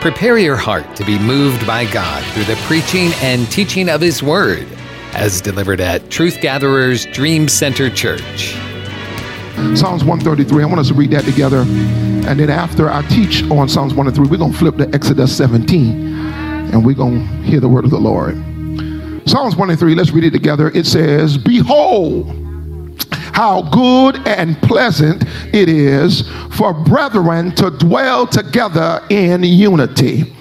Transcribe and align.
Prepare 0.00 0.38
your 0.38 0.54
heart 0.56 0.94
to 0.94 1.04
be 1.04 1.18
moved 1.18 1.66
by 1.66 1.84
God 1.90 2.24
through 2.32 2.44
the 2.44 2.54
preaching 2.66 3.10
and 3.20 3.50
teaching 3.50 3.88
of 3.88 4.00
His 4.00 4.22
Word, 4.22 4.64
as 5.12 5.40
delivered 5.40 5.80
at 5.80 6.08
Truth 6.08 6.40
Gatherers 6.40 7.04
Dream 7.06 7.48
Center 7.48 7.90
Church. 7.90 8.52
Psalms 9.74 10.04
133. 10.04 10.62
I 10.62 10.66
want 10.66 10.78
us 10.78 10.86
to 10.88 10.94
read 10.94 11.10
that 11.10 11.24
together. 11.24 11.62
And 11.62 12.38
then 12.38 12.48
after 12.48 12.88
I 12.88 13.02
teach 13.08 13.42
on 13.50 13.68
Psalms 13.68 13.92
133, 13.92 14.30
we're 14.30 14.38
going 14.38 14.52
to 14.52 14.58
flip 14.58 14.76
to 14.76 14.88
Exodus 14.94 15.36
17 15.36 16.06
and 16.72 16.86
we're 16.86 16.94
going 16.94 17.26
to 17.26 17.34
hear 17.42 17.58
the 17.58 17.68
word 17.68 17.84
of 17.84 17.90
the 17.90 17.98
Lord. 17.98 18.36
Psalms 19.28 19.56
133, 19.56 19.96
let's 19.96 20.12
read 20.12 20.22
it 20.22 20.30
together. 20.30 20.70
It 20.76 20.86
says, 20.86 21.36
Behold, 21.36 22.28
how 23.38 23.62
good 23.62 24.16
and 24.26 24.60
pleasant 24.62 25.22
it 25.54 25.68
is 25.68 26.28
for 26.56 26.74
brethren 26.74 27.54
to 27.54 27.70
dwell 27.70 28.26
together 28.26 29.00
in 29.10 29.44
unity. 29.44 30.34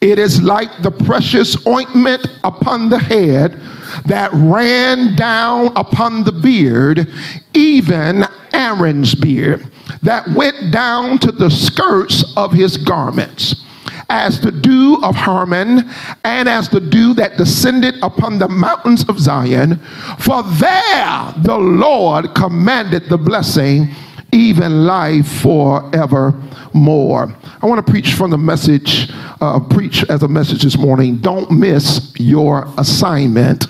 It 0.00 0.18
is 0.18 0.42
like 0.42 0.82
the 0.82 0.90
precious 0.90 1.64
ointment 1.68 2.26
upon 2.42 2.88
the 2.88 2.98
head 2.98 3.60
that 4.06 4.32
ran 4.32 5.14
down 5.14 5.68
upon 5.76 6.24
the 6.24 6.32
beard, 6.32 7.08
even 7.54 8.24
Aaron's 8.52 9.14
beard, 9.14 9.70
that 10.02 10.26
went 10.30 10.72
down 10.72 11.20
to 11.20 11.30
the 11.30 11.48
skirts 11.48 12.24
of 12.36 12.50
his 12.52 12.76
garments 12.76 13.64
as 14.08 14.40
the 14.40 14.52
dew 14.52 14.98
of 15.02 15.16
Hermon, 15.16 15.90
and 16.24 16.48
as 16.48 16.68
the 16.68 16.80
dew 16.80 17.14
that 17.14 17.36
descended 17.36 17.94
upon 18.02 18.38
the 18.38 18.48
mountains 18.48 19.08
of 19.08 19.18
Zion. 19.18 19.76
For 20.18 20.42
there 20.42 21.34
the 21.38 21.58
Lord 21.58 22.34
commanded 22.34 23.08
the 23.08 23.18
blessing, 23.18 23.88
even 24.32 24.86
life 24.86 25.26
forevermore. 25.42 27.34
I 27.62 27.66
want 27.66 27.84
to 27.84 27.90
preach 27.90 28.14
from 28.14 28.30
the 28.30 28.38
message, 28.38 29.10
uh, 29.40 29.60
preach 29.60 30.04
as 30.08 30.22
a 30.22 30.28
message 30.28 30.62
this 30.62 30.78
morning. 30.78 31.18
Don't 31.18 31.50
miss 31.50 32.12
your 32.18 32.72
assignment. 32.78 33.66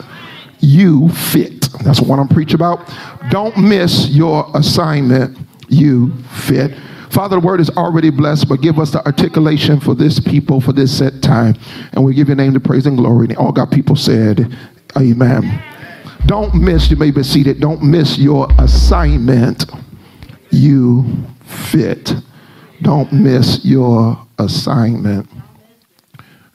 You 0.60 1.08
fit. 1.08 1.68
That's 1.84 2.00
what 2.00 2.18
I'm 2.18 2.28
preaching 2.28 2.54
about. 2.54 2.88
Don't 3.30 3.56
miss 3.56 4.08
your 4.08 4.50
assignment. 4.54 5.36
You 5.68 6.12
fit. 6.44 6.72
Father, 7.12 7.38
the 7.38 7.46
word 7.46 7.60
is 7.60 7.68
already 7.68 8.08
blessed, 8.08 8.48
but 8.48 8.62
give 8.62 8.78
us 8.78 8.90
the 8.90 9.04
articulation 9.04 9.78
for 9.78 9.94
this 9.94 10.18
people 10.18 10.62
for 10.62 10.72
this 10.72 10.96
set 10.96 11.20
time. 11.20 11.54
And 11.92 12.02
we 12.02 12.14
give 12.14 12.28
your 12.28 12.36
name 12.36 12.54
the 12.54 12.60
praise 12.60 12.86
and 12.86 12.96
glory. 12.96 13.26
And 13.26 13.36
all 13.36 13.52
God 13.52 13.70
people 13.70 13.96
said, 13.96 14.56
Amen. 14.96 15.62
Don't 16.24 16.54
miss, 16.54 16.90
you 16.90 16.96
may 16.96 17.10
be 17.10 17.22
seated, 17.22 17.60
don't 17.60 17.82
miss 17.82 18.16
your 18.18 18.48
assignment. 18.58 19.66
You 20.50 21.04
fit. 21.44 22.14
Don't 22.80 23.12
miss 23.12 23.62
your 23.62 24.18
assignment. 24.38 25.28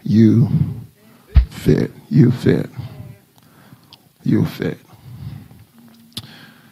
You 0.02 0.50
fit. 1.52 1.91
You 2.09 2.31
fit. 2.31 2.67
You 4.23 4.44
fit. 4.44 4.80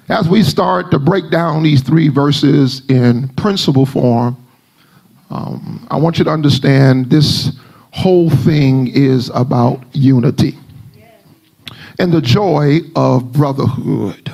As 0.08 0.30
we 0.30 0.44
start 0.44 0.92
to 0.92 1.00
break 1.00 1.32
down 1.32 1.64
these 1.64 1.82
three 1.82 2.10
verses 2.10 2.84
in 2.90 3.28
principle 3.30 3.88
form, 3.88 4.38
um, 5.32 5.88
I 5.90 5.98
want 5.98 6.20
you 6.20 6.24
to 6.26 6.30
understand 6.30 7.10
this 7.10 7.58
whole 7.90 8.30
thing 8.30 8.88
is 8.88 9.32
about 9.34 9.84
unity 9.94 10.60
and 11.98 12.14
the 12.14 12.22
joy 12.22 12.82
of 12.96 13.32
brotherhood. 13.32 14.32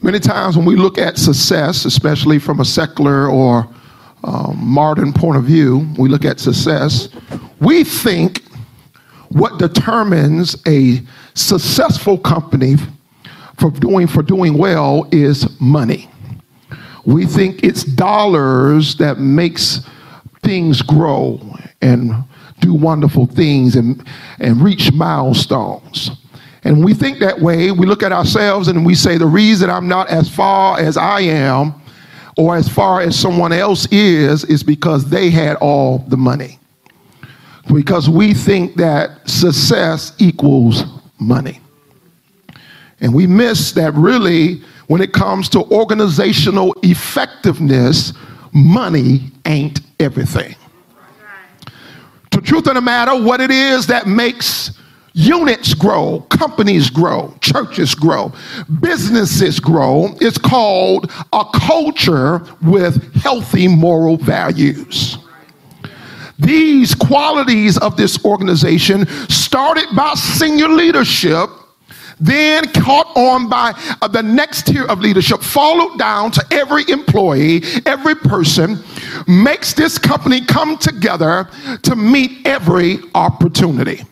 Many 0.00 0.18
times 0.18 0.56
when 0.56 0.64
we 0.64 0.76
look 0.76 0.96
at 0.96 1.18
success, 1.18 1.84
especially 1.84 2.38
from 2.38 2.60
a 2.60 2.64
secular 2.64 3.28
or 3.28 3.68
um, 4.24 4.56
modern 4.58 5.12
point 5.12 5.36
of 5.36 5.44
view, 5.44 5.86
we 5.98 6.08
look 6.08 6.24
at 6.24 6.40
success, 6.40 7.10
we 7.60 7.84
think 7.84 8.42
what 9.28 9.58
determines 9.58 10.56
a 10.66 11.02
successful 11.34 12.16
company 12.16 12.76
for 13.60 13.70
doing 13.70 14.06
for 14.06 14.22
doing 14.22 14.56
well 14.56 15.06
is 15.12 15.60
money. 15.60 16.10
We 17.04 17.26
think 17.26 17.62
it's 17.62 17.84
dollars 17.84 18.96
that 18.96 19.18
makes 19.18 19.80
things 20.42 20.82
grow 20.82 21.40
and 21.82 22.12
do 22.60 22.74
wonderful 22.74 23.26
things 23.26 23.76
and, 23.76 24.06
and 24.38 24.62
reach 24.62 24.92
milestones. 24.92 26.10
And 26.64 26.84
we 26.84 26.92
think 26.92 27.18
that 27.20 27.40
way, 27.40 27.70
we 27.70 27.86
look 27.86 28.02
at 28.02 28.12
ourselves 28.12 28.68
and 28.68 28.84
we 28.84 28.94
say, 28.94 29.16
the 29.16 29.26
reason 29.26 29.70
I'm 29.70 29.88
not 29.88 30.08
as 30.08 30.28
far 30.28 30.78
as 30.78 30.96
I 30.96 31.20
am 31.20 31.74
or 32.36 32.56
as 32.56 32.68
far 32.68 33.00
as 33.00 33.18
someone 33.18 33.52
else 33.52 33.86
is, 33.90 34.44
is 34.44 34.62
because 34.62 35.08
they 35.08 35.30
had 35.30 35.56
all 35.56 35.98
the 36.08 36.16
money. 36.16 36.58
Because 37.72 38.08
we 38.08 38.34
think 38.34 38.76
that 38.76 39.28
success 39.28 40.14
equals 40.18 40.84
money. 41.18 41.59
And 43.00 43.14
we 43.14 43.26
miss 43.26 43.72
that 43.72 43.94
really 43.94 44.62
when 44.88 45.00
it 45.00 45.12
comes 45.12 45.48
to 45.50 45.60
organizational 45.70 46.74
effectiveness, 46.82 48.12
money 48.52 49.30
ain't 49.46 49.80
everything. 49.98 50.54
The 52.30 52.40
truth 52.40 52.66
of 52.66 52.74
the 52.74 52.80
matter, 52.80 53.20
what 53.20 53.40
it 53.40 53.50
is 53.50 53.86
that 53.88 54.06
makes 54.06 54.72
units 55.12 55.74
grow, 55.74 56.20
companies 56.30 56.90
grow, 56.90 57.34
churches 57.40 57.94
grow, 57.94 58.32
businesses 58.80 59.60
grow, 59.60 60.14
is 60.20 60.38
called 60.38 61.10
a 61.32 61.44
culture 61.54 62.42
with 62.62 63.14
healthy 63.14 63.68
moral 63.68 64.16
values. 64.16 65.18
These 66.38 66.94
qualities 66.94 67.76
of 67.78 67.96
this 67.96 68.24
organization 68.24 69.06
started 69.28 69.86
by 69.94 70.14
senior 70.14 70.68
leadership 70.68 71.50
then 72.20 72.68
caught 72.72 73.16
on 73.16 73.48
by 73.48 73.72
uh, 74.02 74.08
the 74.08 74.22
next 74.22 74.66
tier 74.66 74.84
of 74.84 75.00
leadership, 75.00 75.40
followed 75.40 75.98
down 75.98 76.30
to 76.32 76.44
every 76.50 76.88
employee, 76.88 77.62
every 77.86 78.14
person, 78.14 78.78
makes 79.26 79.72
this 79.72 79.98
company 79.98 80.44
come 80.44 80.76
together 80.76 81.48
to 81.82 81.96
meet 81.96 82.46
every 82.46 82.98
opportunity. 83.14 84.02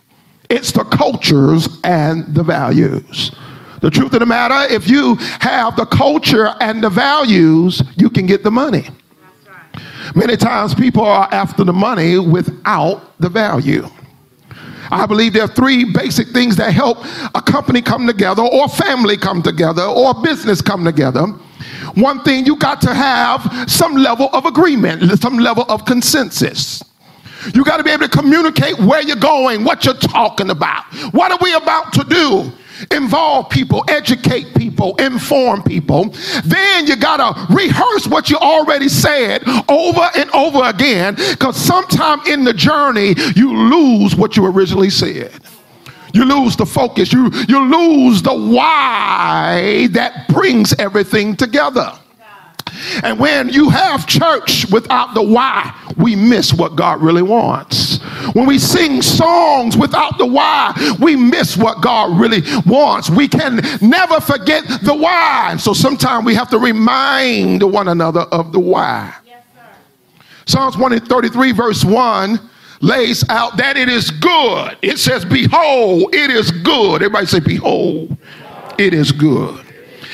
It's 0.48 0.72
the 0.72 0.84
cultures 0.84 1.68
and 1.84 2.34
the 2.34 2.42
values. 2.42 3.32
The 3.80 3.90
truth 3.90 4.12
of 4.14 4.20
the 4.20 4.26
matter, 4.26 4.72
if 4.72 4.88
you 4.88 5.14
have 5.40 5.76
the 5.76 5.86
culture 5.86 6.54
and 6.60 6.82
the 6.82 6.90
values, 6.90 7.82
you 7.96 8.10
can 8.10 8.26
get 8.26 8.42
the 8.42 8.50
money. 8.50 8.88
Many 10.14 10.36
times 10.36 10.74
people 10.74 11.04
are 11.04 11.28
after 11.30 11.64
the 11.64 11.72
money 11.72 12.18
without 12.18 13.18
the 13.20 13.28
value. 13.28 13.86
I 14.90 15.06
believe 15.06 15.32
there 15.32 15.44
are 15.44 15.48
three 15.48 15.84
basic 15.84 16.28
things 16.28 16.56
that 16.56 16.72
help 16.72 16.98
a 17.34 17.42
company 17.42 17.82
come 17.82 18.06
together, 18.06 18.42
or 18.42 18.68
family 18.68 19.16
come 19.16 19.42
together, 19.42 19.82
or 19.82 20.14
business 20.22 20.62
come 20.62 20.84
together. 20.84 21.26
One 21.94 22.22
thing 22.22 22.46
you 22.46 22.56
got 22.56 22.80
to 22.82 22.94
have 22.94 23.70
some 23.70 23.94
level 23.94 24.28
of 24.32 24.46
agreement, 24.46 25.18
some 25.20 25.38
level 25.38 25.64
of 25.68 25.84
consensus. 25.84 26.82
You 27.54 27.64
got 27.64 27.78
to 27.78 27.84
be 27.84 27.90
able 27.90 28.08
to 28.08 28.16
communicate 28.16 28.78
where 28.78 29.00
you're 29.00 29.16
going, 29.16 29.64
what 29.64 29.84
you're 29.84 29.94
talking 29.94 30.50
about. 30.50 30.84
What 31.12 31.32
are 31.32 31.38
we 31.40 31.54
about 31.54 31.92
to 31.94 32.04
do? 32.04 32.52
Involve 32.90 33.50
people, 33.50 33.84
educate 33.88 34.54
people, 34.54 34.96
inform 34.96 35.62
people. 35.62 36.14
Then 36.44 36.86
you 36.86 36.96
got 36.96 37.18
to 37.18 37.54
rehearse 37.54 38.06
what 38.06 38.30
you 38.30 38.36
already 38.38 38.88
said 38.88 39.42
over 39.68 40.08
and 40.16 40.30
over 40.30 40.62
again 40.64 41.14
because 41.14 41.56
sometime 41.56 42.20
in 42.26 42.44
the 42.44 42.52
journey 42.52 43.14
you 43.36 43.56
lose 43.56 44.16
what 44.16 44.36
you 44.36 44.46
originally 44.46 44.90
said. 44.90 45.32
You 46.14 46.24
lose 46.24 46.56
the 46.56 46.66
focus. 46.66 47.12
You, 47.12 47.30
you 47.48 47.60
lose 47.68 48.22
the 48.22 48.34
why 48.34 49.88
that 49.92 50.26
brings 50.28 50.74
everything 50.78 51.36
together. 51.36 51.92
And 53.02 53.18
when 53.18 53.48
you 53.48 53.70
have 53.70 54.06
church 54.06 54.70
without 54.70 55.14
the 55.14 55.22
why, 55.22 55.74
we 55.96 56.14
miss 56.14 56.52
what 56.52 56.76
God 56.76 57.00
really 57.00 57.22
wants. 57.22 57.98
When 58.34 58.46
we 58.46 58.58
sing 58.58 59.02
songs 59.02 59.76
without 59.76 60.18
the 60.18 60.26
why, 60.26 60.74
we 61.00 61.16
miss 61.16 61.56
what 61.56 61.82
God 61.82 62.18
really 62.18 62.42
wants. 62.66 63.10
We 63.10 63.28
can 63.28 63.60
never 63.80 64.20
forget 64.20 64.64
the 64.82 64.94
why. 64.94 65.48
And 65.50 65.60
so 65.60 65.72
sometimes 65.72 66.24
we 66.24 66.34
have 66.34 66.50
to 66.50 66.58
remind 66.58 67.62
one 67.62 67.88
another 67.88 68.20
of 68.20 68.52
the 68.52 68.60
why. 68.60 69.14
Yes, 69.26 69.44
Psalms 70.46 70.76
133, 70.76 71.52
verse 71.52 71.84
1 71.84 72.40
lays 72.80 73.28
out 73.28 73.56
that 73.56 73.76
it 73.76 73.88
is 73.88 74.10
good. 74.10 74.76
It 74.82 74.98
says, 74.98 75.24
Behold, 75.24 76.14
it 76.14 76.30
is 76.30 76.50
good. 76.50 76.96
Everybody 76.96 77.26
say, 77.26 77.40
Behold, 77.40 78.16
it 78.78 78.94
is 78.94 79.12
good. 79.12 79.64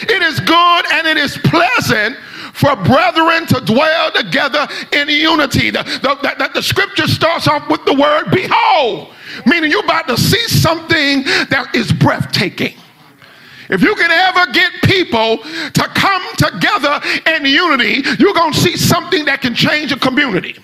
It 0.03 0.23
is 0.23 0.41
good 0.41 0.93
and 0.93 1.07
it 1.07 1.17
is 1.17 1.39
pleasant 1.39 2.17
for 2.55 2.75
brethren 2.77 3.47
to 3.49 3.61
dwell 3.65 4.13
together 4.13 4.67
in 4.93 5.09
unity. 5.09 5.71
The, 5.71 5.83
the, 5.83 6.35
the, 6.39 6.51
the 6.55 6.63
scripture 6.63 7.09
starts 7.09 7.49
off 7.49 7.69
with 7.69 7.85
the 7.85 7.95
word 7.95 8.31
behold, 8.31 9.13
meaning 9.45 9.71
you're 9.71 9.85
about 9.85 10.09
to 10.09 10.17
see 10.17 10.47
something 10.47 11.25
that 11.51 11.71
is 11.75 11.93
breathtaking. 11.93 12.77
If 13.69 13.83
you 13.83 13.95
can 13.97 14.11
ever 14.11 14.53
get 14.53 14.73
people 14.85 15.39
to 15.39 15.89
come 15.95 16.23
together 16.37 17.01
in 17.27 17.45
unity, 17.45 18.03
you're 18.19 18.35
going 18.35 18.53
to 18.53 18.61
see 18.61 18.77
something 18.77 19.25
that 19.25 19.41
can 19.41 19.55
change 19.55 19.91
a 19.91 19.99
community. 19.99 20.57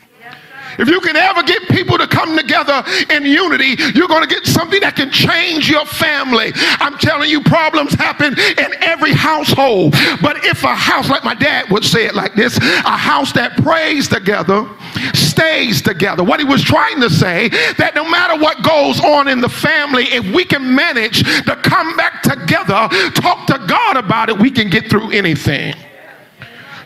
If 0.78 0.88
you 0.88 1.00
can 1.00 1.16
ever 1.16 1.42
get 1.42 1.68
people 1.68 1.98
to 1.98 2.06
come 2.06 2.36
together 2.36 2.84
in 3.10 3.24
unity, 3.24 3.76
you're 3.94 4.08
going 4.08 4.22
to 4.22 4.28
get 4.28 4.46
something 4.46 4.80
that 4.80 4.96
can 4.96 5.10
change 5.10 5.68
your 5.68 5.86
family. 5.86 6.52
I'm 6.54 6.98
telling 6.98 7.30
you, 7.30 7.42
problems 7.42 7.94
happen 7.94 8.38
in 8.38 8.74
every 8.82 9.12
household. 9.12 9.92
But 10.22 10.44
if 10.44 10.62
a 10.64 10.74
house, 10.74 11.08
like 11.08 11.24
my 11.24 11.34
dad 11.34 11.70
would 11.70 11.84
say 11.84 12.06
it 12.06 12.14
like 12.14 12.34
this, 12.34 12.56
a 12.58 12.96
house 12.96 13.32
that 13.32 13.56
prays 13.58 14.08
together 14.08 14.68
stays 15.14 15.80
together. 15.80 16.22
What 16.22 16.40
he 16.40 16.44
was 16.44 16.62
trying 16.62 17.00
to 17.00 17.10
say 17.10 17.48
that 17.78 17.94
no 17.94 18.08
matter 18.08 18.40
what 18.40 18.62
goes 18.62 19.00
on 19.00 19.28
in 19.28 19.40
the 19.40 19.48
family, 19.48 20.04
if 20.04 20.24
we 20.34 20.44
can 20.44 20.74
manage 20.74 21.22
to 21.44 21.56
come 21.56 21.96
back 21.96 22.22
together, 22.22 22.88
talk 23.14 23.46
to 23.46 23.58
God 23.66 23.96
about 23.96 24.28
it, 24.28 24.38
we 24.38 24.50
can 24.50 24.68
get 24.68 24.90
through 24.90 25.10
anything. 25.10 25.74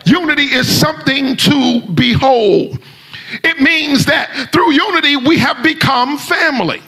Unity 0.05 0.43
is 0.43 0.67
something 0.67 1.35
to 1.35 1.81
behold. 1.93 2.79
It 3.43 3.61
means 3.61 4.05
that 4.05 4.49
through 4.51 4.71
unity 4.71 5.15
we 5.17 5.37
have 5.37 5.63
become 5.63 6.17
family. 6.17 6.81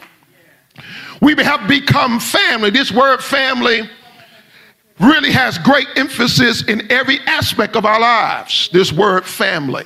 We 1.21 1.35
have 1.35 1.67
become 1.67 2.19
family. 2.19 2.69
This 2.69 2.91
word 2.91 3.23
family 3.23 3.89
really 4.99 5.31
has 5.31 5.57
great 5.57 5.87
emphasis 5.95 6.63
in 6.63 6.91
every 6.91 7.19
aspect 7.21 7.75
of 7.75 7.85
our 7.85 7.99
lives. 7.99 8.69
This 8.71 8.91
word 8.91 9.25
family. 9.25 9.85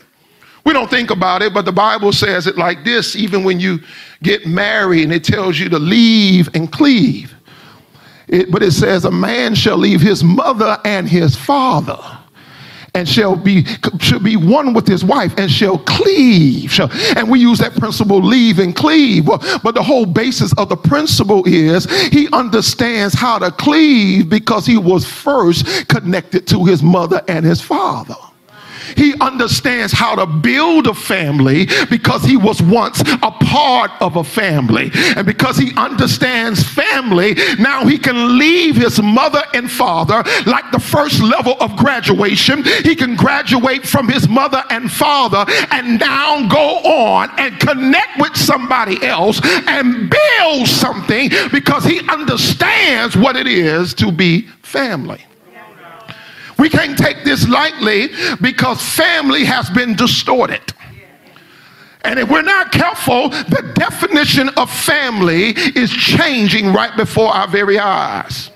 We 0.63 0.73
don't 0.73 0.89
think 0.89 1.09
about 1.09 1.41
it, 1.41 1.53
but 1.53 1.65
the 1.65 1.71
Bible 1.71 2.11
says 2.11 2.47
it 2.47 2.57
like 2.57 2.83
this 2.83 3.15
even 3.15 3.43
when 3.43 3.59
you 3.59 3.79
get 4.21 4.45
married 4.45 5.03
and 5.03 5.13
it 5.13 5.23
tells 5.23 5.57
you 5.57 5.69
to 5.69 5.79
leave 5.79 6.49
and 6.53 6.71
cleave. 6.71 7.33
It, 8.27 8.51
but 8.51 8.61
it 8.61 8.71
says, 8.71 9.05
A 9.05 9.11
man 9.11 9.55
shall 9.55 9.77
leave 9.77 10.01
his 10.01 10.23
mother 10.23 10.77
and 10.85 11.09
his 11.09 11.35
father 11.35 12.20
and 12.93 13.07
shall 13.07 13.35
be 13.35 13.65
shall 13.99 14.19
be 14.19 14.35
one 14.35 14.73
with 14.73 14.87
his 14.87 15.03
wife 15.03 15.33
and 15.37 15.49
shall 15.49 15.77
cleave. 15.77 16.77
And 17.15 17.29
we 17.29 17.39
use 17.39 17.59
that 17.59 17.73
principle, 17.75 18.21
leave 18.21 18.59
and 18.59 18.75
cleave. 18.75 19.25
But 19.25 19.75
the 19.75 19.83
whole 19.83 20.05
basis 20.05 20.53
of 20.57 20.69
the 20.69 20.75
principle 20.77 21.43
is 21.45 21.85
he 22.09 22.27
understands 22.33 23.13
how 23.13 23.39
to 23.39 23.51
cleave 23.51 24.29
because 24.29 24.65
he 24.65 24.77
was 24.77 25.05
first 25.05 25.87
connected 25.87 26.47
to 26.47 26.65
his 26.65 26.83
mother 26.83 27.21
and 27.27 27.45
his 27.45 27.61
father. 27.61 28.15
He 28.95 29.13
understands 29.19 29.93
how 29.93 30.15
to 30.15 30.25
build 30.25 30.87
a 30.87 30.93
family 30.93 31.67
because 31.89 32.23
he 32.23 32.37
was 32.37 32.61
once 32.61 33.01
a 33.01 33.31
part 33.31 33.91
of 34.01 34.15
a 34.15 34.23
family. 34.23 34.91
And 35.15 35.25
because 35.25 35.57
he 35.57 35.71
understands 35.75 36.63
family, 36.63 37.35
now 37.59 37.85
he 37.85 37.97
can 37.97 38.37
leave 38.37 38.75
his 38.75 39.01
mother 39.01 39.43
and 39.53 39.69
father 39.69 40.23
like 40.45 40.71
the 40.71 40.79
first 40.79 41.21
level 41.21 41.55
of 41.59 41.75
graduation. 41.75 42.63
He 42.83 42.95
can 42.95 43.15
graduate 43.15 43.85
from 43.85 44.07
his 44.07 44.27
mother 44.27 44.63
and 44.69 44.91
father 44.91 45.45
and 45.71 45.99
now 45.99 46.47
go 46.47 46.77
on 46.79 47.29
and 47.37 47.59
connect 47.59 48.19
with 48.19 48.35
somebody 48.35 49.03
else 49.03 49.39
and 49.43 50.09
build 50.09 50.67
something 50.67 51.29
because 51.51 51.83
he 51.83 51.99
understands 52.09 53.15
what 53.15 53.35
it 53.35 53.47
is 53.47 53.93
to 53.95 54.11
be 54.11 54.41
family. 54.61 55.23
We 56.61 56.69
can't 56.69 56.95
take 56.95 57.23
this 57.23 57.47
lightly 57.49 58.09
because 58.39 58.79
family 58.83 59.45
has 59.45 59.67
been 59.71 59.95
distorted. 59.95 60.61
And 62.03 62.19
if 62.19 62.29
we're 62.29 62.43
not 62.43 62.71
careful, 62.71 63.29
the 63.29 63.73
definition 63.73 64.47
of 64.49 64.69
family 64.69 65.55
is 65.55 65.89
changing 65.89 66.71
right 66.71 66.95
before 66.95 67.29
our 67.29 67.47
very 67.47 67.79
eyes 67.79 68.50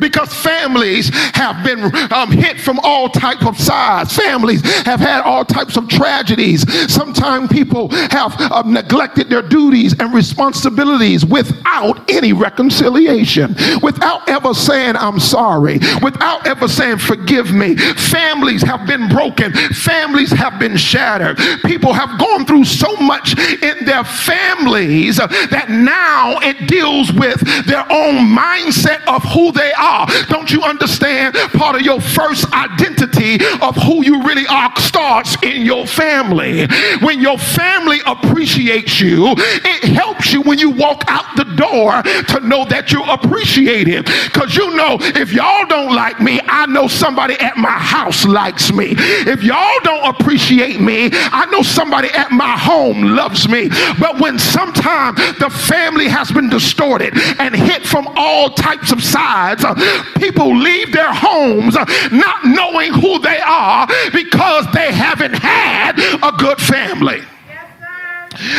because 0.00 0.32
families 0.34 1.10
have 1.34 1.64
been 1.64 1.84
um, 2.12 2.30
hit 2.30 2.60
from 2.60 2.78
all 2.82 3.08
types 3.08 3.46
of 3.46 3.58
sides. 3.58 4.14
Families 4.16 4.62
have 4.84 5.00
had 5.00 5.22
all 5.22 5.44
types 5.44 5.76
of 5.76 5.88
tragedies. 5.88 6.64
Sometimes 6.92 7.50
people 7.50 7.88
have 8.10 8.34
uh, 8.38 8.62
neglected 8.66 9.28
their 9.28 9.42
duties 9.42 9.94
and 9.98 10.12
responsibilities 10.12 11.24
without 11.24 12.10
any 12.10 12.32
reconciliation. 12.32 13.54
Without 13.82 14.28
ever 14.28 14.54
saying 14.54 14.96
i'm 14.96 15.20
sorry. 15.20 15.78
Without 16.02 16.46
ever 16.46 16.68
saying 16.68 16.98
forgive 16.98 17.52
me. 17.52 17.76
Families 17.76 18.62
have 18.62 18.86
been 18.86 19.08
broken. 19.08 19.52
Families 19.52 20.30
have 20.30 20.58
been 20.58 20.76
shattered. 20.76 21.38
People 21.64 21.92
have 21.92 22.18
gone 22.18 22.44
through 22.44 22.64
so 22.64 22.94
much 22.96 23.38
in 23.38 23.84
their 23.84 24.04
families 24.04 25.16
that 25.16 25.66
now 25.70 26.38
it 26.42 26.68
deals 26.68 27.12
with 27.12 27.40
their 27.66 27.84
own 27.90 28.26
mindset 28.26 29.02
of 29.06 29.22
who 29.32 29.52
they 29.52 29.61
they 29.62 29.72
are. 29.72 30.06
Don't 30.28 30.50
you 30.50 30.62
understand? 30.62 31.34
Part 31.52 31.76
of 31.76 31.82
your 31.82 32.00
first 32.00 32.52
identity 32.52 33.38
of 33.60 33.76
who 33.76 34.04
you 34.04 34.22
really 34.22 34.46
are 34.46 34.70
starts 34.80 35.36
in 35.42 35.62
your 35.62 35.86
family. 35.86 36.66
When 37.00 37.20
your 37.20 37.38
family 37.38 37.98
appreciates 38.06 39.00
you, 39.00 39.34
it 39.36 39.84
helps 39.84 40.32
you 40.32 40.42
when 40.42 40.58
you 40.58 40.70
walk 40.70 41.04
out 41.06 41.36
the 41.36 41.44
door 41.44 42.02
to 42.02 42.46
know 42.46 42.64
that 42.66 42.90
you're 42.90 43.08
appreciated. 43.08 44.06
Because 44.06 44.56
you 44.56 44.74
know, 44.74 44.96
if 45.00 45.32
y'all 45.32 45.66
don't 45.66 45.94
like 45.94 46.20
me, 46.20 46.40
I 46.44 46.66
know 46.66 46.88
somebody 46.88 47.34
at 47.34 47.56
my 47.56 47.70
house 47.70 48.24
likes 48.24 48.72
me. 48.72 48.94
If 48.98 49.42
y'all 49.42 49.80
don't 49.82 50.14
appreciate 50.14 50.80
me, 50.80 51.10
I 51.12 51.46
know 51.50 51.62
somebody 51.62 52.08
at 52.08 52.32
my 52.32 52.56
home 52.58 53.02
loves 53.02 53.48
me. 53.48 53.68
But 54.00 54.20
when 54.20 54.38
sometimes 54.38 55.18
the 55.38 55.50
family 55.50 56.08
has 56.08 56.30
been 56.32 56.48
distorted 56.48 57.16
and 57.38 57.54
hit 57.54 57.86
from 57.86 58.08
all 58.16 58.50
types 58.50 58.92
of 58.92 59.02
sides, 59.02 59.51
lives. 59.60 60.08
People 60.16 60.56
leave 60.56 60.92
their 60.92 61.12
homes 61.12 61.74
not 62.12 62.44
knowing 62.44 62.92
who 62.92 63.18
they 63.18 63.40
are 63.40 63.86
because 64.12 64.66
they 64.72 64.92
haven't 64.92 65.34
had 65.34 65.98
a 66.22 66.32
good 66.36 66.60
family. 66.60 67.22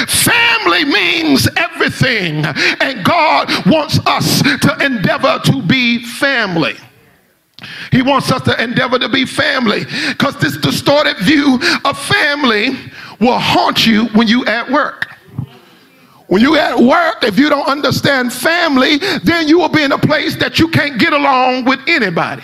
Family 0.07 0.85
means 0.85 1.47
everything, 1.57 2.45
and 2.45 3.03
God 3.03 3.49
wants 3.65 3.99
us 4.05 4.41
to 4.41 4.77
endeavor 4.85 5.39
to 5.45 5.61
be 5.63 6.03
family. 6.05 6.75
He 7.91 8.01
wants 8.01 8.31
us 8.31 8.41
to 8.43 8.61
endeavor 8.61 8.99
to 8.99 9.09
be 9.09 9.25
family 9.25 9.85
because 10.09 10.35
this 10.37 10.57
distorted 10.57 11.17
view 11.19 11.59
of 11.85 11.97
family 11.97 12.77
will 13.19 13.39
haunt 13.39 13.85
you 13.85 14.05
when 14.07 14.27
you 14.27 14.45
at 14.45 14.69
work. 14.69 15.12
When 16.33 16.41
you 16.41 16.55
at 16.55 16.79
work, 16.79 17.23
if 17.23 17.37
you 17.37 17.47
don't 17.47 17.67
understand 17.67 18.33
family, 18.33 18.97
then 19.23 19.47
you 19.47 19.59
will 19.59 19.69
be 19.69 19.83
in 19.83 19.91
a 19.91 19.99
place 19.99 20.35
that 20.37 20.57
you 20.57 20.67
can't 20.67 20.99
get 20.99 21.13
along 21.13 21.65
with 21.65 21.79
anybody. 21.85 22.41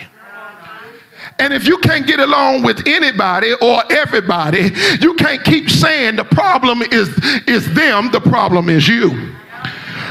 And 1.40 1.52
if 1.52 1.68
you 1.68 1.80
can't 1.80 2.06
get 2.06 2.20
along 2.20 2.62
with 2.62 2.88
anybody 2.88 3.54
or 3.60 3.82
everybody, 3.92 4.70
you 5.02 5.16
can't 5.16 5.44
keep 5.44 5.72
saying 5.72 6.18
the 6.18 6.24
problem 6.24 6.84
is, 6.84 7.10
is 7.48 7.74
them, 7.74 8.12
the 8.12 8.22
problem 8.22 8.70
is 8.70 8.88
you. 8.88 9.36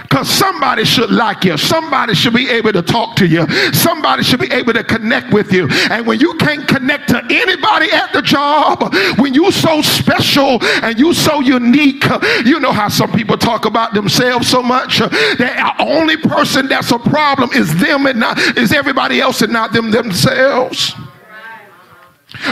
Because 0.09 0.31
somebody 0.31 0.85
should 0.85 1.11
like 1.11 1.45
you. 1.45 1.57
Somebody 1.59 2.15
should 2.15 2.33
be 2.33 2.49
able 2.49 2.73
to 2.73 2.81
talk 2.81 3.15
to 3.17 3.27
you. 3.27 3.47
Somebody 3.73 4.23
should 4.23 4.41
be 4.41 4.51
able 4.51 4.73
to 4.73 4.83
connect 4.83 5.33
with 5.35 5.53
you. 5.53 5.69
And 5.91 6.07
when 6.07 6.19
you 6.19 6.35
can't 6.35 6.67
connect 6.67 7.11
to 7.11 7.23
anybody 7.31 7.93
at 7.93 8.13
the 8.15 8.23
job, 8.23 8.95
when 9.19 9.35
you 9.35 9.51
so 9.53 9.83
special 9.83 10.63
and 10.83 10.99
you 10.99 11.13
so 11.13 11.41
unique, 11.41 12.05
you 12.45 12.59
know 12.59 12.73
how 12.73 12.89
some 12.89 13.13
people 13.13 13.37
talk 13.37 13.67
about 13.67 13.93
themselves 13.93 14.49
so 14.49 14.63
much. 14.63 14.99
The 14.99 15.75
only 15.79 16.17
person 16.17 16.69
that's 16.69 16.91
a 16.91 16.99
problem 16.99 17.51
is 17.53 17.75
them 17.79 18.07
and 18.07 18.19
not 18.19 18.39
is 18.57 18.73
everybody 18.73 19.21
else 19.21 19.43
and 19.43 19.53
not 19.53 19.73
them 19.73 19.91
themselves. 19.91 20.95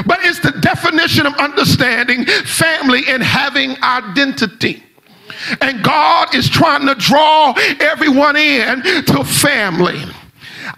But 0.07 0.19
it's 0.23 0.41
the 0.41 0.53
definition 0.61 1.27
of 1.27 1.35
understanding 1.35 2.27
family 2.27 3.03
and 3.09 3.23
having 3.23 3.83
identity. 3.83 4.83
And 5.61 5.83
God 5.83 6.35
is 6.35 6.49
trying 6.49 6.87
to 6.87 6.95
draw 6.95 7.55
everyone 7.81 8.37
in 8.37 8.83
to 8.83 9.25
family. 9.25 10.03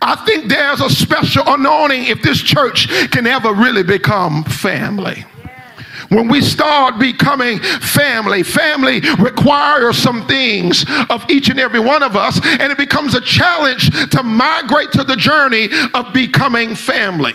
I 0.03 0.17
think 0.27 0.49
there's 0.49 0.81
a 0.81 0.91
special 0.91 1.43
anointing 1.47 2.05
if 2.05 2.23
this 2.23 2.41
church 2.41 2.89
can 3.11 3.27
ever 3.27 3.53
really 3.53 3.83
become 3.83 4.45
family 4.45 5.25
when 6.11 6.29
we 6.29 6.41
start 6.41 6.99
becoming 6.99 7.59
family, 7.59 8.43
family 8.43 9.01
requires 9.19 9.99
some 9.99 10.27
things 10.27 10.85
of 11.11 11.29
each 11.31 11.49
and 11.49 11.61
every 11.61 11.81
one 11.81 12.03
of 12.03 12.17
us, 12.17 12.41
and 12.45 12.73
it 12.73 12.79
becomes 12.79 13.15
a 13.15 13.21
challenge 13.21 13.91
to 14.11 14.23
migrate 14.23 14.91
to 14.93 15.05
the 15.05 15.17
journey 15.17 15.69
of 15.95 16.13
becoming 16.13 16.75
family. 16.75 17.35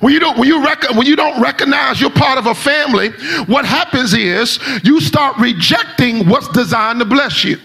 When 0.00 0.12
you 0.12 0.20
don't, 0.20 0.38
when 0.38 0.48
you 0.48 0.64
rec- 0.64 0.90
when 0.90 1.06
you 1.06 1.16
don't 1.16 1.40
recognize 1.40 2.00
you're 2.00 2.10
part 2.10 2.38
of 2.38 2.46
a 2.46 2.54
family, 2.54 3.10
what 3.46 3.64
happens 3.64 4.14
is 4.14 4.58
you 4.82 5.00
start 5.00 5.36
rejecting 5.38 6.28
what's 6.28 6.48
designed 6.48 6.98
to 7.00 7.04
bless 7.04 7.44
you. 7.44 7.58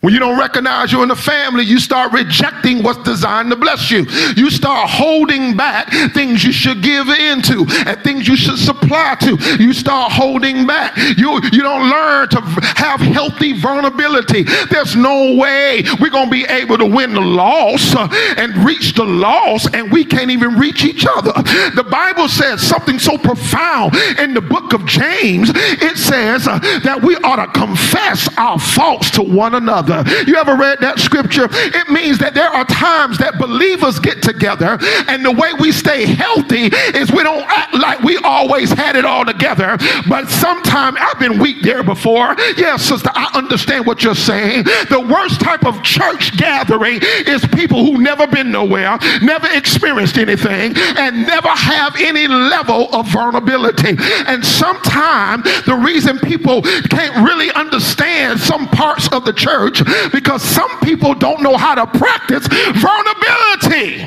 When 0.00 0.14
you 0.14 0.20
don't 0.20 0.38
recognize 0.38 0.92
you're 0.92 1.02
in 1.02 1.08
the 1.08 1.16
family, 1.16 1.64
you 1.64 1.80
start 1.80 2.12
rejecting 2.12 2.84
what's 2.84 3.02
designed 3.02 3.50
to 3.50 3.56
bless 3.56 3.90
you. 3.90 4.06
You 4.36 4.48
start 4.48 4.88
holding 4.88 5.56
back 5.56 5.90
things 6.14 6.44
you 6.44 6.52
should 6.52 6.82
give 6.84 7.08
into 7.08 7.66
and 7.84 8.00
things 8.04 8.28
you 8.28 8.36
should 8.36 8.58
supply 8.58 9.16
to. 9.22 9.36
You 9.58 9.72
start 9.72 10.12
holding 10.12 10.68
back. 10.68 10.96
You, 10.96 11.40
you 11.52 11.62
don't 11.62 11.90
learn 11.90 12.28
to 12.28 12.40
have 12.76 13.00
healthy 13.00 13.58
vulnerability. 13.58 14.44
There's 14.70 14.94
no 14.94 15.34
way 15.34 15.82
we're 16.00 16.10
going 16.10 16.26
to 16.26 16.30
be 16.30 16.44
able 16.44 16.78
to 16.78 16.86
win 16.86 17.14
the 17.14 17.20
loss 17.20 17.96
and 17.96 18.56
reach 18.58 18.94
the 18.94 19.04
loss, 19.04 19.66
and 19.74 19.90
we 19.90 20.04
can't 20.04 20.30
even 20.30 20.54
reach 20.58 20.84
each 20.84 21.06
other. 21.08 21.32
The 21.74 21.86
Bible 21.90 22.28
says 22.28 22.62
something 22.62 23.00
so 23.00 23.18
profound 23.18 23.96
in 24.20 24.32
the 24.32 24.40
book 24.40 24.74
of 24.74 24.86
James. 24.86 25.50
It 25.54 25.96
says 25.96 26.46
uh, 26.46 26.60
that 26.84 27.02
we 27.02 27.16
ought 27.16 27.44
to 27.44 27.58
confess 27.58 28.28
our 28.38 28.60
faults 28.60 29.10
to 29.12 29.22
one 29.22 29.56
another 29.56 29.87
You 29.88 30.36
ever 30.36 30.54
read 30.54 30.78
that 30.80 30.98
scripture? 30.98 31.48
It 31.50 31.88
means 31.88 32.18
that 32.18 32.34
there 32.34 32.48
are 32.48 32.64
times 32.64 33.18
that 33.18 33.38
believers 33.38 33.98
get 33.98 34.22
together, 34.22 34.78
and 35.08 35.24
the 35.24 35.32
way 35.32 35.52
we 35.58 35.72
stay 35.72 36.06
healthy 36.06 36.70
is 36.94 37.10
we 37.10 37.22
don't 37.22 37.44
act 37.48 37.74
like 37.74 38.00
we 38.00 38.18
always 38.18 38.70
had 38.70 38.96
it 38.96 39.04
all 39.04 39.24
together. 39.24 39.76
But 40.08 40.28
sometimes 40.28 40.98
I've 41.00 41.18
been 41.18 41.38
weak 41.38 41.62
there 41.62 41.82
before. 41.82 42.34
Yes, 42.56 42.84
sister, 42.84 43.10
I 43.14 43.30
understand 43.34 43.86
what 43.86 44.02
you're 44.02 44.14
saying. 44.14 44.64
The 44.64 45.00
worst 45.00 45.40
type 45.40 45.64
of 45.64 45.82
church 45.82 46.36
gathering 46.36 47.00
is 47.26 47.44
people 47.46 47.84
who 47.84 47.98
never 47.98 48.26
been 48.26 48.50
nowhere, 48.50 48.98
never 49.22 49.48
experienced 49.52 50.18
anything, 50.18 50.74
and 50.76 51.26
never 51.26 51.48
have 51.48 51.96
any 52.00 52.26
level 52.26 52.92
of 52.94 53.08
vulnerability. 53.08 53.96
And 54.26 54.44
sometimes 54.44 55.44
the 55.64 55.74
reason 55.74 56.18
people 56.18 56.62
can't 56.62 57.16
really 57.26 57.50
understand 57.52 58.40
some 58.40 58.68
parts 58.68 59.08
of 59.12 59.24
the 59.24 59.32
church 59.32 59.77
church 59.84 60.12
because 60.12 60.42
some 60.42 60.70
people 60.80 61.14
don't 61.14 61.42
know 61.42 61.56
how 61.56 61.74
to 61.74 61.86
practice 61.98 62.46
vulnerability. 62.46 64.06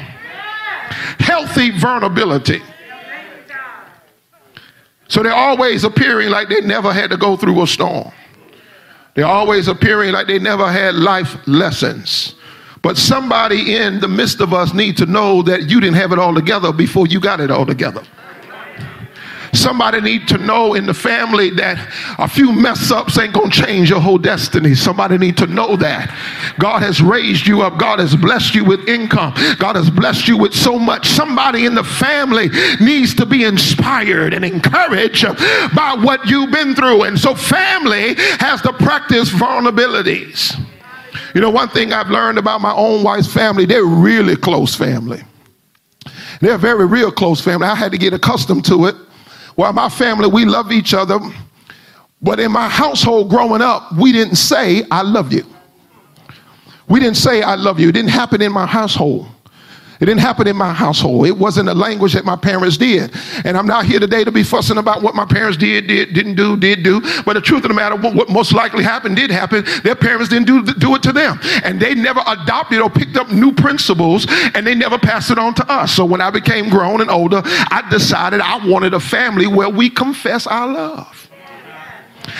Healthy 1.19 1.71
vulnerability. 1.71 2.61
So 5.07 5.23
they're 5.23 5.33
always 5.33 5.83
appearing 5.83 6.29
like 6.29 6.47
they 6.47 6.61
never 6.61 6.93
had 6.93 7.09
to 7.11 7.17
go 7.17 7.35
through 7.35 7.61
a 7.61 7.67
storm. 7.67 8.11
They're 9.13 9.25
always 9.25 9.67
appearing 9.67 10.13
like 10.13 10.27
they 10.27 10.39
never 10.39 10.71
had 10.71 10.95
life 10.95 11.35
lessons. 11.47 12.35
But 12.81 12.97
somebody 12.97 13.75
in 13.75 13.99
the 13.99 14.07
midst 14.07 14.39
of 14.39 14.53
us 14.53 14.73
need 14.73 14.97
to 14.97 15.05
know 15.05 15.41
that 15.43 15.69
you 15.69 15.81
didn't 15.81 15.97
have 15.97 16.13
it 16.13 16.19
all 16.19 16.33
together 16.33 16.71
before 16.71 17.07
you 17.07 17.19
got 17.19 17.39
it 17.39 17.51
all 17.51 17.65
together. 17.65 18.03
Somebody 19.53 19.99
need 19.99 20.27
to 20.29 20.37
know 20.37 20.75
in 20.75 20.85
the 20.85 20.93
family 20.93 21.49
that 21.51 21.77
a 22.17 22.27
few 22.27 22.51
mess 22.53 22.89
ups 22.89 23.17
ain't 23.17 23.33
gonna 23.33 23.49
change 23.49 23.89
your 23.89 23.99
whole 23.99 24.17
destiny. 24.17 24.75
Somebody 24.75 25.17
need 25.17 25.37
to 25.37 25.47
know 25.47 25.75
that. 25.75 26.09
God 26.57 26.81
has 26.81 27.01
raised 27.01 27.45
you 27.45 27.61
up. 27.61 27.77
God 27.77 27.99
has 27.99 28.15
blessed 28.15 28.55
you 28.55 28.63
with 28.63 28.87
income. 28.87 29.33
God 29.59 29.75
has 29.75 29.89
blessed 29.89 30.27
you 30.27 30.37
with 30.37 30.53
so 30.53 30.79
much. 30.79 31.09
Somebody 31.09 31.65
in 31.65 31.75
the 31.75 31.83
family 31.83 32.49
needs 32.79 33.13
to 33.15 33.25
be 33.25 33.43
inspired 33.43 34.33
and 34.33 34.45
encouraged 34.45 35.25
by 35.75 35.97
what 35.99 36.25
you've 36.27 36.51
been 36.51 36.73
through. 36.73 37.03
And 37.03 37.19
so 37.19 37.35
family 37.35 38.15
has 38.39 38.61
to 38.61 38.73
practice 38.73 39.29
vulnerabilities. 39.29 40.57
You 41.35 41.41
know, 41.41 41.49
one 41.49 41.69
thing 41.69 41.91
I've 41.91 42.09
learned 42.09 42.37
about 42.37 42.61
my 42.61 42.73
own 42.73 43.03
wife's 43.03 43.31
family, 43.31 43.65
they're 43.65 43.83
really 43.83 44.35
close 44.35 44.75
family. 44.75 45.21
They're 46.39 46.55
a 46.55 46.57
very 46.57 46.85
real 46.85 47.11
close 47.11 47.41
family. 47.41 47.67
I 47.67 47.75
had 47.75 47.91
to 47.91 47.97
get 47.97 48.13
accustomed 48.13 48.65
to 48.65 48.85
it 48.87 48.95
well, 49.61 49.73
my 49.73 49.89
family, 49.89 50.27
we 50.27 50.43
love 50.43 50.71
each 50.71 50.95
other. 50.95 51.19
But 52.19 52.39
in 52.39 52.51
my 52.51 52.67
household 52.67 53.29
growing 53.29 53.61
up, 53.61 53.91
we 53.93 54.11
didn't 54.11 54.37
say, 54.37 54.83
I 54.89 55.03
love 55.03 55.31
you. 55.31 55.45
We 56.89 56.99
didn't 56.99 57.17
say, 57.17 57.43
I 57.43 57.53
love 57.53 57.79
you. 57.79 57.89
It 57.89 57.91
didn't 57.91 58.09
happen 58.09 58.41
in 58.41 58.51
my 58.51 58.65
household. 58.65 59.27
It 60.01 60.05
didn't 60.05 60.21
happen 60.21 60.47
in 60.47 60.57
my 60.57 60.73
household. 60.73 61.27
It 61.27 61.37
wasn't 61.37 61.69
a 61.69 61.75
language 61.75 62.13
that 62.13 62.25
my 62.25 62.35
parents 62.35 62.75
did. 62.75 63.13
And 63.45 63.55
I'm 63.55 63.67
not 63.67 63.85
here 63.85 63.99
today 63.99 64.23
to 64.23 64.31
be 64.31 64.41
fussing 64.41 64.79
about 64.79 65.03
what 65.03 65.13
my 65.13 65.25
parents 65.25 65.57
did, 65.57 65.85
did, 65.85 66.15
didn't 66.15 66.33
do, 66.33 66.57
did 66.57 66.81
do. 66.81 67.01
But 67.23 67.33
the 67.33 67.41
truth 67.41 67.63
of 67.63 67.67
the 67.67 67.75
matter, 67.75 67.95
what, 67.95 68.27
most 68.27 68.51
likely 68.51 68.83
happened 68.83 69.15
did 69.15 69.29
happen. 69.29 69.63
Their 69.83 69.93
parents 69.93 70.29
didn't 70.29 70.47
do, 70.47 70.63
do 70.63 70.95
it 70.95 71.03
to 71.03 71.11
them. 71.11 71.39
And 71.63 71.79
they 71.79 71.93
never 71.93 72.23
adopted 72.25 72.81
or 72.81 72.89
picked 72.89 73.15
up 73.15 73.29
new 73.29 73.53
principles 73.53 74.25
and 74.55 74.65
they 74.65 74.73
never 74.73 74.97
passed 74.97 75.29
it 75.29 75.37
on 75.37 75.53
to 75.53 75.71
us. 75.71 75.93
So 75.93 76.03
when 76.03 76.19
I 76.19 76.31
became 76.31 76.69
grown 76.69 77.01
and 77.01 77.11
older, 77.11 77.43
I 77.45 77.87
decided 77.91 78.41
I 78.41 78.67
wanted 78.67 78.95
a 78.95 78.99
family 78.99 79.45
where 79.45 79.69
we 79.69 79.91
confess 79.91 80.47
our 80.47 80.67
love. 80.67 81.20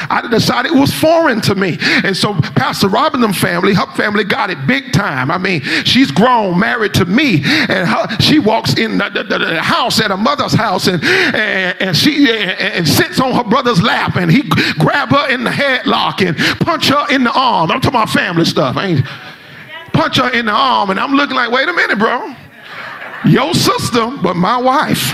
I 0.10 0.28
decided 0.30 0.72
it 0.72 0.80
was 0.80 0.94
foreign 0.94 1.42
to 1.42 1.56
me. 1.56 1.78
And 2.04 2.16
so 2.16 2.34
Pastor 2.34 2.88
Robinson 2.88 3.34
family, 3.34 3.74
her 3.74 3.86
family 3.96 4.24
got 4.24 4.50
it 4.50 4.68
big 4.68 4.94
time. 4.94 5.32
I 5.32 5.38
mean, 5.38 5.62
she's 5.86 6.12
grown, 6.12 6.60
married 6.60 6.94
to 6.96 7.06
me, 7.06 7.42
and 7.44 7.88
her, 7.88 8.08
she 8.20 8.40
walks 8.40 8.78
in 8.78 8.98
the, 8.98 9.10
the, 9.10 9.38
the, 9.38 9.62
house 9.62 10.02
at 10.02 10.12
her 10.12 10.18
mother's 10.18 10.54
house 10.54 10.88
and, 10.88 11.04
and, 11.04 11.82
and 11.82 11.98
she 11.98 12.30
and, 12.32 12.52
and, 12.60 12.88
sits 12.88 13.20
on 13.20 13.34
her 13.34 13.44
brother's 13.44 13.82
lap 13.82 14.16
and 14.16 14.32
he 14.32 14.42
grab 14.80 15.10
her 15.10 15.30
in 15.30 15.44
the 15.44 15.50
headlock 15.50 16.26
and 16.26 16.38
punch 16.60 16.90
her 16.90 17.06
in 17.14 17.24
the 17.24 17.32
arm. 17.32 17.72
I'm 17.72 17.80
talking 17.80 18.00
about 18.00 18.10
family 18.10 18.46
stuff. 18.46 18.78
I 18.78 18.86
ain't 18.88 19.06
punch 19.94 20.18
her 20.18 20.32
in 20.32 20.46
the 20.46 20.52
arm 20.52 20.90
and 20.90 21.00
I'm 21.00 21.14
looking 21.14 21.36
like, 21.36 21.52
wait 21.52 21.70
a 21.70 21.74
minute, 21.74 22.00
bro. 22.00 22.34
Your 23.26 23.54
sister, 23.54 24.10
but 24.24 24.36
my 24.36 24.58
wife. 24.58 25.14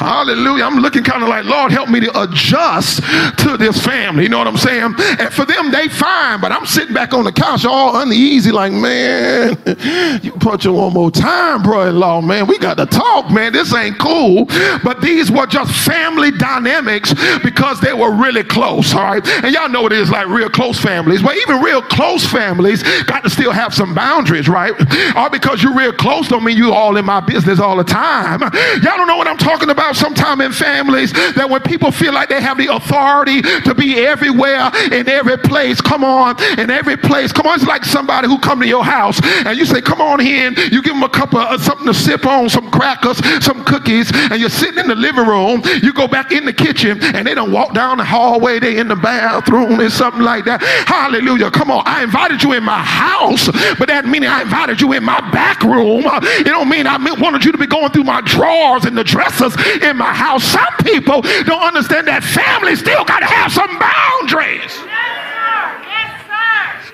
Hallelujah. 0.00 0.64
I'm 0.64 0.76
looking 0.76 1.04
kind 1.04 1.22
of 1.22 1.28
like, 1.28 1.44
Lord, 1.44 1.70
help 1.70 1.90
me 1.90 2.00
to 2.00 2.22
adjust 2.22 3.02
to 3.40 3.58
this 3.58 3.84
family. 3.84 4.22
You 4.22 4.30
know 4.30 4.38
what 4.38 4.46
I'm 4.46 4.56
saying? 4.56 4.94
And 4.98 5.30
for 5.30 5.44
them, 5.44 5.70
they 5.70 5.88
fine, 5.88 6.40
but 6.40 6.52
I'm 6.52 6.64
sitting 6.64 6.94
back 6.94 7.12
on 7.12 7.24
the 7.24 7.32
couch 7.32 7.66
all 7.66 8.00
uneasy, 8.00 8.50
like, 8.50 8.72
man, 8.72 9.58
you 10.22 10.32
punch 10.32 10.64
it 10.64 10.70
one 10.70 10.94
more 10.94 11.10
time, 11.10 11.62
bro-in-law, 11.62 12.22
man. 12.22 12.46
We 12.46 12.56
got 12.58 12.78
to 12.78 12.86
talk, 12.86 13.30
man. 13.30 13.52
This 13.52 13.74
ain't 13.74 13.98
cool. 13.98 14.46
But 14.82 15.02
these 15.02 15.30
were 15.30 15.46
just 15.46 15.70
family 15.84 16.30
dynamics 16.30 17.12
because 17.42 17.78
they 17.82 17.92
were 17.92 18.10
really 18.10 18.42
close, 18.42 18.94
all 18.94 19.02
right? 19.02 19.28
And 19.44 19.52
y'all 19.52 19.68
know 19.68 19.84
it 19.84 19.92
is 19.92 20.08
like 20.08 20.28
real 20.28 20.48
close 20.48 20.80
families. 20.80 21.20
But 21.20 21.36
even 21.36 21.60
real 21.60 21.82
close 21.82 22.24
families 22.26 22.82
got 23.02 23.22
to 23.24 23.28
still 23.28 23.52
have 23.52 23.74
some 23.74 23.94
boundaries, 23.94 24.48
right? 24.48 24.72
All 25.14 25.28
because 25.28 25.62
you're 25.62 25.76
real 25.76 25.92
close 25.92 26.26
don't 26.26 26.42
mean 26.42 26.56
you 26.56 26.72
all 26.72 26.96
in 26.96 27.04
my 27.04 27.20
business 27.20 27.60
all 27.60 27.76
the 27.76 27.84
time. 27.84 28.40
Y'all 28.40 28.96
don't 28.96 29.06
know 29.06 29.18
what 29.18 29.28
I'm 29.28 29.36
talking 29.36 29.68
about 29.68 29.89
sometime 29.94 30.40
in 30.40 30.52
families 30.52 31.12
that 31.12 31.48
when 31.48 31.60
people 31.62 31.90
feel 31.90 32.12
like 32.12 32.28
they 32.28 32.40
have 32.40 32.58
the 32.58 32.72
authority 32.72 33.42
to 33.42 33.74
be 33.74 33.98
everywhere 33.98 34.70
in 34.92 35.08
every 35.08 35.38
place, 35.38 35.80
come 35.80 36.04
on, 36.04 36.36
in 36.58 36.70
every 36.70 36.96
place. 36.96 37.32
Come 37.32 37.46
on, 37.46 37.56
it's 37.56 37.66
like 37.66 37.84
somebody 37.84 38.28
who 38.28 38.38
come 38.38 38.60
to 38.60 38.66
your 38.66 38.84
house 38.84 39.20
and 39.22 39.58
you 39.58 39.64
say, 39.64 39.80
come 39.80 40.00
on 40.00 40.20
in. 40.20 40.54
You 40.70 40.82
give 40.82 40.94
them 40.94 41.02
a 41.02 41.08
cup 41.08 41.34
of 41.34 41.40
uh, 41.40 41.58
something 41.58 41.86
to 41.86 41.94
sip 41.94 42.26
on, 42.26 42.48
some 42.48 42.70
crackers, 42.70 43.18
some 43.44 43.64
cookies, 43.64 44.10
and 44.14 44.40
you're 44.40 44.50
sitting 44.50 44.78
in 44.78 44.88
the 44.88 44.94
living 44.94 45.26
room. 45.26 45.62
You 45.82 45.92
go 45.92 46.06
back 46.06 46.32
in 46.32 46.44
the 46.44 46.52
kitchen 46.52 47.02
and 47.02 47.26
they 47.26 47.34
don't 47.34 47.52
walk 47.52 47.74
down 47.74 47.98
the 47.98 48.04
hallway. 48.04 48.58
They 48.58 48.78
in 48.78 48.88
the 48.88 48.96
bathroom 48.96 49.80
and 49.80 49.92
something 49.92 50.22
like 50.22 50.44
that. 50.44 50.62
Hallelujah. 50.86 51.50
Come 51.50 51.70
on. 51.70 51.82
I 51.86 52.02
invited 52.02 52.42
you 52.42 52.52
in 52.52 52.62
my 52.62 52.82
house, 52.82 53.46
but 53.78 53.88
that 53.88 54.06
meaning 54.06 54.28
I 54.28 54.42
invited 54.42 54.80
you 54.80 54.92
in 54.92 55.04
my 55.04 55.20
back 55.30 55.62
room. 55.62 56.04
It 56.06 56.44
don't 56.44 56.68
mean 56.68 56.86
I 56.86 56.96
wanted 57.20 57.44
you 57.44 57.52
to 57.52 57.58
be 57.58 57.66
going 57.66 57.90
through 57.90 58.04
my 58.04 58.20
drawers 58.20 58.84
and 58.84 58.96
the 58.96 59.04
dressers 59.04 59.54
in 59.82 59.96
my 59.96 60.12
house. 60.12 60.44
Some 60.44 60.74
people 60.84 61.22
don't 61.44 61.62
understand 61.62 62.08
that 62.08 62.22
family 62.22 62.76
still 62.76 63.04
got 63.04 63.20
to 63.20 63.26
have 63.26 63.52
some 63.52 63.78
boundaries. 63.78 64.72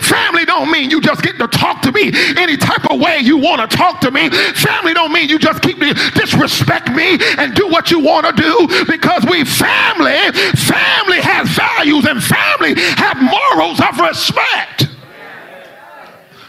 Family 0.07 0.45
don't 0.45 0.71
mean 0.71 0.89
you 0.89 1.01
just 1.01 1.23
get 1.23 1.37
to 1.39 1.49
talk 1.49 1.83
to 1.83 1.91
me 1.91 2.13
any 2.37 2.57
type 2.57 2.89
of 2.91 3.01
way 3.01 3.19
you 3.19 3.37
want 3.37 3.69
to 3.69 3.77
talk 3.77 4.01
to 4.01 4.11
me. 4.11 4.31
Family 4.31 4.95
don't 4.95 5.13
mean 5.13 5.29
you 5.29 5.39
just 5.39 5.63
keep 5.63 5.79
disrespect 6.15 6.91
me 6.93 7.19
and 7.39 7.55
do 7.55 7.69
what 7.69 7.91
you 7.91 7.99
want 7.99 8.25
to 8.27 8.33
do 8.41 8.85
because 8.87 9.25
we 9.29 9.45
family. 9.45 10.17
Family 10.55 11.21
has 11.21 11.49
values 11.51 12.07
and 12.07 12.23
family 12.23 12.75
have 12.97 13.21
morals 13.21 13.81
of 13.81 13.99
respect. 13.99 14.89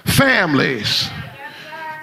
Families 0.06 1.10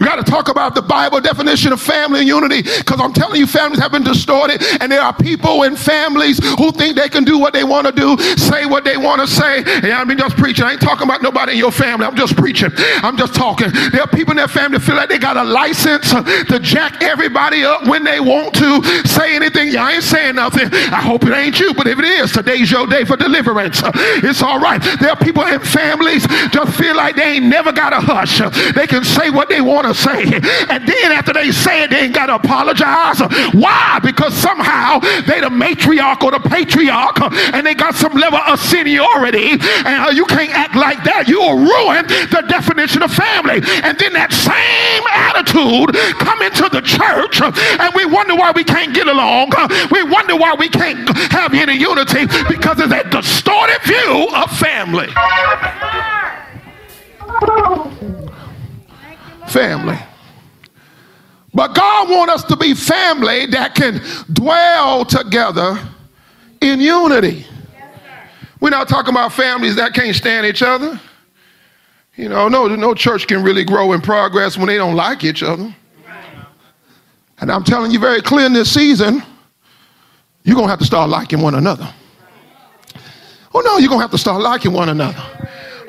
we 0.04 0.10
got 0.10 0.22
to 0.22 0.30
talk 0.30 0.50
about 0.50 0.74
the 0.74 0.82
Bible 0.82 1.18
definition 1.18 1.72
of 1.72 1.80
family 1.80 2.18
and 2.18 2.28
unity 2.28 2.60
because 2.60 3.00
I'm 3.00 3.14
telling 3.14 3.40
you, 3.40 3.46
families 3.46 3.80
have 3.80 3.90
been 3.90 4.04
distorted, 4.04 4.62
and 4.82 4.92
there 4.92 5.00
are 5.00 5.14
people 5.14 5.62
in 5.62 5.76
families 5.76 6.38
who 6.58 6.72
think 6.72 6.94
they 6.94 7.08
can 7.08 7.24
do 7.24 7.38
what 7.38 7.54
they 7.54 7.64
want 7.64 7.86
to 7.86 7.92
do, 7.92 8.18
say 8.36 8.66
what 8.66 8.84
they 8.84 8.98
want 8.98 9.22
to 9.22 9.26
say. 9.26 9.64
And 9.64 9.86
I 9.86 10.04
mean, 10.04 10.18
just 10.18 10.36
preaching. 10.36 10.66
I 10.66 10.72
ain't 10.72 10.82
talking 10.82 11.04
about 11.04 11.22
nobody 11.22 11.52
in 11.52 11.58
your 11.58 11.72
family. 11.72 12.04
I'm 12.04 12.16
just 12.16 12.36
preaching. 12.36 12.68
I'm 13.02 13.16
just 13.16 13.34
talking. 13.34 13.70
There 13.92 14.02
are 14.02 14.06
people 14.06 14.32
in 14.32 14.36
their 14.36 14.48
family 14.48 14.78
feel 14.78 14.96
like 14.96 15.08
they 15.08 15.18
got 15.18 15.38
a 15.38 15.42
license 15.42 16.10
to 16.10 16.58
jack 16.60 17.02
everybody 17.02 17.64
up 17.64 17.86
when 17.86 18.04
they 18.04 18.20
want 18.20 18.54
to, 18.56 18.82
say 19.08 19.34
anything. 19.34 19.70
Yeah, 19.72 19.84
I 19.84 19.92
ain't 19.92 20.04
saying 20.04 20.34
nothing. 20.34 20.68
I 20.70 21.00
hope 21.00 21.24
it 21.24 21.32
ain't 21.32 21.58
you, 21.58 21.72
but 21.72 21.86
if 21.86 21.98
it 21.98 22.04
is, 22.04 22.30
today's 22.30 22.70
your 22.70 22.86
day 22.86 23.06
for 23.06 23.16
deliverance. 23.16 23.80
It's 24.22 24.42
all 24.42 24.60
right. 24.60 24.82
There 25.00 25.08
are 25.08 25.16
people 25.16 25.44
in 25.44 25.60
families 25.60 26.26
just 26.52 26.76
feel 26.76 26.94
like 26.94 27.16
they 27.16 27.36
ain't 27.36 27.46
never 27.46 27.72
got 27.72 27.94
a 27.94 28.00
hush. 28.00 28.42
They 28.74 28.86
can 28.86 29.02
say 29.02 29.30
what 29.30 29.48
they 29.48 29.62
want 29.62 29.86
to 29.86 29.93
say. 29.94 30.24
And 30.24 30.86
then 30.86 31.12
after 31.12 31.32
they 31.32 31.50
say 31.50 31.84
it, 31.84 31.90
they 31.90 32.00
ain't 32.00 32.14
got 32.14 32.26
to 32.26 32.36
apologize. 32.36 33.20
Why? 33.54 34.00
Because 34.02 34.34
somehow 34.34 35.00
they 35.26 35.40
the 35.40 35.50
matriarch 35.50 36.22
or 36.22 36.30
the 36.30 36.40
patriarch 36.40 37.20
and 37.54 37.66
they 37.66 37.74
got 37.74 37.94
some 37.94 38.12
level 38.12 38.38
of 38.38 38.60
seniority 38.60 39.50
and 39.52 40.06
uh, 40.06 40.10
you 40.12 40.24
can't 40.26 40.50
act 40.50 40.74
like 40.74 41.04
that. 41.04 41.28
You 41.28 41.40
will 41.40 41.58
ruin 41.58 42.06
the 42.06 42.44
definition 42.48 43.02
of 43.02 43.12
family. 43.12 43.60
And 43.82 43.98
then 43.98 44.12
that 44.14 44.32
same 44.32 45.04
attitude 45.12 45.94
come 46.18 46.42
into 46.42 46.68
the 46.68 46.82
church 46.82 47.40
and 47.40 47.94
we 47.94 48.04
wonder 48.04 48.34
why 48.34 48.52
we 48.52 48.64
can't 48.64 48.94
get 48.94 49.06
along. 49.06 49.52
We 49.90 50.02
wonder 50.02 50.36
why 50.36 50.54
we 50.58 50.68
can't 50.68 51.08
have 51.30 51.54
any 51.54 51.74
unity 51.74 52.26
because 52.48 52.80
it's 52.80 52.92
a 52.92 53.04
distorted 53.10 53.82
view 53.84 54.28
of 54.34 54.50
family. 54.58 55.08
Family. 59.54 59.98
But 61.54 61.76
God 61.76 62.10
wants 62.10 62.34
us 62.34 62.44
to 62.44 62.56
be 62.56 62.74
family 62.74 63.46
that 63.46 63.76
can 63.76 64.00
dwell 64.32 65.04
together 65.04 65.78
in 66.60 66.80
unity. 66.80 67.46
We're 68.60 68.70
not 68.70 68.88
talking 68.88 69.14
about 69.14 69.32
families 69.32 69.76
that 69.76 69.94
can't 69.94 70.16
stand 70.16 70.44
each 70.44 70.62
other. 70.62 71.00
You 72.16 72.28
know, 72.30 72.48
no, 72.48 72.66
no 72.66 72.94
church 72.94 73.28
can 73.28 73.44
really 73.44 73.62
grow 73.62 73.92
in 73.92 74.00
progress 74.00 74.58
when 74.58 74.66
they 74.66 74.76
don't 74.76 74.96
like 74.96 75.22
each 75.22 75.44
other. 75.44 75.72
And 77.38 77.52
I'm 77.52 77.62
telling 77.62 77.92
you 77.92 78.00
very 78.00 78.22
clear 78.22 78.46
in 78.46 78.52
this 78.52 78.74
season, 78.74 79.22
you're 80.42 80.56
going 80.56 80.66
to 80.66 80.70
have 80.70 80.80
to 80.80 80.84
start 80.84 81.08
liking 81.08 81.40
one 81.40 81.54
another. 81.54 81.88
Oh, 83.54 83.60
no, 83.60 83.78
you're 83.78 83.88
going 83.88 84.00
to 84.00 84.04
have 84.04 84.10
to 84.10 84.18
start 84.18 84.42
liking 84.42 84.72
one 84.72 84.88
another. 84.88 85.22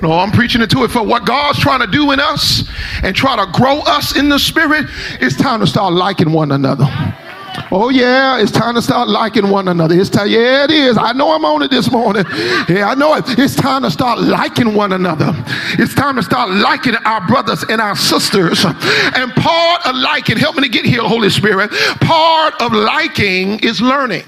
No, 0.06 0.20
I'm 0.20 0.30
preaching 0.30 0.62
into 0.62 0.84
it 0.84 0.92
for 0.92 1.02
what 1.02 1.26
God's 1.26 1.58
trying 1.58 1.80
to 1.80 1.88
do 1.88 2.12
in 2.12 2.20
us 2.20 2.64
and 3.02 3.16
try 3.16 3.36
to 3.44 3.52
grow 3.52 3.80
us 3.80 4.16
in 4.16 4.30
the 4.30 4.38
spirit. 4.38 4.86
It's 5.20 5.36
time 5.36 5.62
to 5.62 5.66
start 5.66 5.94
liking 5.94 6.32
one 6.32 6.52
another. 6.52 6.86
Oh 7.72 7.90
yeah, 7.90 8.40
it's 8.40 8.52
time 8.52 8.76
to 8.76 8.84
start 8.84 9.08
liking 9.10 9.50
one 9.50 9.68
another. 9.68 10.00
It's 10.00 10.12
time, 10.12 10.28
yeah, 10.28 10.64
it 10.64 10.70
is. 10.70 10.96
I 10.96 11.14
know 11.14 11.34
I'm 11.34 11.44
on 11.44 11.64
it 11.64 11.72
this 11.72 11.90
morning. 11.90 12.24
Yeah, 12.70 12.88
I 12.88 12.94
know 12.94 13.16
it. 13.16 13.26
It's 13.40 13.56
time 13.56 13.82
to 13.82 13.90
start 13.90 14.20
liking 14.20 14.76
one 14.76 14.94
another. 14.94 15.34
It's 15.80 15.96
time 15.96 16.18
to 16.18 16.24
start 16.24 16.52
liking 16.52 16.94
our 17.04 17.26
brothers 17.26 17.66
and 17.68 17.82
our 17.82 17.96
sisters. 17.96 18.64
And 18.64 19.32
part 19.34 19.88
of 19.88 19.96
liking, 19.96 20.38
help 20.38 20.56
me 20.56 20.62
to 20.62 20.70
get 20.70 20.86
here, 20.86 21.02
Holy 21.02 21.32
Spirit. 21.32 21.72
Part 22.02 22.62
of 22.62 22.74
liking 22.74 23.58
is 23.62 23.82
learning. 23.82 24.26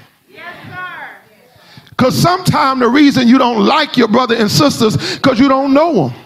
Because 1.98 2.16
sometimes 2.16 2.78
the 2.78 2.88
reason 2.88 3.26
you 3.26 3.38
don't 3.38 3.66
like 3.66 3.96
your 3.96 4.06
brother 4.06 4.36
and 4.36 4.48
sisters 4.48 5.16
because 5.16 5.40
you 5.40 5.48
don't 5.48 5.74
know 5.74 6.08
them. 6.08 6.24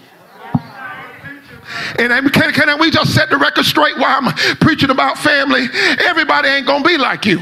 And 1.98 2.30
can, 2.30 2.52
can 2.52 2.78
we 2.78 2.90
just 2.90 3.14
set 3.14 3.30
the 3.30 3.38
record 3.38 3.64
straight 3.64 3.96
while 3.96 4.20
I'm 4.20 4.34
preaching 4.58 4.90
about 4.90 5.16
family? 5.16 5.68
Everybody 6.04 6.48
ain't 6.48 6.66
going 6.66 6.82
to 6.82 6.88
be 6.88 6.98
like 6.98 7.24
you. 7.24 7.40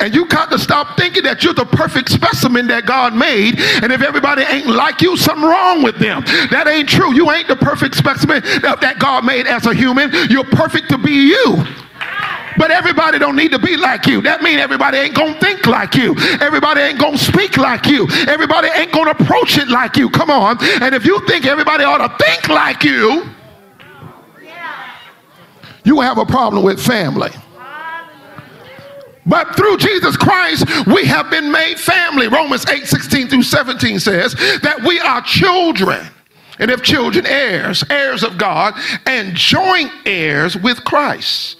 And 0.00 0.12
you 0.12 0.26
got 0.26 0.50
to 0.50 0.58
stop 0.58 0.96
thinking 0.96 1.22
that 1.22 1.44
you're 1.44 1.54
the 1.54 1.64
perfect 1.64 2.08
specimen 2.10 2.66
that 2.66 2.86
God 2.86 3.14
made. 3.14 3.60
And 3.60 3.92
if 3.92 4.02
everybody 4.02 4.42
ain't 4.42 4.66
like 4.66 5.00
you, 5.00 5.16
something 5.16 5.48
wrong 5.48 5.84
with 5.84 5.98
them. 5.98 6.22
That 6.50 6.66
ain't 6.66 6.88
true. 6.88 7.14
You 7.14 7.30
ain't 7.30 7.46
the 7.46 7.54
perfect 7.54 7.94
specimen 7.94 8.42
that 8.62 8.96
God 8.98 9.24
made 9.24 9.46
as 9.46 9.66
a 9.66 9.74
human. 9.74 10.10
You're 10.28 10.42
perfect 10.42 10.88
to 10.88 10.98
be 10.98 11.28
you. 11.28 11.64
But 12.56 12.70
everybody 12.70 13.18
don't 13.18 13.36
need 13.36 13.50
to 13.52 13.58
be 13.58 13.76
like 13.76 14.06
you. 14.06 14.20
That 14.22 14.42
means 14.42 14.60
everybody 14.60 14.98
ain't 14.98 15.14
gonna 15.14 15.38
think 15.40 15.66
like 15.66 15.94
you. 15.94 16.14
Everybody 16.40 16.80
ain't 16.80 16.98
gonna 16.98 17.18
speak 17.18 17.56
like 17.56 17.86
you. 17.86 18.06
Everybody 18.26 18.68
ain't 18.68 18.92
gonna 18.92 19.12
approach 19.12 19.58
it 19.58 19.68
like 19.68 19.96
you. 19.96 20.10
Come 20.10 20.30
on. 20.30 20.58
And 20.82 20.94
if 20.94 21.04
you 21.04 21.24
think 21.26 21.46
everybody 21.46 21.84
ought 21.84 21.98
to 21.98 22.24
think 22.24 22.48
like 22.48 22.84
you, 22.84 23.28
you 25.84 26.00
have 26.00 26.18
a 26.18 26.26
problem 26.26 26.62
with 26.62 26.80
family. 26.80 27.30
But 29.24 29.54
through 29.54 29.76
Jesus 29.76 30.16
Christ, 30.16 30.66
we 30.86 31.04
have 31.04 31.30
been 31.30 31.50
made 31.50 31.78
family. 31.78 32.28
Romans 32.28 32.66
8 32.66 32.86
16 32.86 33.28
through 33.28 33.42
17 33.44 34.00
says 34.00 34.34
that 34.62 34.82
we 34.82 34.98
are 34.98 35.22
children. 35.22 36.06
And 36.58 36.70
if 36.70 36.82
children, 36.82 37.26
heirs, 37.26 37.82
heirs 37.88 38.22
of 38.22 38.36
God, 38.36 38.74
and 39.06 39.34
joint 39.34 39.90
heirs 40.04 40.56
with 40.56 40.84
Christ. 40.84 41.56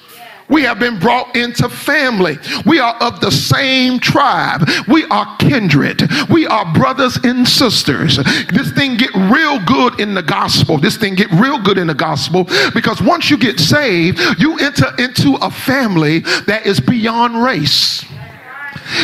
We 0.48 0.62
have 0.62 0.78
been 0.78 0.98
brought 0.98 1.34
into 1.36 1.68
family. 1.68 2.38
We 2.66 2.78
are 2.78 2.94
of 3.00 3.20
the 3.20 3.30
same 3.30 3.98
tribe. 3.98 4.68
We 4.88 5.04
are 5.04 5.36
kindred. 5.38 6.02
We 6.30 6.46
are 6.46 6.72
brothers 6.74 7.18
and 7.24 7.46
sisters. 7.46 8.16
This 8.52 8.72
thing 8.72 8.96
get 8.96 9.14
real 9.14 9.64
good 9.64 10.00
in 10.00 10.14
the 10.14 10.22
gospel. 10.22 10.78
This 10.78 10.96
thing 10.96 11.14
get 11.14 11.30
real 11.32 11.60
good 11.60 11.78
in 11.78 11.86
the 11.86 11.94
gospel 11.94 12.44
because 12.74 13.00
once 13.00 13.30
you 13.30 13.38
get 13.38 13.58
saved, 13.58 14.20
you 14.38 14.58
enter 14.58 14.92
into 14.98 15.36
a 15.40 15.50
family 15.50 16.20
that 16.46 16.66
is 16.66 16.80
beyond 16.80 17.42
race. 17.42 18.04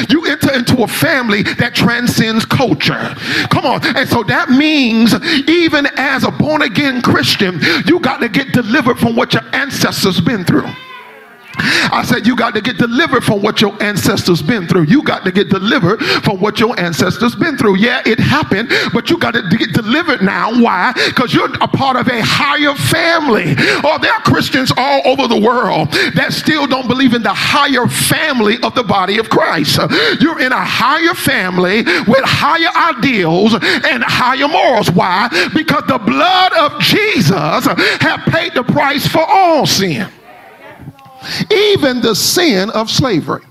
You 0.09 0.27
enter 0.27 0.53
into 0.53 0.83
a 0.83 0.89
family 0.89 1.43
that 1.43 1.75
transcends 1.75 2.45
culture. 2.45 3.15
Come 3.51 3.65
on. 3.65 3.85
And 3.97 4.09
so 4.09 4.23
that 4.25 4.51
means, 4.51 5.15
even 5.49 5.87
as 5.97 6.25
a 6.25 6.31
born 6.31 6.63
again 6.63 7.01
Christian, 7.01 7.61
you 7.87 8.01
got 8.01 8.19
to 8.19 8.29
get 8.29 8.53
delivered 8.53 8.99
from 8.99 9.17
what 9.17 9.33
your 9.33 9.45
ancestors 9.55 10.21
been 10.21 10.45
through. 10.45 10.69
I 11.59 12.05
said, 12.05 12.27
You 12.27 12.37
got 12.37 12.55
to 12.55 12.61
get 12.61 12.79
delivered 12.79 13.25
from 13.25 13.43
what 13.43 13.61
your 13.61 13.81
ancestors 13.83 14.43
been 14.43 14.67
through. 14.67 14.85
You 14.85 15.03
got 15.03 15.25
to 15.25 15.33
get 15.33 15.49
delivered 15.49 16.01
from 16.23 16.41
what 16.41 16.61
your 16.61 16.79
ancestors 16.79 17.35
been 17.35 17.57
through. 17.57 17.77
Yeah, 17.77 18.03
it 18.07 18.19
happened, 18.19 18.71
but 18.93 19.11
you 19.11 19.19
got 19.19 19.33
to 19.33 19.43
get 19.43 19.73
delivered 19.73 20.23
now. 20.23 20.61
Why? 20.63 20.93
Because 21.07 21.35
you're 21.35 21.53
a 21.61 21.69
part 21.69 21.97
of 21.97 22.09
a 22.09 22.21
higher 22.23 22.75
family. 22.75 23.55
Oh, 23.85 23.99
there 24.01 24.13
are 24.13 24.21
Christians 24.21 24.73
all 24.77 25.03
over 25.05 25.29
the 25.29 25.41
world 25.41 25.91
that 26.15 26.33
still 26.33 26.67
don't 26.67 26.89
believe 26.89 27.15
in 27.15 27.23
the 27.23 27.35
higher 27.35 27.87
family 27.87 28.57
of 28.63 28.75
the 28.75 28.83
body 28.83 29.19
of 29.19 29.29
Christ. 29.29 29.79
You're 30.21 30.41
in 30.41 30.53
a 30.53 30.65
higher 30.65 31.15
family 31.15 31.83
with 32.07 32.25
higher 32.25 32.95
ideals 32.95 33.55
and 33.55 34.03
higher 34.05 34.49
morals. 34.49 34.91
Why? 34.91 35.29
Because 35.55 35.85
the 35.87 35.99
blood 35.99 36.53
of 36.55 36.81
Jesus 36.81 37.67
have 37.67 38.21
paid 38.27 38.55
the 38.55 38.63
price 38.63 39.07
for 39.07 39.25
all 39.27 39.67
sin 39.67 40.09
even 41.51 42.01
the 42.01 42.15
sin 42.15 42.71
of 42.71 42.91
slavery. 42.91 43.43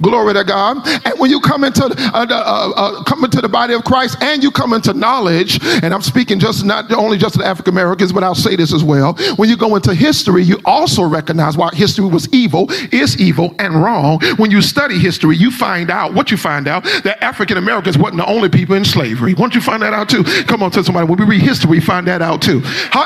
Glory 0.00 0.34
to 0.34 0.44
God. 0.44 0.86
And 1.06 1.18
when 1.18 1.30
you 1.30 1.40
come 1.40 1.64
into 1.64 1.84
uh, 1.84 2.26
uh, 2.28 2.72
uh, 2.76 3.02
come 3.04 3.24
into 3.24 3.40
the 3.40 3.48
body 3.48 3.74
of 3.74 3.84
Christ 3.84 4.22
and 4.22 4.42
you 4.42 4.50
come 4.50 4.72
into 4.72 4.92
knowledge, 4.94 5.62
and 5.82 5.92
I'm 5.92 6.02
speaking 6.02 6.38
just 6.38 6.64
not 6.64 6.90
only 6.92 7.18
just 7.18 7.38
to 7.38 7.44
African 7.44 7.74
Americans, 7.74 8.12
but 8.12 8.24
I'll 8.24 8.34
say 8.34 8.56
this 8.56 8.72
as 8.72 8.82
well. 8.82 9.14
When 9.36 9.48
you 9.48 9.56
go 9.56 9.76
into 9.76 9.94
history, 9.94 10.42
you 10.42 10.58
also 10.64 11.02
recognize 11.04 11.56
why 11.56 11.70
history 11.72 12.06
was 12.06 12.32
evil, 12.32 12.70
is 12.92 13.20
evil, 13.20 13.54
and 13.58 13.74
wrong. 13.74 14.20
When 14.36 14.50
you 14.50 14.62
study 14.62 14.98
history, 14.98 15.36
you 15.36 15.50
find 15.50 15.90
out 15.90 16.14
what 16.14 16.30
you 16.30 16.36
find 16.36 16.68
out 16.68 16.84
that 17.04 17.22
African 17.22 17.56
Americans 17.56 17.98
wasn't 17.98 18.18
the 18.18 18.26
only 18.26 18.48
people 18.48 18.76
in 18.76 18.84
slavery. 18.84 19.34
Won't 19.34 19.54
you 19.54 19.60
find 19.60 19.82
that 19.82 19.92
out 19.92 20.08
too? 20.08 20.24
Come 20.44 20.62
on, 20.62 20.70
tell 20.70 20.84
somebody. 20.84 21.06
When 21.06 21.18
we 21.18 21.24
read 21.24 21.42
history, 21.42 21.80
find 21.80 22.06
that 22.08 22.22
out 22.22 22.42
too. 22.42 22.60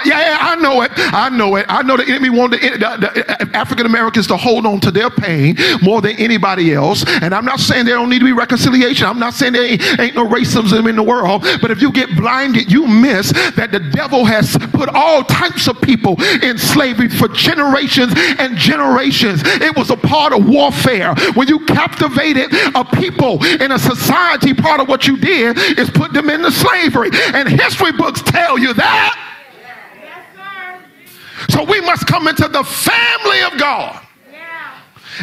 Yeah, 0.04 0.20
yeah, 0.20 0.38
I 0.40 0.56
know 0.56 0.82
it. 0.82 0.92
I 0.94 1.28
know 1.30 1.56
it. 1.56 1.66
I 1.68 1.82
know 1.82 1.96
the 1.96 2.04
enemy 2.04 2.30
wanted 2.30 2.60
the, 2.60 2.78
the, 2.78 3.44
the 3.44 3.56
African 3.56 3.86
Americans 3.86 4.26
to 4.28 4.36
hold 4.36 4.66
on 4.66 4.80
to 4.80 4.90
their 4.90 5.10
pain 5.10 5.56
more 5.82 6.00
than 6.00 6.16
anybody 6.16 6.72
else 6.72 6.75
else. 6.76 7.04
And 7.22 7.34
I'm 7.34 7.44
not 7.44 7.58
saying 7.58 7.86
there 7.86 7.96
don't 7.96 8.08
need 8.08 8.20
to 8.20 8.24
be 8.24 8.32
reconciliation. 8.32 9.06
I'm 9.06 9.18
not 9.18 9.34
saying 9.34 9.54
there 9.54 9.64
ain't, 9.64 9.82
ain't 9.98 10.14
no 10.14 10.26
racism 10.26 10.88
in 10.88 10.96
the 10.96 11.02
world. 11.02 11.42
But 11.60 11.70
if 11.70 11.82
you 11.82 11.90
get 11.90 12.14
blinded, 12.16 12.70
you 12.70 12.86
miss 12.86 13.32
that 13.56 13.72
the 13.72 13.80
devil 13.80 14.24
has 14.24 14.56
put 14.72 14.88
all 14.90 15.24
types 15.24 15.66
of 15.66 15.80
people 15.80 16.22
in 16.42 16.58
slavery 16.58 17.08
for 17.08 17.28
generations 17.28 18.12
and 18.38 18.56
generations. 18.56 19.42
It 19.44 19.76
was 19.76 19.90
a 19.90 19.96
part 19.96 20.32
of 20.32 20.48
warfare. 20.48 21.14
When 21.34 21.48
you 21.48 21.64
captivated 21.66 22.52
a 22.74 22.84
people 22.84 23.42
in 23.44 23.72
a 23.72 23.78
society, 23.78 24.54
part 24.54 24.80
of 24.80 24.88
what 24.88 25.06
you 25.06 25.16
did 25.16 25.58
is 25.78 25.90
put 25.90 26.12
them 26.12 26.30
into 26.30 26.50
slavery. 26.52 27.10
And 27.34 27.48
history 27.48 27.92
books 27.92 28.22
tell 28.22 28.58
you 28.58 28.74
that. 28.74 29.22
So 31.50 31.64
we 31.64 31.80
must 31.80 32.06
come 32.06 32.28
into 32.28 32.48
the 32.48 32.64
family 32.64 33.42
of 33.42 33.58
God. 33.58 34.05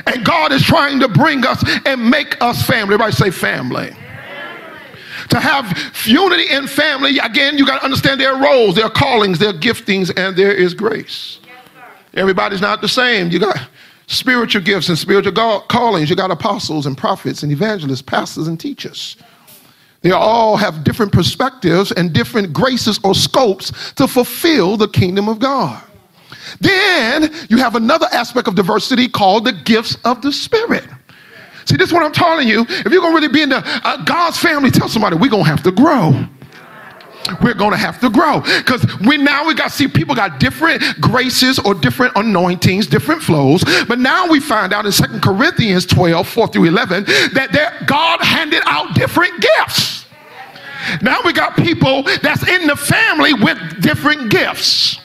And 0.07 0.25
God 0.25 0.51
is 0.51 0.63
trying 0.63 0.99
to 0.99 1.07
bring 1.07 1.45
us 1.45 1.63
and 1.85 2.09
make 2.09 2.41
us 2.41 2.65
family. 2.65 2.93
Everybody 2.93 3.11
say 3.13 3.31
family. 3.31 3.95
To 5.29 5.39
have 5.39 6.03
unity 6.05 6.49
in 6.51 6.67
family, 6.67 7.17
again, 7.19 7.57
you 7.57 7.65
got 7.65 7.79
to 7.79 7.85
understand 7.85 8.19
their 8.19 8.35
roles, 8.35 8.75
their 8.75 8.89
callings, 8.89 9.39
their 9.39 9.53
giftings, 9.53 10.11
and 10.17 10.35
there 10.35 10.53
is 10.53 10.73
grace. 10.73 11.39
Everybody's 12.13 12.61
not 12.61 12.81
the 12.81 12.87
same. 12.87 13.29
You 13.29 13.39
got 13.39 13.69
spiritual 14.07 14.61
gifts 14.61 14.89
and 14.89 14.97
spiritual 14.97 15.61
callings. 15.61 16.09
You 16.09 16.15
got 16.15 16.31
apostles 16.31 16.85
and 16.85 16.97
prophets 16.97 17.43
and 17.43 17.51
evangelists, 17.51 18.01
pastors 18.01 18.47
and 18.47 18.59
teachers. 18.59 19.17
They 20.01 20.11
all 20.11 20.57
have 20.57 20.83
different 20.83 21.13
perspectives 21.13 21.93
and 21.93 22.11
different 22.11 22.51
graces 22.51 22.99
or 23.03 23.15
scopes 23.15 23.93
to 23.93 24.07
fulfill 24.07 24.75
the 24.75 24.89
kingdom 24.89 25.29
of 25.29 25.39
God. 25.39 25.81
Then 26.59 27.33
you 27.49 27.57
have 27.57 27.75
another 27.75 28.07
aspect 28.11 28.47
of 28.47 28.55
diversity 28.55 29.07
called 29.07 29.45
the 29.45 29.53
gifts 29.53 29.97
of 30.05 30.21
the 30.21 30.31
Spirit. 30.31 30.85
See, 31.65 31.77
this 31.77 31.87
is 31.87 31.93
what 31.93 32.03
I'm 32.03 32.11
telling 32.11 32.47
you. 32.47 32.65
If 32.67 32.91
you're 32.91 33.01
going 33.01 33.13
to 33.13 33.15
really 33.15 33.27
be 33.29 33.41
in 33.41 33.49
the 33.49 33.61
uh, 33.65 34.03
God's 34.03 34.37
family, 34.37 34.69
tell 34.69 34.89
somebody 34.89 35.15
we're 35.15 35.29
going 35.29 35.45
to 35.45 35.49
have 35.49 35.63
to 35.63 35.71
grow. 35.71 36.27
we're 37.41 37.53
going 37.53 37.71
to 37.71 37.77
have 37.77 37.99
to 38.01 38.09
grow 38.09 38.41
because 38.41 38.85
we 38.99 39.17
now 39.17 39.47
we 39.47 39.53
got 39.53 39.71
see 39.71 39.87
people 39.87 40.13
got 40.13 40.39
different 40.39 40.81
graces 40.99 41.57
or 41.59 41.73
different 41.73 42.11
anointings 42.15 42.85
different 42.85 43.21
flows 43.21 43.63
but 43.87 43.97
now 43.97 44.27
we 44.27 44.39
find 44.41 44.73
out 44.73 44.85
in 44.85 44.91
Second 44.91 45.21
corinthians 45.21 45.85
12 45.85 46.27
4 46.27 46.47
through 46.49 46.65
11 46.65 47.05
that 47.05 47.83
god 47.87 48.21
handed 48.21 48.61
out 48.65 48.93
different 48.93 49.33
gifts 49.57 50.05
now 51.01 51.17
we 51.23 51.31
got 51.31 51.55
people 51.55 52.03
that's 52.21 52.47
in 52.47 52.67
the 52.67 52.75
family 52.75 53.33
with 53.33 53.81
different 53.81 54.29
gifts 54.29 54.99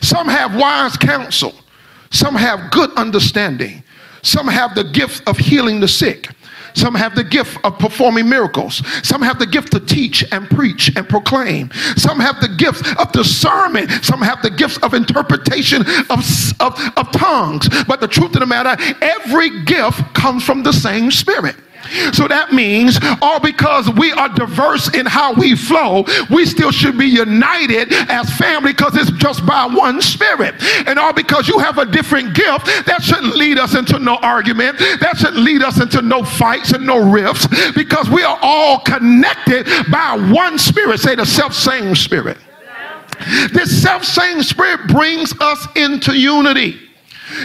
some 0.00 0.28
have 0.28 0.54
wise 0.56 0.96
counsel 0.96 1.54
some 2.10 2.34
have 2.34 2.70
good 2.70 2.90
understanding 2.94 3.82
some 4.22 4.48
have 4.48 4.74
the 4.74 4.84
gift 4.84 5.26
of 5.28 5.38
healing 5.38 5.80
the 5.80 5.88
sick 5.88 6.28
some 6.78 6.94
have 6.94 7.16
the 7.16 7.24
gift 7.24 7.58
of 7.64 7.76
performing 7.78 8.28
miracles. 8.28 8.82
Some 9.02 9.20
have 9.22 9.40
the 9.40 9.46
gift 9.46 9.72
to 9.72 9.80
teach 9.80 10.24
and 10.32 10.48
preach 10.48 10.94
and 10.96 11.08
proclaim. 11.08 11.70
Some 11.96 12.20
have 12.20 12.40
the 12.40 12.48
gift 12.48 12.86
of 12.98 13.10
discernment. 13.10 13.90
Some 14.04 14.22
have 14.22 14.42
the 14.42 14.50
gift 14.50 14.82
of 14.84 14.94
interpretation 14.94 15.82
of, 16.08 16.24
of, 16.60 16.80
of 16.96 17.10
tongues. 17.10 17.68
But 17.88 18.00
the 18.00 18.06
truth 18.06 18.34
of 18.34 18.40
the 18.40 18.46
matter, 18.46 18.76
every 19.02 19.64
gift 19.64 20.14
comes 20.14 20.44
from 20.44 20.62
the 20.62 20.72
same 20.72 21.10
spirit. 21.10 21.56
So 22.12 22.28
that 22.28 22.52
means 22.52 22.98
all 23.22 23.40
because 23.40 23.88
we 23.90 24.12
are 24.12 24.28
diverse 24.28 24.94
in 24.94 25.06
how 25.06 25.32
we 25.34 25.56
flow, 25.56 26.04
we 26.30 26.44
still 26.44 26.70
should 26.70 26.98
be 26.98 27.06
united 27.06 27.92
as 27.92 28.30
family 28.36 28.72
because 28.72 28.96
it's 28.96 29.10
just 29.12 29.44
by 29.46 29.66
one 29.66 30.02
spirit. 30.02 30.54
And 30.86 30.98
all 30.98 31.12
because 31.12 31.48
you 31.48 31.58
have 31.58 31.78
a 31.78 31.86
different 31.86 32.34
gift, 32.34 32.66
that 32.86 33.02
shouldn't 33.02 33.36
lead 33.36 33.58
us 33.58 33.74
into 33.74 33.98
no 33.98 34.16
argument. 34.16 34.78
That 34.78 35.16
shouldn't 35.16 35.38
lead 35.42 35.62
us 35.62 35.80
into 35.80 36.02
no 36.02 36.22
fights 36.22 36.72
and 36.72 36.86
no 36.86 37.10
rifts 37.10 37.46
because 37.74 38.10
we 38.10 38.22
are 38.22 38.38
all 38.42 38.80
connected 38.80 39.66
by 39.90 40.16
one 40.32 40.58
spirit. 40.58 41.00
Say 41.00 41.14
the 41.14 41.26
self 41.26 41.54
same 41.54 41.94
spirit. 41.94 42.38
This 43.52 43.82
self 43.82 44.04
same 44.04 44.42
spirit 44.42 44.88
brings 44.88 45.32
us 45.40 45.66
into 45.76 46.16
unity. 46.16 46.87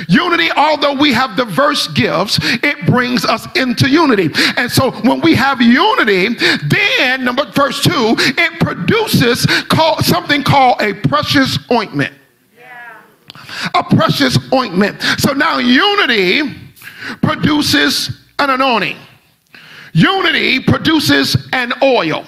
Unity, 0.07 0.49
although 0.51 0.93
we 0.93 1.13
have 1.13 1.35
diverse 1.35 1.87
gifts, 1.89 2.39
it 2.41 2.85
brings 2.85 3.25
us 3.25 3.47
into 3.55 3.89
unity. 3.89 4.29
And 4.57 4.71
so 4.71 4.91
when 4.91 5.21
we 5.21 5.35
have 5.35 5.61
unity, 5.61 6.35
then 6.67 7.23
number 7.23 7.45
verse 7.51 7.81
2, 7.83 7.91
it 7.91 8.59
produces 8.59 9.45
call, 9.67 10.01
something 10.01 10.43
called 10.43 10.81
a 10.81 10.93
precious 10.93 11.57
ointment. 11.71 12.13
A 13.75 13.83
precious 13.83 14.37
ointment. 14.51 15.01
So 15.19 15.33
now 15.33 15.59
unity 15.59 16.55
produces 17.21 18.21
an 18.39 18.49
anointing. 18.49 18.97
Unity 19.93 20.59
produces 20.59 21.49
an 21.53 21.71
oil. 21.83 22.25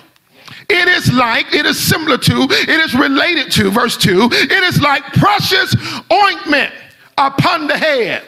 It 0.70 0.88
is 0.88 1.12
like, 1.14 1.54
it 1.54 1.66
is 1.66 1.80
similar 1.80 2.18
to, 2.18 2.48
it 2.50 2.70
is 2.70 2.94
related 2.96 3.52
to, 3.54 3.72
verse 3.72 3.98
2, 3.98 4.30
it 4.32 4.64
is 4.64 4.82
like 4.82 5.04
precious 5.14 5.76
ointment 6.12 6.74
upon 7.18 7.68
the 7.68 7.78
head. 7.78 8.24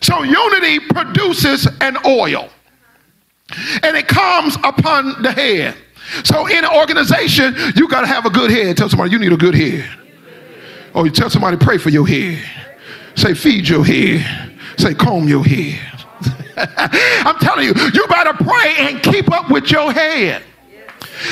So 0.00 0.22
unity 0.22 0.80
produces 0.80 1.68
an 1.80 1.96
oil 2.06 2.48
and 3.82 3.96
it 3.96 4.06
comes 4.06 4.56
upon 4.56 5.22
the 5.22 5.32
head. 5.32 5.74
So 6.24 6.46
in 6.46 6.64
an 6.64 6.70
organization, 6.76 7.54
you 7.76 7.88
got 7.88 8.02
to 8.02 8.06
have 8.06 8.26
a 8.26 8.30
good 8.30 8.50
head. 8.50 8.76
Tell 8.76 8.88
somebody 8.88 9.10
you 9.10 9.18
need 9.18 9.32
a 9.32 9.36
good 9.36 9.54
head. 9.54 9.88
Or 10.94 11.06
you 11.06 11.12
tell 11.12 11.30
somebody 11.30 11.56
pray 11.56 11.78
for 11.78 11.90
your 11.90 12.06
head. 12.06 12.42
Say 13.14 13.34
feed 13.34 13.68
your 13.68 13.84
head. 13.84 14.54
Say 14.78 14.94
comb 14.94 15.28
your 15.28 15.44
head. 15.44 15.80
I'm 16.56 17.36
telling 17.38 17.66
you, 17.66 17.74
you 17.92 18.06
better 18.08 18.32
pray 18.32 18.74
and 18.78 19.02
keep 19.02 19.30
up 19.30 19.50
with 19.50 19.70
your 19.70 19.92
head. 19.92 20.42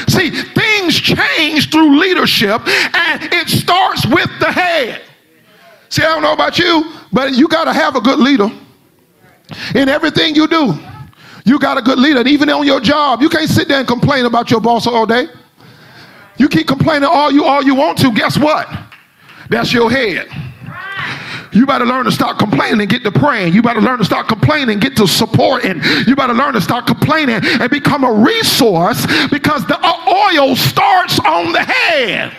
See, 0.09 0.31
things 0.31 0.97
change 0.97 1.71
through 1.71 1.99
leadership 1.99 2.61
and 2.67 3.23
it 3.33 3.49
starts 3.49 4.07
with 4.07 4.31
the 4.41 4.53
head. 4.53 5.03
See, 5.97 6.03
I 6.03 6.09
don't 6.09 6.21
know 6.21 6.35
about 6.35 6.59
you, 6.59 6.93
but 7.11 7.33
you 7.33 7.49
got 7.49 7.65
to 7.65 7.73
have 7.73 7.97
a 7.97 8.03
good 8.03 8.19
leader 8.19 8.51
in 9.75 9.89
everything 9.89 10.35
you 10.35 10.47
do. 10.47 10.75
You 11.47 11.59
got 11.59 11.79
a 11.79 11.81
good 11.81 11.99
leader, 11.99 12.19
and 12.19 12.29
even 12.29 12.51
on 12.51 12.67
your 12.67 12.81
job, 12.81 13.23
you 13.23 13.31
can't 13.31 13.49
sit 13.49 13.67
there 13.67 13.79
and 13.79 13.89
complain 13.89 14.27
about 14.27 14.51
your 14.51 14.61
boss 14.61 14.87
all 14.87 15.07
day. 15.07 15.27
You 16.37 16.51
keep 16.51 16.69
complaining 16.69 17.09
all 17.11 17.33
you 17.33 17.47
all 17.47 17.63
you 17.63 17.75
want 17.75 17.97
to. 18.01 18.13
Guess 18.13 18.39
what? 18.39 18.69
That's 19.49 19.73
your 19.73 19.91
head. 19.91 20.29
You 21.55 21.65
better 21.65 21.87
learn 21.87 22.05
to 22.05 22.13
stop 22.13 22.39
complaining 22.39 22.83
and 22.83 22.91
get 22.91 23.03
to 23.05 23.11
praying. 23.11 23.55
You 23.55 23.63
better 23.63 23.81
learn 23.81 23.97
to 23.97 24.05
stop 24.05 24.29
complaining 24.29 24.73
and 24.75 24.83
get 24.83 24.99
to 24.99 25.07
supporting. 25.07 25.81
You 26.07 26.15
better 26.15 26.35
learn 26.35 26.53
to 26.53 26.61
stop 26.61 26.87
complaining 26.87 27.41
and 27.43 27.71
become 27.71 28.05
a 28.05 28.13
resource 28.13 29.07
because 29.31 29.67
the 29.67 29.79
oil 29.83 30.57
starts 30.57 31.19
on 31.21 31.53
the 31.53 31.63
head. 31.63 32.37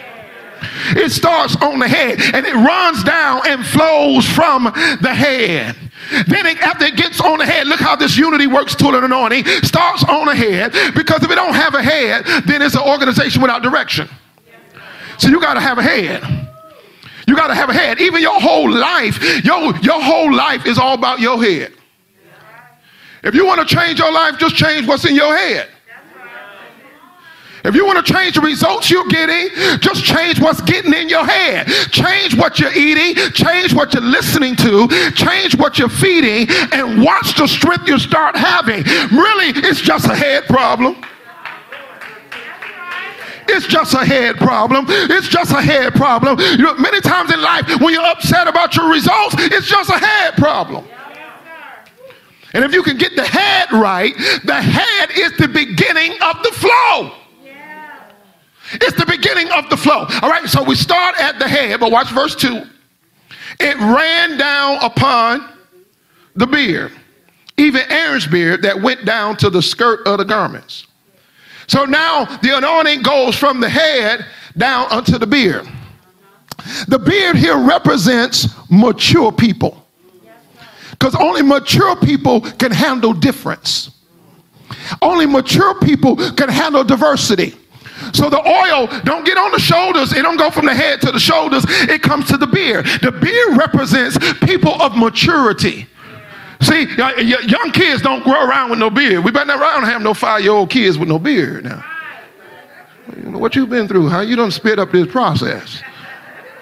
It 0.96 1.12
starts 1.12 1.56
on 1.58 1.80
the 1.80 1.88
head 1.88 2.20
and 2.34 2.46
it 2.46 2.54
runs 2.54 3.04
down 3.04 3.42
and 3.48 3.66
flows 3.66 4.26
from 4.28 4.66
the 5.02 5.14
head. 5.14 5.76
Then 6.28 6.46
it, 6.46 6.58
after 6.62 6.86
it 6.86 6.96
gets 6.96 7.20
on 7.20 7.40
the 7.40 7.46
head, 7.46 7.68
look 7.68 7.80
how 7.80 7.96
this 7.96 8.18
unity 8.18 8.48
works 8.48 8.76
to 8.76 8.88
an 8.90 9.04
anointing. 9.04 9.46
Starts 9.64 10.04
on 10.04 10.28
the 10.28 10.36
head 10.36 10.72
because 10.96 11.24
if 11.24 11.32
it 11.32 11.36
don't 11.36 11.56
have 11.56 11.74
a 11.74 11.84
head, 11.84 12.26
then 12.46 12.62
it's 12.62 12.76
an 12.76 12.84
organization 12.84 13.42
without 13.42 13.62
direction. 13.62 14.08
So 15.18 15.30
you 15.30 15.42
got 15.42 15.56
to 15.56 15.62
have 15.62 15.78
a 15.78 15.84
head. 15.84 16.48
You 17.28 17.36
got 17.36 17.48
to 17.48 17.56
have 17.56 17.70
a 17.70 17.74
head. 17.74 18.00
Even 18.00 18.22
your 18.22 18.40
whole 18.40 18.70
life, 18.72 19.44
your, 19.44 19.76
your 19.78 20.02
whole 20.02 20.34
life 20.34 20.66
is 20.66 20.78
all 20.78 20.94
about 20.94 21.20
your 21.20 21.42
head. 21.42 21.74
If 23.24 23.36
you 23.36 23.46
want 23.46 23.68
to 23.68 23.76
change 23.76 24.00
your 24.00 24.12
life, 24.12 24.38
just 24.38 24.56
change 24.56 24.88
what's 24.88 25.06
in 25.06 25.16
your 25.16 25.36
head. 25.36 25.68
If 27.68 27.76
you 27.76 27.86
want 27.86 28.04
to 28.04 28.14
change 28.14 28.36
the 28.36 28.42
results 28.42 28.90
you're 28.90 29.08
getting, 29.08 29.50
just 29.82 30.06
change 30.06 30.40
what's 30.40 30.62
getting 30.62 30.94
in 30.94 31.10
your 31.10 31.26
head. 31.26 31.68
Change 31.92 32.34
what 32.34 32.60
you're 32.60 32.72
eating, 32.72 33.14
change 33.34 33.74
what 33.74 33.94
you're 33.94 34.02
listening 34.02 34.56
to, 34.56 34.88
change 35.12 35.58
what 35.58 35.78
you're 35.78 35.90
feeding, 35.90 36.48
and 36.72 37.04
watch 37.04 37.36
the 37.36 37.46
strength 37.46 37.88
you 37.90 38.00
start 38.00 38.38
having. 38.38 38.84
Really, 39.12 39.52
it's 39.68 39.82
just 39.82 40.08
a 40.08 40.16
head 40.16 40.46
problem. 40.46 40.96
It's 43.50 43.68
just 43.68 43.94
a 43.94 44.06
head 44.06 44.38
problem. 44.38 44.86
It's 44.88 45.28
just 45.28 45.52
a 45.52 45.62
head 45.62 45.94
problem. 45.94 46.40
You 46.40 46.58
know, 46.58 46.76
many 46.76 47.02
times 47.02 47.34
in 47.34 47.42
life, 47.42 47.68
when 47.82 47.94
you're 47.94 48.06
upset 48.06 48.48
about 48.48 48.78
your 48.78 48.90
results, 48.90 49.36
it's 49.40 49.68
just 49.68 49.90
a 49.90 49.98
head 49.98 50.36
problem. 50.36 50.86
And 52.54 52.64
if 52.64 52.74
you 52.74 52.82
can 52.82 52.98
get 52.98 53.16
the 53.18 53.26
head 53.26 53.74
right, 53.74 54.16
the 54.46 54.62
head 54.62 55.12
is 55.12 55.36
the 55.38 55.50
beginning 55.50 56.14
of 56.22 56.42
the 56.44 56.52
flow. 56.54 57.27
It's 58.74 58.98
the 58.98 59.06
beginning 59.06 59.50
of 59.52 59.70
the 59.70 59.78
flow. 59.78 60.06
All 60.22 60.30
right, 60.30 60.48
so 60.48 60.64
we 60.64 60.76
start 60.76 61.20
at 61.20 61.40
the 61.40 61.48
head, 61.48 61.80
but 61.80 61.92
watch 61.92 62.10
verse 62.12 62.36
2. 62.36 62.64
It 63.60 63.78
ran 63.78 64.38
down 64.38 64.84
upon 64.84 65.50
the 66.36 66.46
beard, 66.46 66.92
even 67.58 67.82
Aaron's 67.90 68.28
beard 68.28 68.62
that 68.64 68.80
went 68.82 69.06
down 69.06 69.38
to 69.38 69.50
the 69.50 69.62
skirt 69.62 70.06
of 70.06 70.18
the 70.20 70.26
garments. 70.26 70.88
So 71.68 71.86
now 71.86 72.26
the 72.26 72.58
anointing 72.58 73.02
goes 73.02 73.36
from 73.36 73.60
the 73.60 73.70
head 73.70 74.26
down 74.58 74.88
unto 74.92 75.18
the 75.18 75.28
beard. 75.28 75.68
The 76.88 77.00
beard 77.00 77.36
here 77.36 77.58
represents 77.58 78.48
mature 78.70 79.32
people. 79.32 79.84
Because 80.92 81.16
only 81.16 81.42
mature 81.42 81.96
people 81.96 82.42
can 82.42 82.72
handle 82.72 83.14
difference. 83.14 83.92
Only 85.02 85.26
mature 85.26 85.80
people 85.80 86.16
can 86.16 86.50
handle 86.50 86.84
diversity. 86.84 87.56
So 88.14 88.30
the 88.30 88.40
oil 88.40 88.88
don't 89.04 89.26
get 89.26 89.38
on 89.38 89.52
the 89.52 89.60
shoulders. 89.60 90.14
It 90.14 90.22
don't 90.22 90.38
go 90.38 90.50
from 90.50 90.66
the 90.66 90.74
head 90.74 91.02
to 91.02 91.12
the 91.12 91.20
shoulders. 91.20 91.66
It 91.68 92.02
comes 92.02 92.28
to 92.28 92.38
the 92.38 92.48
beard. 92.48 92.86
The 93.02 93.12
beard 93.12 93.58
represents 93.58 94.18
people 94.46 94.82
of 94.82 94.98
maturity. 94.98 95.88
See, 96.62 96.88
young 96.96 97.72
kids 97.72 98.02
don't 98.02 98.24
grow 98.24 98.48
around 98.48 98.72
with 98.72 98.80
no 98.80 98.90
beard. 98.90 99.24
We 99.24 99.32
better 99.32 99.46
not 99.46 99.62
around 99.62 99.84
have 99.84 100.02
no 100.02 100.14
five-year-old 100.14 100.70
kids 100.70 100.98
with 100.98 101.08
no 101.08 101.20
beard 101.20 101.66
now. 101.66 101.84
What 103.24 103.56
you 103.56 103.68
been 103.68 103.88
through? 103.88 104.10
How 104.10 104.22
you 104.22 104.36
don't 104.36 104.52
spit 104.52 104.80
up 104.80 104.92
this 104.92 105.08
process? 105.12 105.82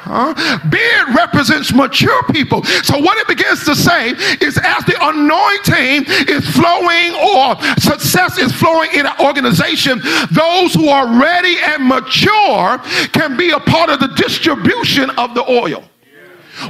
Huh? 0.06 0.34
Beard 0.70 1.16
represents 1.16 1.74
mature 1.74 2.22
people. 2.32 2.64
So 2.84 3.00
what 3.00 3.18
it 3.18 3.28
begins 3.28 3.66
to 3.66 3.76
say 3.76 4.12
is 4.40 4.60
as 4.62 4.86
the 4.86 4.98
anointing 5.02 6.06
is 6.30 6.46
flowing 6.54 7.18
or 7.18 7.58
success 7.82 8.38
is 8.38 8.54
flowing 8.54 8.92
in 8.94 9.08
an 9.08 9.18
organization, 9.20 10.00
those 10.32 10.76
who 10.76 10.90
are 10.90 11.20
ready 11.20 11.58
and 11.58 11.88
mature 11.88 12.78
can 13.14 13.36
be 13.36 13.50
a 13.50 13.60
part 13.60 13.90
of 13.90 14.00
the 14.00 14.14
distribution 14.16 15.10
of 15.18 15.34
the 15.34 15.44
oil. 15.50 15.84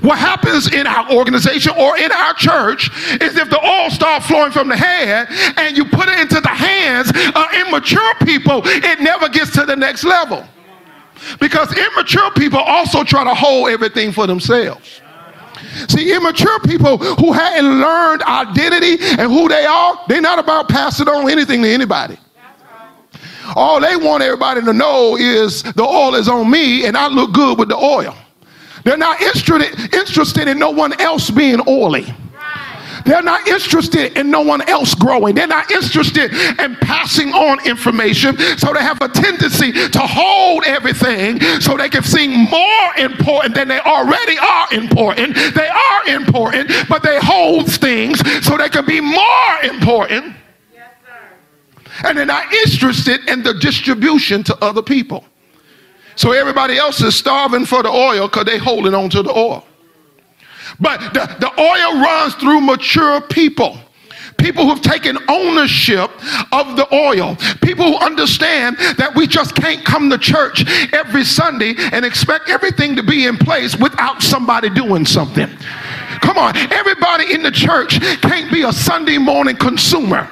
What 0.01 0.17
happens 0.17 0.73
in 0.73 0.87
our 0.87 1.11
organization 1.11 1.73
or 1.77 1.97
in 1.97 2.11
our 2.11 2.33
church 2.35 2.89
is 3.21 3.35
if 3.37 3.49
the 3.49 3.63
oil 3.63 3.89
starts 3.89 4.25
flowing 4.27 4.51
from 4.51 4.69
the 4.69 4.77
head 4.77 5.27
and 5.57 5.77
you 5.77 5.85
put 5.85 6.07
it 6.07 6.19
into 6.19 6.39
the 6.39 6.49
hands 6.49 7.09
of 7.09 7.67
immature 7.67 8.15
people, 8.23 8.61
it 8.65 9.01
never 9.01 9.27
gets 9.27 9.51
to 9.51 9.65
the 9.65 9.75
next 9.75 10.05
level. 10.05 10.47
Because 11.39 11.75
immature 11.77 12.31
people 12.31 12.59
also 12.59 13.03
try 13.03 13.23
to 13.23 13.33
hold 13.33 13.69
everything 13.69 14.11
for 14.11 14.27
themselves. 14.27 15.01
See, 15.87 16.13
immature 16.13 16.59
people 16.59 16.97
who 16.97 17.31
hadn't 17.33 17.79
learned 17.79 18.23
identity 18.23 18.97
and 19.01 19.31
who 19.31 19.47
they 19.47 19.65
are, 19.65 19.99
they're 20.07 20.21
not 20.21 20.39
about 20.39 20.69
passing 20.69 21.07
on 21.07 21.29
anything 21.29 21.61
to 21.63 21.69
anybody. 21.69 22.17
All 23.55 23.79
they 23.79 23.95
want 23.95 24.23
everybody 24.23 24.61
to 24.61 24.73
know 24.73 25.15
is 25.17 25.63
the 25.63 25.83
oil 25.83 26.15
is 26.15 26.27
on 26.27 26.49
me 26.49 26.85
and 26.85 26.97
I 26.97 27.07
look 27.07 27.33
good 27.33 27.59
with 27.59 27.69
the 27.69 27.77
oil. 27.77 28.15
They're 28.83 28.97
not 28.97 29.21
interested, 29.21 29.93
interested 29.93 30.47
in 30.47 30.59
no 30.59 30.71
one 30.71 30.99
else 30.99 31.29
being 31.29 31.59
oily. 31.67 32.13
They're 33.05 33.21
not 33.21 33.47
interested 33.47 34.17
in 34.17 34.31
no 34.31 34.41
one 34.41 34.67
else 34.67 34.95
growing. 34.95 35.35
They're 35.35 35.47
not 35.47 35.69
interested 35.71 36.33
in 36.33 36.75
passing 36.77 37.33
on 37.33 37.65
information. 37.65 38.37
So 38.57 38.73
they 38.73 38.81
have 38.81 38.99
a 39.01 39.07
tendency 39.07 39.71
to 39.71 39.99
hold 39.99 40.63
everything 40.65 41.39
so 41.61 41.77
they 41.77 41.89
can 41.89 42.03
seem 42.03 42.31
more 42.31 42.95
important 42.97 43.55
than 43.55 43.67
they 43.67 43.79
already 43.79 44.37
are 44.39 44.73
important. 44.73 45.35
They 45.35 45.69
are 45.69 46.07
important, 46.07 46.71
but 46.89 47.03
they 47.03 47.19
hold 47.21 47.71
things 47.71 48.19
so 48.43 48.57
they 48.57 48.69
can 48.69 48.85
be 48.85 48.99
more 48.99 49.59
important. 49.63 50.35
and 52.03 52.17
they're 52.17 52.25
not 52.25 52.51
interested 52.51 53.29
in 53.29 53.41
the 53.43 53.53
distribution 53.53 54.43
to 54.43 54.57
other 54.63 54.81
people. 54.81 55.23
So 56.15 56.31
everybody 56.31 56.77
else 56.77 57.01
is 57.01 57.15
starving 57.15 57.65
for 57.65 57.83
the 57.83 57.89
oil 57.89 58.27
because 58.27 58.45
they're 58.45 58.59
holding 58.59 58.93
on 58.93 59.09
to 59.11 59.21
the 59.21 59.31
oil. 59.31 59.65
But 60.79 61.13
the, 61.13 61.25
the 61.39 61.59
oil 61.59 62.01
runs 62.01 62.35
through 62.35 62.61
mature 62.61 63.21
people. 63.21 63.79
People 64.37 64.67
who've 64.67 64.81
taken 64.81 65.17
ownership 65.29 66.11
of 66.51 66.75
the 66.75 66.87
oil. 66.93 67.37
People 67.61 67.85
who 67.85 67.97
understand 67.97 68.77
that 68.97 69.13
we 69.15 69.27
just 69.27 69.55
can't 69.55 69.83
come 69.85 70.09
to 70.09 70.17
church 70.17 70.65
every 70.93 71.23
Sunday 71.23 71.73
and 71.93 72.03
expect 72.03 72.49
everything 72.49 72.95
to 72.95 73.03
be 73.03 73.27
in 73.27 73.37
place 73.37 73.77
without 73.77 74.21
somebody 74.21 74.69
doing 74.69 75.05
something. 75.05 75.49
Come 76.21 76.37
on, 76.37 76.55
everybody 76.71 77.33
in 77.33 77.43
the 77.43 77.51
church 77.51 77.99
can't 78.21 78.51
be 78.51 78.63
a 78.63 78.73
Sunday 78.73 79.17
morning 79.17 79.55
consumer. 79.55 80.29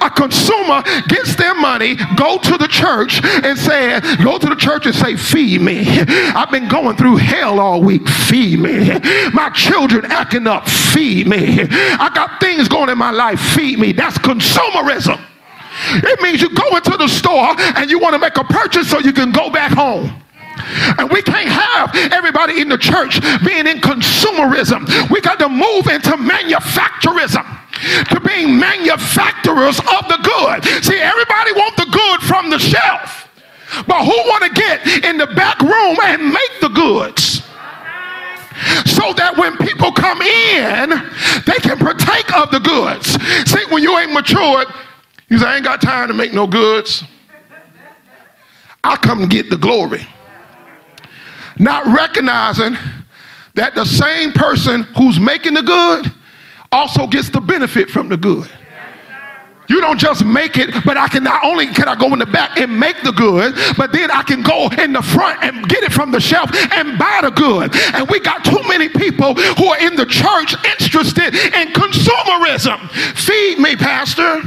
A 0.00 0.10
consumer 0.10 0.82
gets 1.08 1.36
their 1.36 1.54
money, 1.54 1.96
go 2.16 2.38
to 2.38 2.58
the 2.58 2.68
church 2.68 3.20
and 3.24 3.58
say, 3.58 4.00
go 4.22 4.38
to 4.38 4.46
the 4.46 4.56
church 4.56 4.86
and 4.86 4.94
say, 4.94 5.16
feed 5.16 5.60
me. 5.60 5.84
I've 5.88 6.50
been 6.50 6.68
going 6.68 6.96
through 6.96 7.16
hell 7.16 7.60
all 7.60 7.82
week. 7.82 8.08
Feed 8.08 8.58
me. 8.58 8.98
My 9.32 9.50
children 9.54 10.04
acting 10.06 10.46
up. 10.46 10.68
Feed 10.68 11.26
me. 11.26 11.60
I 11.60 12.10
got 12.14 12.40
things 12.40 12.68
going 12.68 12.88
in 12.88 12.98
my 12.98 13.10
life. 13.10 13.40
Feed 13.40 13.78
me. 13.78 13.92
That's 13.92 14.18
consumerism. 14.18 15.20
It 15.90 16.20
means 16.20 16.40
you 16.40 16.54
go 16.54 16.76
into 16.76 16.96
the 16.96 17.08
store 17.08 17.54
and 17.58 17.90
you 17.90 17.98
want 17.98 18.14
to 18.14 18.18
make 18.18 18.36
a 18.36 18.44
purchase 18.44 18.88
so 18.88 19.00
you 19.00 19.12
can 19.12 19.32
go 19.32 19.50
back 19.50 19.72
home. 19.72 20.10
And 20.98 21.10
we 21.10 21.20
can't 21.20 21.48
have 21.48 21.94
everybody 22.12 22.60
in 22.60 22.68
the 22.68 22.78
church 22.78 23.20
being 23.44 23.66
in 23.66 23.80
consumerism. 23.80 25.10
We 25.10 25.20
got 25.20 25.38
to 25.40 25.48
move 25.48 25.88
into 25.88 26.16
manufacturism 26.16 27.44
to 28.10 28.20
being 28.20 28.58
manufacturers 28.58 29.78
of 29.78 30.08
the 30.08 30.18
good. 30.22 30.64
See, 30.84 30.98
everybody 30.98 31.52
want 31.52 31.76
the 31.76 31.86
good 31.86 32.20
from 32.22 32.50
the 32.50 32.58
shelf. 32.58 33.28
But 33.86 34.04
who 34.04 34.16
want 34.28 34.44
to 34.44 34.50
get 34.50 35.04
in 35.04 35.18
the 35.18 35.26
back 35.26 35.60
room 35.60 35.96
and 36.02 36.32
make 36.32 36.60
the 36.60 36.68
goods? 36.68 37.42
So 38.86 39.12
that 39.14 39.34
when 39.36 39.56
people 39.56 39.90
come 39.90 40.22
in, 40.22 40.90
they 41.44 41.58
can 41.58 41.78
partake 41.78 42.32
of 42.34 42.50
the 42.50 42.60
goods. 42.60 43.18
See, 43.50 43.64
when 43.72 43.82
you 43.82 43.98
ain't 43.98 44.12
matured, 44.12 44.68
you 45.28 45.38
say, 45.38 45.46
I 45.46 45.56
ain't 45.56 45.64
got 45.64 45.80
time 45.80 46.08
to 46.08 46.14
make 46.14 46.32
no 46.32 46.46
goods. 46.46 47.02
I 48.84 48.96
come 48.96 49.28
get 49.28 49.50
the 49.50 49.56
glory. 49.56 50.06
Not 51.58 51.86
recognizing 51.86 52.76
that 53.54 53.74
the 53.74 53.84
same 53.84 54.32
person 54.32 54.82
who's 54.96 55.18
making 55.18 55.54
the 55.54 55.62
good 55.62 56.12
also 56.74 57.06
gets 57.06 57.30
the 57.30 57.40
benefit 57.40 57.88
from 57.88 58.08
the 58.08 58.16
good. 58.16 58.50
You 59.66 59.80
don't 59.80 59.98
just 59.98 60.24
make 60.24 60.58
it, 60.58 60.74
but 60.84 60.98
I 60.98 61.08
can 61.08 61.24
not 61.24 61.42
only 61.42 61.66
can 61.68 61.88
I 61.88 61.94
go 61.94 62.12
in 62.12 62.18
the 62.18 62.26
back 62.26 62.58
and 62.58 62.78
make 62.78 63.00
the 63.02 63.12
good, 63.12 63.54
but 63.78 63.92
then 63.92 64.10
I 64.10 64.22
can 64.22 64.42
go 64.42 64.68
in 64.68 64.92
the 64.92 65.00
front 65.00 65.42
and 65.42 65.66
get 65.68 65.82
it 65.82 65.92
from 65.92 66.10
the 66.10 66.20
shelf 66.20 66.50
and 66.72 66.98
buy 66.98 67.20
the 67.22 67.30
good. 67.30 67.74
And 67.94 68.06
we 68.10 68.20
got 68.20 68.44
too 68.44 68.60
many 68.68 68.90
people 68.90 69.34
who 69.34 69.66
are 69.66 69.78
in 69.80 69.96
the 69.96 70.04
church 70.04 70.54
interested 70.80 71.34
in 71.34 71.68
consumerism. 71.72 72.90
Feed 73.16 73.58
me, 73.58 73.74
Pastor. 73.76 74.42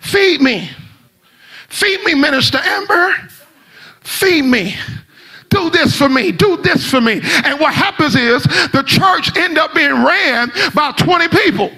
Feed 0.00 0.40
me. 0.40 0.70
Feed 1.68 2.02
me, 2.04 2.14
Minister 2.14 2.58
Amber. 2.64 3.14
Feed 4.00 4.42
me 4.42 4.76
do 5.50 5.70
this 5.70 5.96
for 5.96 6.08
me, 6.08 6.32
do 6.32 6.56
this 6.58 6.88
for 6.88 7.00
me. 7.00 7.20
And 7.44 7.60
what 7.60 7.74
happens 7.74 8.14
is 8.14 8.42
the 8.72 8.82
church 8.86 9.36
end 9.36 9.58
up 9.58 9.74
being 9.74 9.92
ran 10.04 10.50
by 10.74 10.92
20 10.92 11.28
people. 11.28 11.70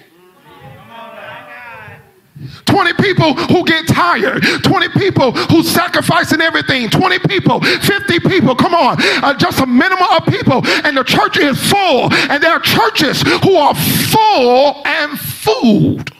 20 2.64 2.92
people 2.94 3.34
who 3.34 3.64
get 3.64 3.86
tired, 3.86 4.42
20 4.62 4.88
people 4.98 5.32
who 5.32 5.62
sacrificing 5.62 6.40
everything, 6.40 6.88
20 6.88 7.18
people, 7.20 7.60
50 7.60 8.20
people, 8.20 8.54
come 8.54 8.74
on, 8.74 8.96
uh, 9.22 9.34
just 9.34 9.60
a 9.60 9.66
minimum 9.66 10.06
of 10.16 10.24
people, 10.26 10.66
and 10.84 10.96
the 10.96 11.04
church 11.04 11.36
is 11.36 11.58
full. 11.70 12.12
And 12.30 12.42
there 12.42 12.52
are 12.52 12.60
churches 12.60 13.22
who 13.42 13.56
are 13.56 13.74
full 13.74 14.82
and 14.86 15.18
fooled 15.18 16.10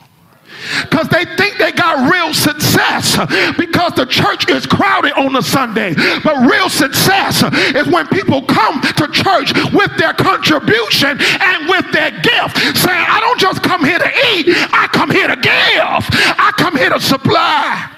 because 0.83 1.07
they 1.09 1.25
think 1.35 1.57
they 1.57 1.71
got 1.71 2.11
real 2.11 2.33
success 2.33 3.17
because 3.57 3.93
the 3.93 4.05
church 4.05 4.49
is 4.49 4.65
crowded 4.65 5.13
on 5.13 5.35
a 5.35 5.41
Sunday. 5.41 5.93
But 6.23 6.47
real 6.49 6.69
success 6.69 7.43
is 7.75 7.87
when 7.87 8.07
people 8.07 8.41
come 8.43 8.81
to 8.81 9.07
church 9.09 9.53
with 9.73 9.95
their 9.97 10.13
contribution 10.13 11.17
and 11.19 11.69
with 11.69 11.91
their 11.91 12.11
gift, 12.11 12.57
saying, 12.77 13.05
I 13.07 13.19
don't 13.19 13.39
just 13.39 13.63
come 13.63 13.83
here 13.83 13.99
to 13.99 14.11
eat, 14.33 14.47
I 14.71 14.87
come 14.91 15.09
here 15.09 15.27
to 15.27 15.35
give, 15.35 16.03
I 16.37 16.51
come 16.57 16.77
here 16.77 16.89
to 16.89 16.99
supply. 16.99 17.97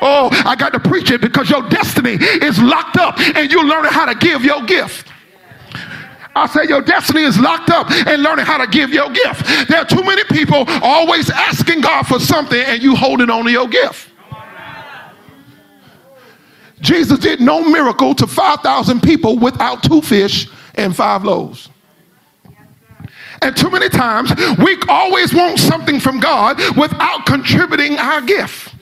Oh, 0.00 0.30
I 0.46 0.54
got 0.54 0.72
to 0.74 0.80
preach 0.80 1.10
it 1.10 1.20
because 1.20 1.50
your 1.50 1.68
destiny 1.68 2.18
is 2.20 2.60
locked 2.60 2.96
up 2.98 3.18
and 3.18 3.50
you're 3.50 3.64
learning 3.64 3.90
how 3.90 4.06
to 4.06 4.14
give 4.14 4.44
your 4.44 4.62
gift. 4.62 5.08
I 6.34 6.46
say 6.46 6.68
your 6.68 6.82
destiny 6.82 7.22
is 7.22 7.38
locked 7.38 7.70
up 7.70 7.90
in 7.90 8.22
learning 8.22 8.44
how 8.44 8.58
to 8.58 8.66
give 8.66 8.90
your 8.90 9.10
gift. 9.10 9.68
There 9.68 9.78
are 9.78 9.84
too 9.84 10.04
many 10.04 10.22
people 10.24 10.64
always 10.82 11.30
asking 11.30 11.80
God 11.80 12.06
for 12.06 12.20
something 12.20 12.60
and 12.60 12.82
you 12.82 12.94
holding 12.94 13.30
on 13.30 13.44
to 13.44 13.50
your 13.50 13.68
gift. 13.68 14.10
Jesus 16.80 17.18
did 17.18 17.40
no 17.40 17.68
miracle 17.68 18.14
to 18.14 18.26
5,000 18.26 19.02
people 19.02 19.38
without 19.38 19.82
two 19.82 20.00
fish 20.00 20.48
and 20.76 20.94
five 20.94 21.24
loaves. 21.24 21.70
And 23.42 23.56
too 23.56 23.70
many 23.70 23.88
times 23.88 24.32
we 24.58 24.76
always 24.88 25.34
want 25.34 25.58
something 25.58 26.00
from 26.00 26.20
God 26.20 26.58
without 26.76 27.26
contributing 27.26 27.98
our 27.98 28.20
gift. 28.20 28.74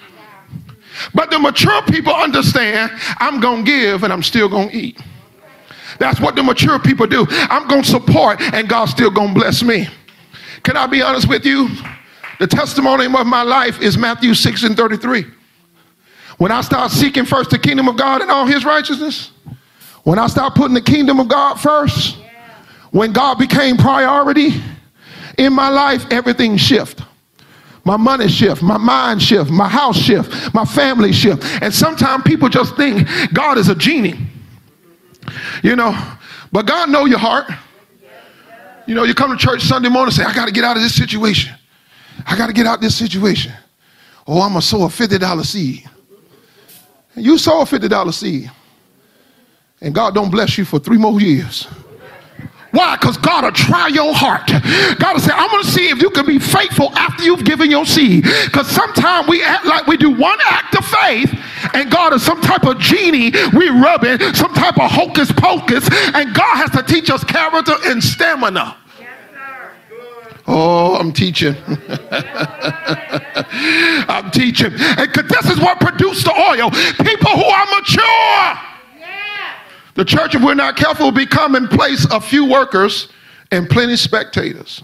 But 1.15 1.31
the 1.31 1.39
mature 1.39 1.83
people 1.83 2.15
understand 2.15 2.91
I'm 3.19 3.41
going 3.41 3.65
to 3.65 3.71
give 3.71 4.03
and 4.03 4.13
I'm 4.13 4.23
still 4.23 4.49
going 4.49 4.71
to 4.71 4.77
eat. 4.77 5.01
That's 5.99 6.21
what 6.21 6.37
the 6.37 6.43
mature 6.43 6.79
people 6.79 7.07
do. 7.07 7.27
I'm 7.31 7.67
going 7.69 7.83
to 7.83 7.89
support 7.89 8.41
and 8.41 8.69
God's 8.69 8.93
still 8.93 9.11
going 9.11 9.35
to 9.35 9.41
bless 9.41 9.63
me. 9.63 9.89
Can 10.63 10.77
I 10.77 10.87
be 10.87 11.03
honest 11.03 11.29
with 11.29 11.45
you? 11.45 11.69
The 12.39 12.47
testimony 12.47 13.07
of 13.07 13.27
my 13.27 13.43
life 13.43 13.81
is 13.81 13.97
Matthew 13.97 14.35
6 14.35 14.65
and 14.65 14.77
33. 14.77 15.25
When 16.39 16.53
I 16.53 16.61
start 16.61 16.91
seeking 16.91 17.25
first 17.25 17.51
the 17.51 17.59
kingdom 17.59 17.89
of 17.89 17.97
God 17.97 18.21
and 18.21 18.31
all 18.31 18.47
his 18.47 18.65
righteousness, 18.65 19.31
when 20.03 20.19
I 20.19 20.27
start 20.27 20.55
putting 20.55 20.75
the 20.75 20.83
kingdom 20.83 21.19
of 21.19 21.29
God 21.29 21.59
first, 21.59 22.19
when 22.91 23.13
God 23.13 23.39
became 23.39 23.77
priority 23.77 24.63
in 25.39 25.53
my 25.53 25.69
life, 25.69 26.05
everything 26.11 26.57
shift. 26.57 27.03
My 27.85 27.97
money 27.97 28.29
shift, 28.29 28.63
my 28.63 28.79
mind 28.79 29.23
shift, 29.23 29.51
my 29.51 29.69
house 29.69 29.97
shift, 29.97 30.53
my 30.53 30.65
family 30.65 31.13
shift. 31.13 31.45
And 31.63 31.73
sometimes 31.73 32.25
people 32.25 32.49
just 32.49 32.77
think 32.77 33.09
God 33.33 33.59
is 33.59 33.69
a 33.69 33.75
genie. 33.75 34.26
You 35.63 35.77
know, 35.77 35.95
but 36.53 36.67
God 36.67 36.91
know 36.91 37.05
your 37.05 37.19
heart. 37.19 37.51
You 38.87 38.95
know, 38.95 39.03
you 39.03 39.15
come 39.15 39.37
to 39.37 39.37
church 39.37 39.63
Sunday 39.63 39.89
morning 39.89 40.09
and 40.09 40.15
say, 40.15 40.25
I 40.25 40.33
got 40.33 40.47
to 40.47 40.53
get 40.53 40.65
out 40.65 40.77
of 40.77 40.83
this 40.83 40.95
situation. 40.95 41.55
I 42.27 42.37
got 42.37 42.47
to 42.47 42.53
get 42.53 42.67
out 42.67 42.77
of 42.77 42.81
this 42.81 42.97
situation. 42.97 43.53
Oh, 44.27 44.41
I'm 44.41 44.51
going 44.51 44.61
to 44.61 44.67
sow 44.67 44.85
a 44.85 44.89
$50 44.89 45.45
seed. 45.45 45.89
And 47.15 47.25
you 47.25 47.37
sow 47.39 47.63
a 47.63 47.65
$50 47.65 48.15
seed. 48.15 48.51
And 49.81 49.95
God 49.95 50.15
don't 50.15 50.31
bless 50.31 50.57
you 50.57 50.65
for 50.65 50.79
three 50.79 50.99
more 50.99 51.21
years. 51.21 51.67
Why? 52.77 52.97
Because 52.97 53.17
God 53.17 53.45
will 53.45 53.53
try 53.53 53.89
your 53.89 54.13
heart. 54.15 54.47
God 54.99 55.15
will 55.15 55.21
say, 55.21 55.33
I'm 55.33 55.51
going 55.51 55.63
to 55.65 55.71
see 55.71 55.89
if 55.89 56.03
you 56.03 56.11
can 56.11 56.27
be 56.27 56.39
faithful 56.39 56.95
after 56.95 57.25
you've 57.25 57.45
given 57.45 57.71
your 57.71 57.87
seed. 57.87 58.25
Because 58.45 58.69
sometimes 58.69 59.29
we 59.29 59.43
act 59.43 59.65
like 59.65 59.87
we 59.87 59.97
do 59.97 60.11
one 60.11 60.39
act 60.45 60.77
of 60.77 60.85
faith 60.85 61.35
and 61.73 61.91
God 61.91 62.13
is 62.13 62.23
some 62.23 62.43
type 62.43 62.65
of 62.65 62.79
genie 62.79 63.33
we 63.57 63.71
rub 63.71 64.05
it, 64.05 64.37
some 64.37 64.53
type 64.53 64.79
of 64.79 64.91
hocus 64.91 65.33
pocus, 65.33 65.89
and 66.15 66.35
God 66.35 66.57
has 66.57 66.71
to 66.73 66.83
teach 66.83 67.09
us 67.09 67.25
character 67.25 67.73
and 67.87 68.03
stamina. 68.03 68.77
Oh, 70.47 70.97
I'm 70.97 71.13
teaching. 71.13 71.57
I'm 74.09 74.31
teaching. 74.31 74.73
And 74.75 75.13
this 75.13 75.51
is 75.51 75.59
what 75.59 75.81
produced 75.81 76.25
the 76.25 76.33
oil. 76.33 76.71
People 77.05 77.31
who 77.31 77.45
are 77.45 77.67
mature. 77.75 78.76
The 79.97 80.05
church, 80.05 80.35
if 80.35 80.43
we're 80.43 80.55
not 80.55 80.77
careful, 80.77 81.07
will 81.07 81.13
become 81.13 81.57
in 81.57 81.69
place 81.69 82.05
a 82.11 82.21
few 82.21 82.45
workers 82.49 83.09
and 83.51 83.69
plenty 83.69 83.97
spectators. 83.97 84.83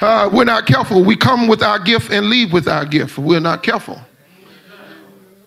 Uh, 0.00 0.28
we're 0.32 0.44
not 0.44 0.66
careful. 0.66 1.04
We 1.04 1.16
come 1.16 1.48
with 1.48 1.62
our 1.62 1.78
gift 1.78 2.10
and 2.10 2.26
leave 2.26 2.52
with 2.52 2.68
our 2.68 2.84
gift. 2.84 3.18
We're 3.18 3.40
not 3.40 3.62
careful. 3.62 4.00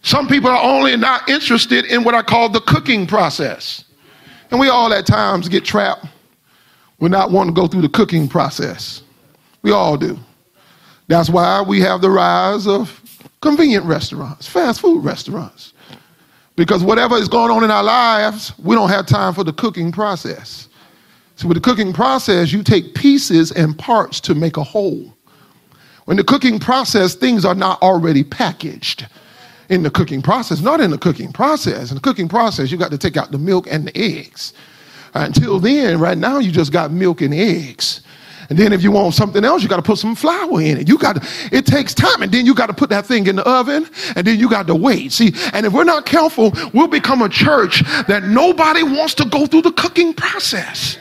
Some 0.02 0.28
people 0.28 0.50
are 0.50 0.64
only 0.64 0.96
not 0.96 1.30
interested 1.30 1.86
in 1.86 2.04
what 2.04 2.16
I 2.16 2.22
call 2.22 2.50
the 2.50 2.62
cooking 2.62 3.06
process. 3.06 3.84
And 4.50 4.60
we 4.60 4.70
all 4.70 4.92
at 4.94 5.06
times 5.06 5.50
get 5.50 5.66
trapped 5.66 6.06
with 7.00 7.12
not 7.12 7.32
wanting 7.32 7.54
to 7.54 7.62
go 7.62 7.68
through 7.68 7.82
the 7.82 7.90
cooking 7.90 8.28
process. 8.28 9.04
We 9.62 9.72
all 9.72 9.98
do. 9.98 10.18
That's 11.08 11.30
why 11.30 11.62
we 11.62 11.82
have 11.82 12.02
the 12.02 12.10
rise 12.10 12.66
of 12.66 13.02
convenient 13.42 13.86
restaurants, 13.86 14.48
fast 14.48 14.80
food 14.80 15.04
restaurants. 15.04 15.74
Because 16.60 16.84
whatever 16.84 17.16
is 17.16 17.30
going 17.30 17.52
on 17.52 17.64
in 17.64 17.72
our 17.72 17.82
lives, 17.82 18.52
we 18.60 18.76
don't 18.76 18.90
have 18.90 19.06
time 19.06 19.34
for 19.34 19.46
the 19.46 19.54
cooking 19.54 19.94
process. 19.94 20.68
So, 21.38 21.48
with 21.48 21.56
the 21.56 21.62
cooking 21.62 21.94
process, 21.94 22.52
you 22.52 22.64
take 22.64 22.96
pieces 22.96 23.54
and 23.54 23.80
parts 23.80 24.20
to 24.20 24.36
make 24.36 24.58
a 24.58 24.64
whole. 24.64 25.16
When 26.04 26.18
the 26.18 26.24
cooking 26.26 26.60
process, 26.60 27.16
things 27.16 27.46
are 27.46 27.56
not 27.56 27.82
already 27.82 28.26
packaged 28.26 29.08
in 29.70 29.84
the 29.84 29.90
cooking 29.90 30.22
process, 30.22 30.60
not 30.60 30.82
in 30.82 30.92
the 30.92 30.98
cooking 30.98 31.32
process. 31.32 31.92
In 31.92 31.96
the 31.96 32.02
cooking 32.02 32.28
process, 32.28 32.74
you 32.74 32.78
got 32.78 32.92
to 32.92 32.98
take 32.98 33.16
out 33.16 33.32
the 33.32 33.38
milk 33.38 33.66
and 33.72 33.88
the 33.88 33.98
eggs. 33.98 34.52
Uh, 35.16 35.20
until 35.20 35.62
then, 35.62 35.98
right 35.98 36.18
now, 36.18 36.40
you 36.40 36.52
just 36.52 36.74
got 36.74 36.92
milk 36.92 37.22
and 37.22 37.34
eggs. 37.34 38.02
And 38.50 38.58
then 38.58 38.74
if 38.74 38.82
you 38.82 38.92
want 38.92 39.14
something 39.14 39.46
else, 39.46 39.62
you 39.62 39.70
got 39.70 39.78
to 39.78 39.84
put 39.84 40.00
some 40.00 40.16
flour 40.16 40.62
in 40.62 40.78
it. 40.78 40.88
You 40.88 40.98
got 40.98 41.18
it 41.52 41.66
takes 41.66 41.94
time. 41.94 42.24
And 42.24 42.32
then 42.32 42.46
you 42.46 42.56
got 42.56 42.68
to 42.68 42.74
put 42.74 42.90
that 42.90 43.06
thing 43.06 43.28
in 43.28 43.36
the 43.36 43.48
oven 43.48 43.88
and 44.16 44.26
then 44.26 44.40
you 44.40 44.50
got 44.50 44.68
to 44.68 44.76
wait. 44.76 45.12
See, 45.12 45.34
and 45.54 45.66
if 45.66 45.74
we're 45.74 45.84
not 45.84 46.06
careful, 46.06 46.54
we'll 46.74 46.88
become 46.88 47.22
a 47.22 47.30
church 47.30 47.84
that 48.08 48.24
nobody 48.24 48.84
wants 48.84 49.14
to 49.16 49.26
go 49.26 49.46
through 49.46 49.62
the 49.62 49.72
cooking 49.72 50.14
process. 50.14 50.98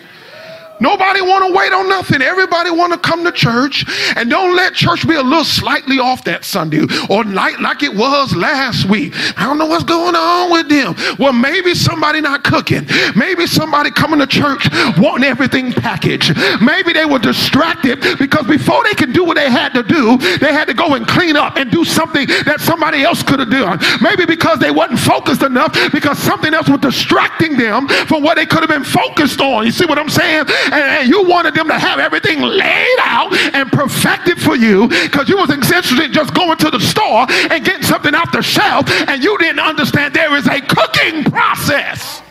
Nobody 0.80 1.20
want 1.20 1.46
to 1.46 1.52
wait 1.52 1.72
on 1.72 1.88
nothing. 1.88 2.22
Everybody 2.22 2.70
want 2.70 2.92
to 2.92 2.98
come 2.98 3.24
to 3.24 3.32
church 3.32 3.84
and 4.16 4.30
don't 4.30 4.54
let 4.54 4.74
church 4.74 5.06
be 5.06 5.14
a 5.14 5.22
little 5.22 5.44
slightly 5.44 5.98
off 5.98 6.24
that 6.24 6.44
Sunday 6.44 6.82
or 7.08 7.24
like, 7.24 7.58
like 7.60 7.82
it 7.82 7.94
was 7.94 8.34
last 8.34 8.88
week. 8.88 9.12
I 9.36 9.44
don't 9.44 9.58
know 9.58 9.66
what's 9.66 9.84
going 9.84 10.14
on 10.14 10.50
with 10.52 10.68
them. 10.68 10.94
Well, 11.18 11.32
maybe 11.32 11.74
somebody 11.74 12.20
not 12.20 12.44
cooking. 12.44 12.86
Maybe 13.16 13.46
somebody 13.46 13.90
coming 13.90 14.20
to 14.20 14.26
church 14.26 14.68
wanting 14.98 15.24
everything 15.24 15.72
packaged. 15.72 16.36
Maybe 16.60 16.92
they 16.92 17.04
were 17.04 17.18
distracted 17.18 18.00
because 18.18 18.46
before 18.46 18.84
they 18.84 18.94
could 18.94 19.12
do 19.12 19.24
what 19.24 19.36
they 19.36 19.50
had 19.50 19.74
to 19.74 19.82
do, 19.82 20.16
they 20.38 20.52
had 20.52 20.66
to 20.66 20.74
go 20.74 20.94
and 20.94 21.06
clean 21.06 21.36
up 21.36 21.56
and 21.56 21.70
do 21.70 21.84
something 21.84 22.26
that 22.46 22.60
somebody 22.60 23.02
else 23.02 23.22
could 23.22 23.40
have 23.40 23.50
done. 23.50 23.78
Maybe 24.00 24.24
because 24.26 24.58
they 24.58 24.70
wasn't 24.70 25.00
focused 25.00 25.42
enough 25.42 25.72
because 25.92 26.18
something 26.18 26.54
else 26.54 26.68
was 26.68 26.80
distracting 26.80 27.56
them 27.56 27.88
from 28.06 28.22
what 28.22 28.36
they 28.36 28.46
could 28.46 28.60
have 28.60 28.68
been 28.68 28.84
focused 28.84 29.40
on. 29.40 29.64
You 29.64 29.72
see 29.72 29.86
what 29.86 29.98
I'm 29.98 30.08
saying? 30.08 30.46
And, 30.72 30.74
and 30.74 31.08
you 31.08 31.24
wanted 31.24 31.54
them 31.54 31.68
to 31.68 31.78
have 31.78 31.98
everything 31.98 32.40
laid 32.40 32.98
out 33.00 33.32
and 33.54 33.70
perfected 33.70 34.40
for 34.40 34.56
you 34.56 34.88
because 34.88 35.28
you 35.28 35.36
was 35.36 35.50
interested 35.50 35.98
in 36.00 36.12
just 36.12 36.34
going 36.34 36.56
to 36.58 36.70
the 36.70 36.80
store 36.80 37.26
and 37.50 37.64
getting 37.64 37.82
something 37.82 38.14
off 38.14 38.32
the 38.32 38.42
shelf 38.42 38.88
and 39.08 39.22
you 39.22 39.36
didn't 39.38 39.60
understand 39.60 40.14
there 40.14 40.34
is 40.36 40.46
a 40.46 40.60
cooking 40.60 41.24
process. 41.24 42.22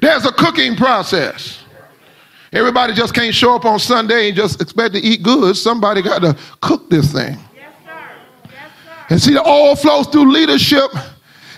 There's 0.00 0.26
a 0.26 0.32
cooking 0.32 0.76
process. 0.76 1.64
Everybody 2.52 2.94
just 2.94 3.14
can't 3.14 3.34
show 3.34 3.54
up 3.54 3.64
on 3.64 3.78
Sunday 3.78 4.28
and 4.28 4.36
just 4.36 4.60
expect 4.60 4.94
to 4.94 5.00
eat 5.00 5.22
good. 5.22 5.56
Somebody 5.56 6.02
got 6.02 6.22
to 6.22 6.36
cook 6.60 6.88
this 6.88 7.12
thing. 7.12 7.36
Yes, 7.54 7.74
sir. 7.84 7.90
Yes, 8.44 8.52
sir. 8.84 9.06
And 9.10 9.22
see, 9.22 9.34
the 9.34 9.46
oil 9.46 9.74
flows 9.74 10.06
through 10.06 10.30
leadership 10.32 10.90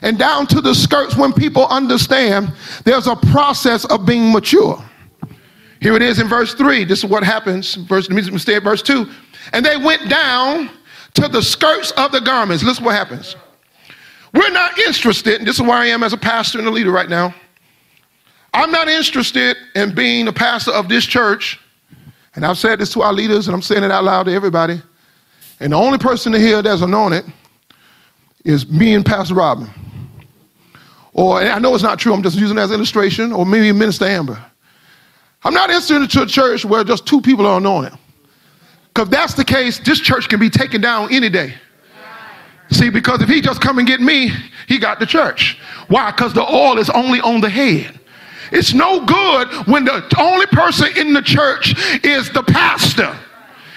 and 0.02 0.18
down 0.18 0.46
to 0.48 0.60
the 0.60 0.74
skirts 0.74 1.16
when 1.16 1.32
people 1.32 1.66
understand 1.66 2.52
there's 2.84 3.06
a 3.06 3.16
process 3.16 3.84
of 3.86 4.06
being 4.06 4.32
mature. 4.32 4.82
Here 5.80 5.94
it 5.94 6.02
is 6.02 6.18
in 6.18 6.28
verse 6.28 6.54
3. 6.54 6.84
This 6.84 7.00
is 7.00 7.04
what 7.04 7.22
happens. 7.22 7.74
Verse, 7.74 8.08
let 8.10 8.32
me 8.32 8.38
stay 8.38 8.56
at 8.56 8.62
verse 8.62 8.82
2. 8.82 9.08
And 9.52 9.64
they 9.64 9.76
went 9.76 10.08
down 10.08 10.70
to 11.14 11.28
the 11.28 11.42
skirts 11.42 11.90
of 11.92 12.12
the 12.12 12.20
garments. 12.20 12.62
Listen 12.62 12.84
what 12.84 12.94
happens. 12.94 13.36
We're 14.34 14.50
not 14.50 14.78
interested, 14.78 15.38
and 15.38 15.46
this 15.46 15.56
is 15.56 15.62
where 15.62 15.72
I 15.72 15.86
am 15.86 16.02
as 16.02 16.12
a 16.12 16.18
pastor 16.18 16.58
and 16.58 16.68
a 16.68 16.70
leader 16.70 16.90
right 16.90 17.08
now. 17.08 17.34
I'm 18.52 18.70
not 18.70 18.88
interested 18.88 19.56
in 19.74 19.94
being 19.94 20.28
a 20.28 20.32
pastor 20.32 20.72
of 20.72 20.88
this 20.88 21.04
church. 21.04 21.58
And 22.34 22.44
I've 22.44 22.58
said 22.58 22.78
this 22.78 22.92
to 22.92 23.02
our 23.02 23.12
leaders, 23.12 23.48
and 23.48 23.54
I'm 23.54 23.62
saying 23.62 23.84
it 23.84 23.90
out 23.90 24.04
loud 24.04 24.24
to 24.24 24.32
everybody. 24.32 24.82
And 25.60 25.72
the 25.72 25.76
only 25.76 25.98
person 25.98 26.32
to 26.32 26.38
hear 26.38 26.62
that's 26.62 26.82
anointed 26.82 27.24
is 28.44 28.68
me 28.68 28.94
and 28.94 29.04
Pastor 29.04 29.34
Robin. 29.34 29.68
Or, 31.18 31.42
I 31.42 31.58
know 31.58 31.74
it's 31.74 31.82
not 31.82 31.98
true, 31.98 32.14
I'm 32.14 32.22
just 32.22 32.38
using 32.38 32.58
it 32.58 32.60
as 32.60 32.70
illustration, 32.70 33.32
or 33.32 33.44
maybe 33.44 33.72
Minister 33.72 34.04
Amber. 34.04 34.40
I'm 35.42 35.52
not 35.52 35.68
interested 35.68 35.96
in 35.96 36.02
a 36.04 36.06
church 36.28 36.64
where 36.64 36.84
just 36.84 37.06
two 37.06 37.20
people 37.20 37.44
are 37.44 37.58
anointed. 37.58 37.98
Because 38.94 39.08
that's 39.08 39.34
the 39.34 39.44
case, 39.44 39.80
this 39.80 39.98
church 39.98 40.28
can 40.28 40.38
be 40.38 40.48
taken 40.48 40.80
down 40.80 41.12
any 41.12 41.28
day. 41.28 41.54
See, 42.70 42.88
because 42.88 43.20
if 43.20 43.28
he 43.28 43.40
just 43.40 43.60
come 43.60 43.78
and 43.78 43.86
get 43.88 44.00
me, 44.00 44.30
he 44.68 44.78
got 44.78 45.00
the 45.00 45.06
church. 45.06 45.58
Why? 45.88 46.12
Because 46.12 46.34
the 46.34 46.48
oil 46.48 46.78
is 46.78 46.88
only 46.90 47.20
on 47.22 47.40
the 47.40 47.50
head. 47.50 47.98
It's 48.52 48.72
no 48.72 49.04
good 49.04 49.48
when 49.66 49.84
the 49.84 50.14
only 50.20 50.46
person 50.46 50.96
in 50.96 51.14
the 51.14 51.22
church 51.22 51.74
is 52.04 52.30
the 52.30 52.44
pastor. 52.44 53.18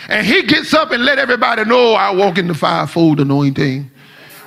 And 0.09 0.27
he 0.27 0.43
gets 0.43 0.75
up 0.75 0.91
and 0.91 1.03
let 1.03 1.17
everybody 1.17 1.65
know 1.65 1.93
I 1.93 2.11
walk 2.11 2.37
in 2.37 2.47
the 2.47 2.53
fivefold 2.53 3.19
anointing 3.19 3.89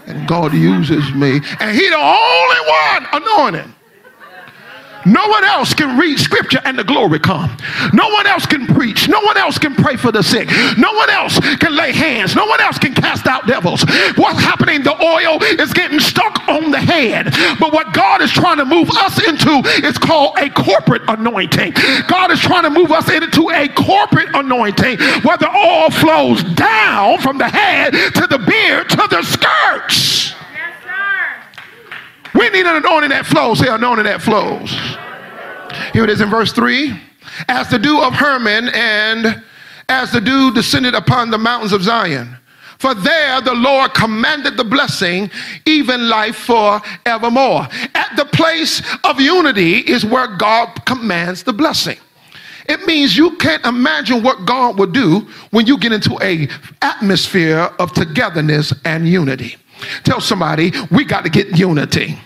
and 0.07 0.29
God 0.29 0.53
uses 0.53 1.13
me. 1.15 1.41
And 1.61 1.77
He 1.77 1.89
the 1.89 1.97
only 1.97 2.61
one 2.69 3.23
anointed. 3.23 3.71
No 5.07 5.27
one 5.29 5.45
else 5.45 5.75
can 5.75 5.99
read 5.99 6.19
scripture 6.19 6.61
and 6.65 6.79
the 6.79 6.85
glory 6.85 7.19
come. 7.19 7.57
No 7.93 8.09
one 8.09 8.27
else 8.27 8.47
can 8.47 8.67
preach. 8.67 9.09
No 9.09 9.21
one 9.21 9.37
else 9.37 9.59
can 9.59 9.75
pray 9.75 9.97
for 9.97 10.11
the 10.11 10.23
sick. 10.23 10.49
No 10.79 10.93
one 10.93 11.11
else 11.11 11.39
can 11.59 11.77
lay 11.77 11.93
hands. 11.93 12.35
No 12.35 12.47
one 12.47 12.61
else 12.61 12.79
can 12.79 12.95
cast 12.95 13.27
out 13.27 13.47
devils. 13.47 13.85
What's 14.17 14.41
happening? 14.41 14.83
The 14.83 14.95
oil 15.03 15.43
is 15.43 15.73
getting 15.73 16.01
stuck 16.01 16.49
on 16.49 16.71
the 16.71 16.81
head. 16.81 17.33
But 17.61 17.73
what 17.73 17.93
God 17.93 18.23
is 18.23 18.33
trying 18.33 18.59
to 18.59 18.65
move 18.65 18.91
us 18.91 19.19
into 19.27 19.63
is 19.87 19.99
called 19.99 20.39
a 20.39 20.49
corporate 20.51 21.03
anointing. 21.09 21.75
God 22.09 22.31
is 22.31 22.41
trying 22.41 22.65
to 22.65 22.71
move 22.71 22.93
us 22.93 23.11
into 23.11 23.51
a 23.51 23.69
corporate 23.69 24.29
anointing 24.35 24.99
where 25.23 25.37
the 25.37 25.51
oil 25.51 25.91
flows 25.91 26.43
down 26.55 27.19
from 27.21 27.39
the 27.39 27.49
head 27.49 27.93
to 27.93 28.27
the 28.27 28.39
beard 28.39 28.89
to 28.91 29.07
the 29.11 29.23
skirts. 29.23 30.35
We 32.35 32.51
need 32.51 32.67
an 32.67 32.77
anointing 32.77 33.11
that 33.11 33.27
flows. 33.27 33.61
Say, 33.61 33.69
anointing 33.69 34.05
that 34.05 34.23
flows. 34.23 34.71
Here 35.93 36.05
it 36.05 36.11
is 36.11 36.21
in 36.21 36.31
verse 36.31 36.53
3. 36.53 36.93
As 37.49 37.69
the 37.69 37.79
dew 37.79 38.01
of 38.01 38.13
Hermon 38.13 38.69
and 38.69 39.43
as 39.89 40.13
the 40.13 40.21
dew 40.21 40.53
descended 40.53 40.95
upon 40.95 41.31
the 41.31 41.39
mountains 41.39 41.73
of 41.73 41.83
Zion. 41.83 42.37
For 42.79 42.95
there 42.95 43.41
the 43.41 43.55
Lord 43.55 43.95
commanded 43.95 44.57
the 44.57 44.65
blessing, 44.65 45.31
even 45.65 46.09
life 46.09 46.37
forevermore. 46.37 47.67
At 47.95 48.15
the 48.17 48.27
place 48.27 48.83
of 49.05 49.21
unity 49.21 49.79
is 49.79 50.05
where 50.05 50.27
God 50.27 50.85
commands 50.85 51.45
the 51.45 51.53
blessing. 51.53 51.97
It 52.67 52.87
means 52.87 53.17
you 53.17 53.37
can't 53.37 53.65
imagine 53.65 54.23
what 54.23 54.47
God 54.47 54.79
will 54.79 54.91
do 54.91 55.27
when 55.51 55.67
you 55.67 55.79
get 55.79 55.93
into 55.93 56.19
a 56.23 56.49
atmosphere 56.83 57.71
of 57.79 57.93
togetherness 57.93 58.73
and 58.85 59.09
unity. 59.09 59.57
Tell 60.03 60.21
somebody, 60.21 60.73
we 60.91 61.05
got 61.05 61.25
to 61.25 61.31
get 61.31 61.59
unity. 61.59 62.19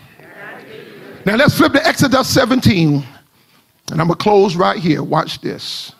Now 1.24 1.36
let's 1.36 1.56
flip 1.56 1.72
to 1.72 1.86
Exodus 1.86 2.28
17. 2.28 3.04
And 3.90 4.00
I'm 4.00 4.06
going 4.06 4.18
to 4.18 4.22
close 4.22 4.56
right 4.56 4.78
here. 4.78 5.02
Watch 5.02 5.40
this. 5.40 5.92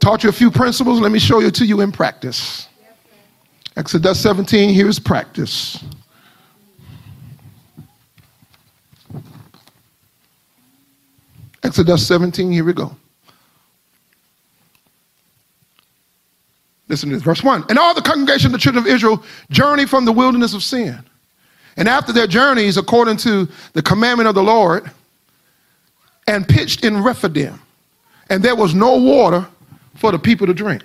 Taught 0.00 0.24
you 0.24 0.28
a 0.28 0.32
few 0.32 0.50
principles. 0.50 1.00
Let 1.00 1.12
me 1.12 1.18
show 1.18 1.40
you 1.40 1.50
to 1.50 1.64
you 1.64 1.80
in 1.80 1.92
practice. 1.92 2.68
Exodus 3.76 4.18
17, 4.20 4.72
here's 4.72 4.98
practice. 4.98 5.84
Exodus 11.62 12.06
17, 12.06 12.52
here 12.52 12.64
we 12.64 12.72
go. 12.72 12.96
Listen 16.88 17.08
to 17.08 17.16
this, 17.16 17.22
verse 17.22 17.42
1. 17.42 17.64
And 17.68 17.78
all 17.78 17.94
the 17.94 18.02
congregation 18.02 18.46
of 18.46 18.52
the 18.52 18.58
children 18.58 18.84
of 18.84 18.90
Israel 18.90 19.24
journeyed 19.50 19.90
from 19.90 20.04
the 20.04 20.12
wilderness 20.12 20.54
of 20.54 20.62
sin. 20.62 20.98
And 21.76 21.88
after 21.88 22.12
their 22.12 22.26
journeys, 22.26 22.76
according 22.76 23.16
to 23.18 23.48
the 23.72 23.82
commandment 23.82 24.28
of 24.28 24.34
the 24.34 24.42
Lord, 24.42 24.90
and 26.26 26.48
pitched 26.48 26.84
in 26.84 27.02
Rephidim. 27.02 27.60
And 28.30 28.42
there 28.42 28.56
was 28.56 28.74
no 28.74 28.96
water 28.96 29.46
for 29.94 30.12
the 30.12 30.18
people 30.18 30.46
to 30.46 30.54
drink. 30.54 30.82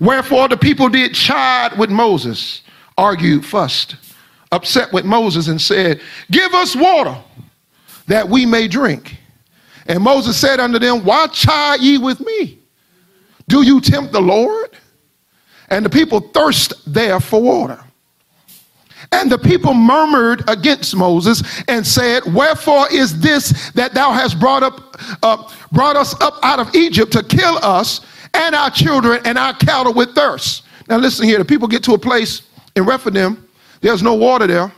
Wherefore 0.00 0.48
the 0.48 0.56
people 0.56 0.88
did 0.88 1.14
chide 1.14 1.78
with 1.78 1.90
Moses, 1.90 2.62
argued, 2.96 3.44
fussed, 3.44 3.96
upset 4.52 4.92
with 4.92 5.04
Moses, 5.04 5.48
and 5.48 5.60
said, 5.60 6.00
Give 6.30 6.52
us 6.54 6.74
water 6.74 7.16
that 8.06 8.28
we 8.28 8.46
may 8.46 8.66
drink. 8.66 9.18
And 9.86 10.02
Moses 10.02 10.36
said 10.36 10.60
unto 10.60 10.78
them, 10.78 11.04
Why 11.04 11.26
chide 11.28 11.80
ye 11.80 11.98
with 11.98 12.20
me? 12.20 12.59
Do 13.50 13.62
you 13.62 13.80
tempt 13.80 14.12
the 14.12 14.22
Lord? 14.22 14.70
And 15.68 15.84
the 15.84 15.90
people 15.90 16.20
thirst 16.20 16.72
there 16.86 17.18
for 17.18 17.42
water. 17.42 17.82
And 19.12 19.30
the 19.30 19.38
people 19.38 19.74
murmured 19.74 20.48
against 20.48 20.94
Moses 20.94 21.42
and 21.66 21.84
said, 21.84 22.22
Wherefore 22.32 22.86
is 22.92 23.18
this 23.20 23.70
that 23.72 23.92
thou 23.92 24.12
hast 24.12 24.38
brought 24.38 24.62
up 24.62 24.96
uh, 25.22 25.50
brought 25.72 25.96
us 25.96 26.18
up 26.20 26.34
out 26.42 26.60
of 26.60 26.74
Egypt 26.76 27.12
to 27.12 27.24
kill 27.24 27.58
us 27.62 28.02
and 28.34 28.54
our 28.54 28.70
children 28.70 29.20
and 29.24 29.36
our 29.36 29.54
cattle 29.54 29.92
with 29.92 30.14
thirst? 30.14 30.62
Now 30.88 30.98
listen 30.98 31.26
here, 31.26 31.38
the 31.38 31.44
people 31.44 31.66
get 31.66 31.82
to 31.84 31.94
a 31.94 31.98
place 31.98 32.42
in 32.76 32.84
Rephidim, 32.84 33.48
there's 33.80 34.02
no 34.02 34.14
water 34.14 34.46
there. 34.46 34.72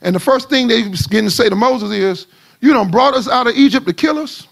And 0.00 0.14
the 0.14 0.20
first 0.20 0.48
thing 0.48 0.66
they 0.66 0.82
begin 0.82 1.24
to 1.24 1.30
say 1.30 1.50
to 1.50 1.56
Moses 1.56 1.90
is, 1.90 2.26
You 2.60 2.72
done 2.72 2.90
brought 2.90 3.14
us 3.14 3.28
out 3.28 3.46
of 3.46 3.54
Egypt 3.54 3.86
to 3.86 3.92
kill 3.92 4.18
us? 4.18 4.46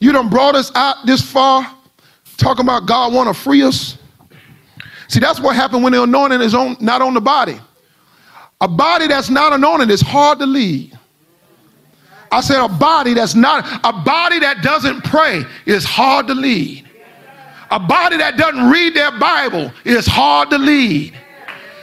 You 0.00 0.12
done 0.12 0.28
brought 0.28 0.54
us 0.54 0.70
out 0.74 1.06
this 1.06 1.22
far 1.22 1.74
talking 2.36 2.64
about 2.64 2.86
God 2.86 3.12
want 3.12 3.28
to 3.28 3.34
free 3.34 3.62
us? 3.62 3.98
See, 5.08 5.20
that's 5.20 5.40
what 5.40 5.56
happened 5.56 5.82
when 5.82 5.92
the 5.92 6.02
anointing 6.02 6.40
is 6.40 6.54
on, 6.54 6.76
not 6.80 7.02
on 7.02 7.14
the 7.14 7.20
body. 7.20 7.58
A 8.60 8.68
body 8.68 9.06
that's 9.06 9.30
not 9.30 9.52
anointed 9.52 9.90
is 9.90 10.00
hard 10.00 10.38
to 10.40 10.46
lead. 10.46 10.96
I 12.30 12.40
said 12.40 12.62
a 12.62 12.68
body 12.68 13.14
that's 13.14 13.34
not, 13.34 13.64
a 13.84 13.92
body 13.92 14.38
that 14.40 14.62
doesn't 14.62 15.02
pray 15.04 15.44
is 15.64 15.84
hard 15.84 16.26
to 16.26 16.34
lead. 16.34 16.84
A 17.70 17.78
body 17.78 18.16
that 18.18 18.36
doesn't 18.36 18.70
read 18.70 18.94
their 18.94 19.18
Bible 19.18 19.72
is 19.84 20.06
hard 20.06 20.50
to 20.50 20.58
lead 20.58 21.14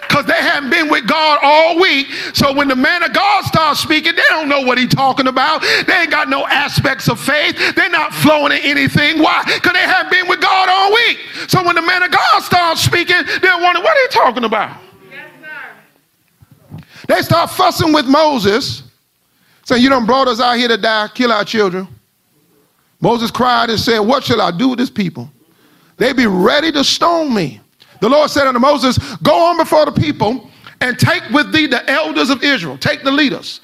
because 0.07 0.25
they 0.25 0.33
haven't 0.33 0.69
been 0.69 0.89
with 0.89 1.07
God 1.07 1.39
all 1.41 1.79
week. 1.79 2.07
So 2.33 2.53
when 2.53 2.67
the 2.67 2.75
man 2.75 3.03
of 3.03 3.13
God 3.13 3.45
starts 3.45 3.79
speaking, 3.79 4.15
they 4.15 4.23
don't 4.29 4.49
know 4.49 4.61
what 4.61 4.77
he's 4.77 4.89
talking 4.89 5.27
about. 5.27 5.61
They 5.85 5.93
ain't 5.93 6.11
got 6.11 6.29
no 6.29 6.45
aspects 6.47 7.09
of 7.09 7.19
faith. 7.19 7.57
They're 7.75 7.89
not 7.89 8.13
flowing 8.13 8.51
in 8.51 8.59
anything. 8.59 9.21
Why? 9.21 9.43
Because 9.45 9.73
they 9.73 9.79
haven't 9.79 10.11
been 10.11 10.27
with 10.27 10.41
God 10.41 10.69
all 10.69 10.93
week. 10.93 11.19
So 11.47 11.63
when 11.63 11.75
the 11.75 11.81
man 11.81 12.03
of 12.03 12.11
God 12.11 12.41
starts 12.41 12.81
speaking, 12.81 13.21
they're 13.41 13.59
wondering, 13.59 13.83
what 13.83 13.97
are 13.97 14.01
you 14.01 14.09
talking 14.09 14.43
about? 14.43 14.77
Yes, 15.11 15.29
they 17.07 17.21
start 17.21 17.51
fussing 17.51 17.93
with 17.93 18.05
Moses, 18.05 18.83
saying, 19.63 19.81
You 19.81 19.89
don't 19.89 20.05
brought 20.05 20.27
us 20.27 20.39
out 20.39 20.57
here 20.57 20.67
to 20.67 20.77
die, 20.77 21.07
kill 21.13 21.31
our 21.31 21.45
children. 21.45 21.87
Moses 22.99 23.29
cried 23.29 23.69
and 23.69 23.79
said, 23.79 23.99
What 23.99 24.23
shall 24.23 24.41
I 24.41 24.51
do 24.51 24.69
with 24.69 24.79
this 24.79 24.89
people? 24.89 25.29
They 25.97 26.13
be 26.13 26.25
ready 26.25 26.71
to 26.71 26.83
stone 26.83 27.33
me. 27.33 27.61
The 28.01 28.09
Lord 28.09 28.29
said 28.29 28.47
unto 28.47 28.59
Moses, 28.59 28.97
Go 29.17 29.35
on 29.45 29.57
before 29.57 29.85
the 29.85 29.91
people 29.91 30.49
and 30.81 30.99
take 30.99 31.23
with 31.31 31.51
thee 31.51 31.67
the 31.67 31.89
elders 31.89 32.29
of 32.29 32.43
Israel, 32.43 32.77
take 32.77 33.03
the 33.03 33.11
leaders, 33.11 33.61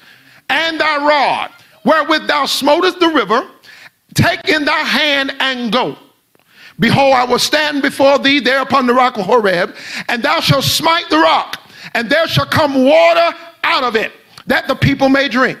and 0.48 0.80
thy 0.80 0.96
rod, 0.96 1.50
wherewith 1.84 2.26
thou 2.26 2.46
smotest 2.46 3.00
the 3.00 3.08
river, 3.08 3.48
take 4.14 4.48
in 4.48 4.64
thy 4.64 4.80
hand 4.80 5.34
and 5.40 5.72
go. 5.72 5.96
Behold, 6.78 7.14
I 7.14 7.24
will 7.24 7.38
stand 7.38 7.82
before 7.82 8.18
thee 8.18 8.40
there 8.40 8.62
upon 8.62 8.86
the 8.86 8.94
rock 8.94 9.18
of 9.18 9.26
Horeb, 9.26 9.74
and 10.08 10.22
thou 10.22 10.40
shalt 10.40 10.64
smite 10.64 11.08
the 11.10 11.18
rock, 11.18 11.60
and 11.94 12.08
there 12.08 12.26
shall 12.26 12.46
come 12.46 12.84
water 12.84 13.36
out 13.62 13.84
of 13.84 13.94
it, 13.94 14.12
that 14.46 14.66
the 14.68 14.74
people 14.74 15.08
may 15.08 15.28
drink. 15.28 15.58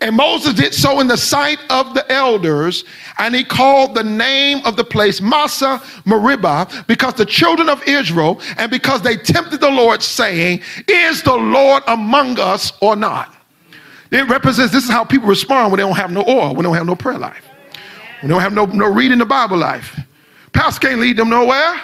And 0.00 0.14
Moses 0.16 0.54
did 0.54 0.74
so 0.74 1.00
in 1.00 1.08
the 1.08 1.16
sight 1.16 1.58
of 1.70 1.92
the 1.94 2.10
elders, 2.10 2.84
and 3.18 3.34
he 3.34 3.42
called 3.42 3.96
the 3.96 4.04
name 4.04 4.64
of 4.64 4.76
the 4.76 4.84
place 4.84 5.20
Massah 5.20 5.82
Meribah, 6.04 6.84
because 6.86 7.14
the 7.14 7.26
children 7.26 7.68
of 7.68 7.82
Israel, 7.82 8.40
and 8.58 8.70
because 8.70 9.02
they 9.02 9.16
tempted 9.16 9.60
the 9.60 9.70
Lord, 9.70 10.02
saying, 10.02 10.62
Is 10.86 11.22
the 11.22 11.34
Lord 11.34 11.82
among 11.88 12.38
us 12.38 12.72
or 12.80 12.94
not? 12.94 13.34
It 14.10 14.28
represents 14.28 14.72
this 14.72 14.84
is 14.84 14.90
how 14.90 15.04
people 15.04 15.28
respond 15.28 15.72
when 15.72 15.78
they 15.78 15.84
don't 15.84 15.96
have 15.96 16.12
no 16.12 16.24
oil, 16.28 16.54
when 16.54 16.56
they 16.56 16.62
don't 16.62 16.76
have 16.76 16.86
no 16.86 16.96
prayer 16.96 17.18
life, 17.18 17.44
when 18.20 18.28
they 18.28 18.34
don't 18.34 18.40
have 18.40 18.54
no, 18.54 18.66
no 18.66 18.86
reading 18.86 19.18
the 19.18 19.26
Bible 19.26 19.58
life. 19.58 19.98
Pastor 20.52 20.88
can't 20.88 21.00
lead 21.00 21.16
them 21.16 21.28
nowhere. 21.28 21.80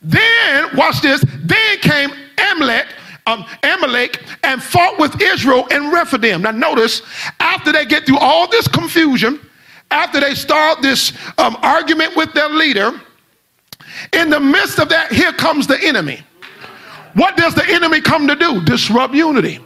Then, 0.00 0.74
watch 0.76 1.02
this, 1.02 1.22
then 1.40 1.78
came 1.78 2.10
Amalek 2.38 2.86
um, 3.28 3.44
Amalek 3.62 4.22
and 4.42 4.62
fought 4.62 4.98
with 4.98 5.20
Israel 5.20 5.66
in 5.66 5.90
Rephidim. 5.90 6.42
Now, 6.42 6.52
notice, 6.52 7.02
after 7.40 7.72
they 7.72 7.84
get 7.84 8.06
through 8.06 8.18
all 8.18 8.48
this 8.48 8.66
confusion, 8.66 9.38
after 9.90 10.20
they 10.20 10.34
start 10.34 10.80
this 10.80 11.12
um, 11.36 11.56
argument 11.62 12.16
with 12.16 12.32
their 12.32 12.48
leader, 12.48 12.98
in 14.12 14.30
the 14.30 14.40
midst 14.40 14.78
of 14.78 14.88
that, 14.88 15.12
here 15.12 15.32
comes 15.32 15.66
the 15.66 15.78
enemy. 15.82 16.22
What 17.14 17.36
does 17.36 17.54
the 17.54 17.68
enemy 17.68 18.00
come 18.00 18.26
to 18.28 18.34
do? 18.34 18.62
Disrupt 18.64 19.14
unity. 19.14 19.60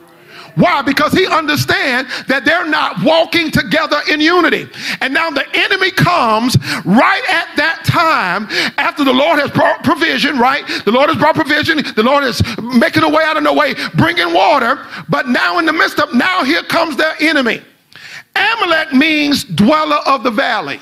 Why? 0.54 0.82
Because 0.82 1.12
he 1.12 1.26
understands 1.26 2.10
that 2.24 2.44
they're 2.44 2.68
not 2.68 3.02
walking 3.02 3.50
together 3.50 4.00
in 4.10 4.20
unity. 4.20 4.68
And 5.00 5.14
now 5.14 5.30
the 5.30 5.46
enemy 5.54 5.90
comes 5.90 6.56
right 6.84 7.22
at 7.28 7.56
that 7.56 7.84
time 7.84 8.46
after 8.78 9.04
the 9.04 9.12
Lord 9.12 9.38
has 9.38 9.50
brought 9.50 9.82
provision, 9.82 10.38
right? 10.38 10.66
The 10.84 10.92
Lord 10.92 11.08
has 11.08 11.18
brought 11.18 11.34
provision. 11.34 11.78
The 11.94 12.02
Lord 12.02 12.24
is 12.24 12.42
making 12.60 13.02
a 13.02 13.08
way 13.08 13.22
out 13.24 13.36
of 13.36 13.42
no 13.42 13.54
way, 13.54 13.74
bringing 13.94 14.32
water. 14.32 14.86
But 15.08 15.28
now 15.28 15.58
in 15.58 15.66
the 15.66 15.72
midst 15.72 15.98
of, 15.98 16.14
now 16.14 16.44
here 16.44 16.62
comes 16.62 16.96
their 16.96 17.14
enemy. 17.20 17.62
Amalek 18.34 18.92
means 18.92 19.44
dweller 19.44 20.00
of 20.06 20.22
the 20.22 20.30
valley. 20.30 20.80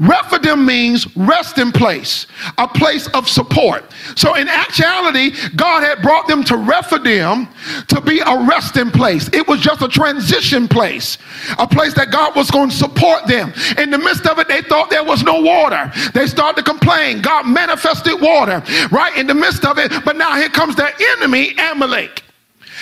Rephidim 0.00 0.64
means 0.64 1.14
resting 1.14 1.70
place, 1.72 2.26
a 2.56 2.66
place 2.66 3.06
of 3.08 3.28
support. 3.28 3.84
So 4.16 4.34
in 4.34 4.48
actuality, 4.48 5.32
God 5.56 5.82
had 5.82 6.00
brought 6.00 6.26
them 6.26 6.42
to 6.44 6.56
Rephidim 6.56 7.46
to 7.88 8.00
be 8.00 8.20
a 8.20 8.44
resting 8.48 8.90
place. 8.90 9.28
It 9.34 9.46
was 9.46 9.60
just 9.60 9.82
a 9.82 9.88
transition 9.88 10.66
place, 10.68 11.18
a 11.58 11.66
place 11.66 11.92
that 11.94 12.10
God 12.10 12.34
was 12.34 12.50
going 12.50 12.70
to 12.70 12.76
support 12.76 13.26
them. 13.26 13.52
In 13.76 13.90
the 13.90 13.98
midst 13.98 14.26
of 14.26 14.38
it, 14.38 14.48
they 14.48 14.62
thought 14.62 14.88
there 14.88 15.04
was 15.04 15.22
no 15.22 15.38
water. 15.38 15.92
They 16.14 16.26
started 16.26 16.64
to 16.64 16.70
complain. 16.70 17.20
God 17.20 17.46
manifested 17.46 18.22
water 18.22 18.62
right 18.90 19.14
in 19.18 19.26
the 19.26 19.34
midst 19.34 19.66
of 19.66 19.76
it. 19.78 19.92
But 20.02 20.16
now 20.16 20.34
here 20.34 20.48
comes 20.48 20.76
their 20.76 20.94
enemy, 21.18 21.54
Amalek. 21.58 22.22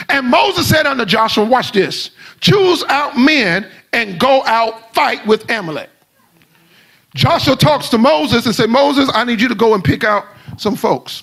And 0.08 0.28
Moses 0.28 0.68
said 0.68 0.86
unto 0.86 1.04
Joshua, 1.04 1.44
watch 1.44 1.72
this, 1.72 2.12
choose 2.40 2.84
out 2.84 3.18
men 3.18 3.66
and 3.92 4.20
go 4.20 4.44
out 4.44 4.94
fight 4.94 5.26
with 5.26 5.50
Amalek. 5.50 5.90
Joshua 7.14 7.56
talks 7.56 7.88
to 7.88 7.98
Moses 7.98 8.46
and 8.46 8.54
said, 8.54 8.70
Moses, 8.70 9.10
I 9.14 9.24
need 9.24 9.40
you 9.40 9.48
to 9.48 9.54
go 9.54 9.74
and 9.74 9.82
pick 9.82 10.04
out 10.04 10.26
some 10.56 10.76
folks. 10.76 11.22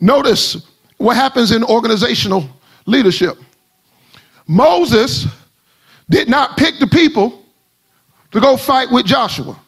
Notice 0.00 0.66
what 0.96 1.16
happens 1.16 1.52
in 1.52 1.62
organizational 1.64 2.48
leadership. 2.86 3.36
Moses 4.46 5.26
did 6.08 6.28
not 6.28 6.56
pick 6.56 6.78
the 6.78 6.86
people 6.86 7.44
to 8.30 8.40
go 8.40 8.56
fight 8.56 8.90
with 8.90 9.04
Joshua. 9.04 9.58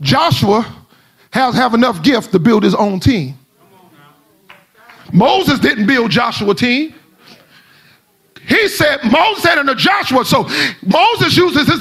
Joshua 0.00 0.66
has 1.30 1.54
have 1.54 1.74
enough 1.74 2.02
gift 2.02 2.32
to 2.32 2.38
build 2.38 2.62
his 2.62 2.74
own 2.74 3.00
team. 3.00 3.38
Moses 5.12 5.58
didn't 5.58 5.86
build 5.86 6.10
Joshua 6.10 6.54
team. 6.54 6.94
He 8.48 8.68
said, 8.68 9.00
Moses 9.10 9.46
unto 9.46 9.74
Joshua, 9.74 10.24
so 10.24 10.42
Moses 10.82 11.36
uses 11.36 11.68
his, 11.68 11.80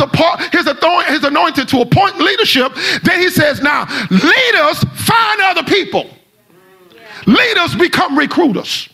his, 0.51 0.68
authority, 0.68 1.12
his 1.12 1.24
anointing 1.24 1.66
to 1.68 1.82
appoint 1.82 2.20
leadership. 2.20 2.74
Then 3.03 3.20
he 3.20 3.30
says, 3.30 3.62
now 3.62 3.86
leaders 4.09 4.84
find 4.95 5.41
other 5.41 5.64
people. 5.64 6.09
Leaders 7.26 7.76
become 7.76 8.18
recruiters. 8.18 8.89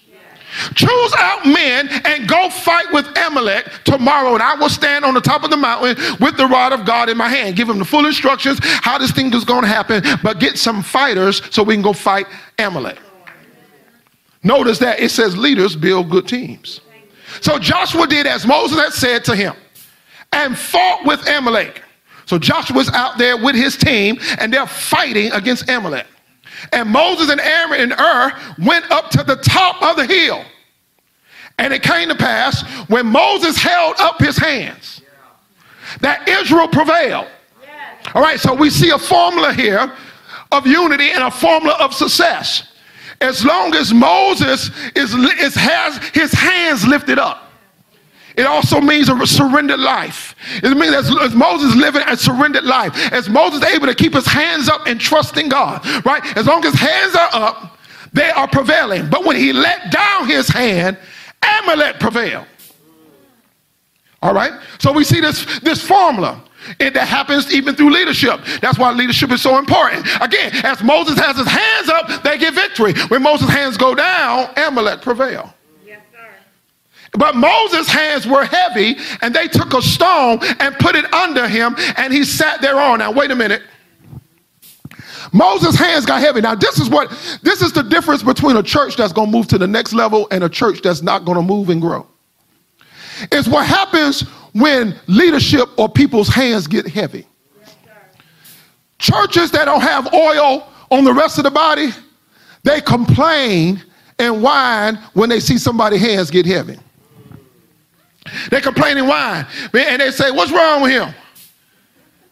Choose 0.73 1.13
out 1.17 1.45
men 1.45 1.87
and 2.05 2.27
go 2.27 2.49
fight 2.49 2.91
with 2.91 3.05
Amalek 3.17 3.69
tomorrow, 3.83 4.33
and 4.33 4.41
I 4.41 4.55
will 4.55 4.69
stand 4.69 5.05
on 5.05 5.13
the 5.13 5.21
top 5.21 5.43
of 5.43 5.51
the 5.51 5.57
mountain 5.57 5.95
with 6.19 6.35
the 6.37 6.47
rod 6.47 6.73
of 6.73 6.85
God 6.85 7.09
in 7.09 7.17
my 7.17 7.29
hand. 7.29 7.55
Give 7.55 7.69
him 7.69 7.79
the 7.79 7.85
full 7.85 8.05
instructions 8.05 8.59
how 8.61 8.97
this 8.97 9.11
thing 9.11 9.31
is 9.33 9.43
going 9.43 9.61
to 9.61 9.67
happen, 9.67 10.03
but 10.23 10.39
get 10.39 10.57
some 10.57 10.81
fighters 10.81 11.41
so 11.53 11.63
we 11.63 11.75
can 11.75 11.83
go 11.83 11.93
fight 11.93 12.25
Amalek. 12.57 12.97
Notice 14.41 14.79
that 14.79 14.99
it 14.99 15.09
says 15.09 15.37
leaders 15.37 15.75
build 15.75 16.09
good 16.09 16.27
teams. 16.27 16.81
So 17.41 17.59
Joshua 17.59 18.07
did 18.07 18.27
as 18.27 18.45
Moses 18.45 18.79
had 18.79 18.93
said 18.93 19.25
to 19.25 19.35
him 19.35 19.53
and 20.31 20.57
fought 20.57 21.05
with 21.05 21.27
Amalek. 21.27 21.83
So 22.25 22.37
Joshua's 22.37 22.89
out 22.89 23.17
there 23.17 23.37
with 23.37 23.55
his 23.55 23.77
team 23.77 24.17
and 24.39 24.53
they're 24.53 24.67
fighting 24.67 25.31
against 25.31 25.69
Amalek. 25.69 26.07
And 26.73 26.89
Moses 26.89 27.29
and 27.29 27.39
Aaron 27.39 27.79
and 27.79 27.93
Hur 27.93 28.33
went 28.59 28.89
up 28.91 29.09
to 29.11 29.23
the 29.23 29.35
top 29.37 29.81
of 29.81 29.95
the 29.95 30.05
hill. 30.05 30.43
And 31.59 31.73
it 31.73 31.81
came 31.81 32.09
to 32.09 32.15
pass 32.15 32.61
when 32.87 33.07
Moses 33.07 33.57
held 33.57 33.95
up 33.99 34.19
his 34.19 34.37
hands 34.37 35.01
that 36.01 36.27
Israel 36.27 36.67
prevailed. 36.67 37.27
All 38.13 38.21
right, 38.21 38.39
so 38.39 38.53
we 38.53 38.69
see 38.69 38.91
a 38.91 38.97
formula 38.97 39.53
here 39.53 39.91
of 40.51 40.65
unity 40.65 41.11
and 41.11 41.23
a 41.23 41.31
formula 41.31 41.75
of 41.79 41.93
success. 41.93 42.73
As 43.19 43.43
long 43.43 43.73
as 43.75 43.93
Moses 43.93 44.69
is, 44.95 45.13
is, 45.13 45.55
has 45.55 45.97
his 46.13 46.31
hands 46.33 46.85
lifted 46.85 47.17
up. 47.17 47.43
It 48.37 48.45
also 48.45 48.79
means 48.79 49.09
a 49.09 49.25
surrendered 49.25 49.79
life. 49.79 50.35
It 50.63 50.77
means 50.77 50.93
as, 50.93 51.09
as, 51.21 51.33
Moses 51.33 51.75
living 51.75 52.03
a 52.05 52.15
surrendered 52.15 52.65
life, 52.65 53.11
as 53.11 53.27
Moses 53.27 53.63
able 53.63 53.87
to 53.87 53.95
keep 53.95 54.13
his 54.13 54.27
hands 54.27 54.69
up 54.69 54.85
and 54.85 55.01
trusting 55.01 55.49
God, 55.49 55.83
right? 56.05 56.23
As 56.37 56.45
long 56.45 56.63
as 56.63 56.75
hands 56.75 57.15
are 57.15 57.29
up, 57.33 57.79
they 58.13 58.29
are 58.29 58.47
prevailing. 58.47 59.09
But 59.09 59.25
when 59.25 59.37
he 59.37 59.53
let 59.53 59.91
down 59.91 60.27
his 60.27 60.47
hand, 60.47 60.99
Amalek 61.41 61.99
prevailed. 61.99 62.45
All 64.21 64.35
right? 64.35 64.53
So 64.77 64.91
we 64.91 65.03
see 65.03 65.19
this, 65.19 65.59
this 65.61 65.81
formula. 65.81 66.43
And 66.79 66.95
that 66.95 67.07
happens 67.07 67.53
even 67.53 67.75
through 67.75 67.91
leadership. 67.91 68.41
That's 68.61 68.77
why 68.77 68.91
leadership 68.91 69.31
is 69.31 69.41
so 69.41 69.57
important. 69.57 70.07
Again, 70.21 70.51
as 70.63 70.83
Moses 70.83 71.17
has 71.17 71.37
his 71.37 71.47
hands 71.47 71.89
up, 71.89 72.23
they 72.23 72.37
get 72.37 72.53
victory. 72.53 72.93
When 73.09 73.21
Moses' 73.23 73.49
hands 73.49 73.77
go 73.77 73.95
down, 73.95 74.49
Amalek 74.57 75.01
prevail. 75.01 75.53
Yes, 75.85 76.01
sir. 76.11 76.27
But 77.17 77.35
Moses' 77.35 77.87
hands 77.87 78.27
were 78.27 78.45
heavy, 78.45 78.97
and 79.21 79.33
they 79.33 79.47
took 79.47 79.73
a 79.73 79.81
stone 79.81 80.39
and 80.59 80.75
put 80.79 80.95
it 80.95 81.11
under 81.13 81.47
him, 81.47 81.75
and 81.97 82.13
he 82.13 82.23
sat 82.23 82.61
there 82.61 82.79
on. 82.79 82.99
Now, 82.99 83.11
wait 83.11 83.31
a 83.31 83.35
minute. 83.35 83.63
Moses' 85.33 85.75
hands 85.75 86.05
got 86.05 86.21
heavy. 86.21 86.41
Now, 86.41 86.55
this 86.55 86.79
is 86.79 86.89
what 86.89 87.09
this 87.41 87.61
is 87.61 87.73
the 87.73 87.83
difference 87.83 88.23
between 88.23 88.55
a 88.55 88.63
church 88.63 88.95
that's 88.95 89.13
going 89.13 89.29
to 89.29 89.37
move 89.37 89.47
to 89.47 89.57
the 89.57 89.67
next 89.67 89.93
level 89.93 90.27
and 90.31 90.43
a 90.43 90.49
church 90.49 90.81
that's 90.81 91.01
not 91.01 91.25
going 91.25 91.37
to 91.37 91.41
move 91.41 91.69
and 91.69 91.81
grow. 91.81 92.07
It's 93.31 93.47
what 93.47 93.65
happens 93.65 94.25
when 94.59 94.95
leadership 95.07 95.67
or 95.77 95.89
people's 95.89 96.29
hands 96.29 96.67
get 96.67 96.87
heavy. 96.87 97.27
Churches 98.99 99.51
that 99.51 99.65
don't 99.65 99.81
have 99.81 100.11
oil 100.13 100.67
on 100.89 101.03
the 101.03 101.13
rest 101.13 101.37
of 101.37 101.43
the 101.43 101.51
body, 101.51 101.89
they 102.63 102.81
complain 102.81 103.83
and 104.17 104.41
whine 104.41 104.95
when 105.13 105.29
they 105.29 105.39
see 105.39 105.57
somebody's 105.57 106.01
hands 106.01 106.31
get 106.31 106.45
heavy. 106.45 106.77
They 108.49 108.61
complain 108.61 108.97
and 108.97 109.07
whine. 109.07 109.45
And 109.73 110.01
they 110.01 110.11
say, 110.11 110.31
What's 110.31 110.51
wrong 110.51 110.81
with 110.81 110.91
him? 110.91 111.13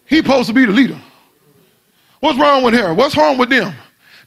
He's 0.05 0.23
supposed 0.23 0.47
to 0.47 0.53
be 0.53 0.65
the 0.65 0.71
leader. 0.71 0.99
What's 2.19 2.39
wrong 2.39 2.63
with 2.63 2.73
her? 2.73 2.93
What's 2.93 3.15
wrong 3.15 3.37
with 3.37 3.49
them? 3.49 3.73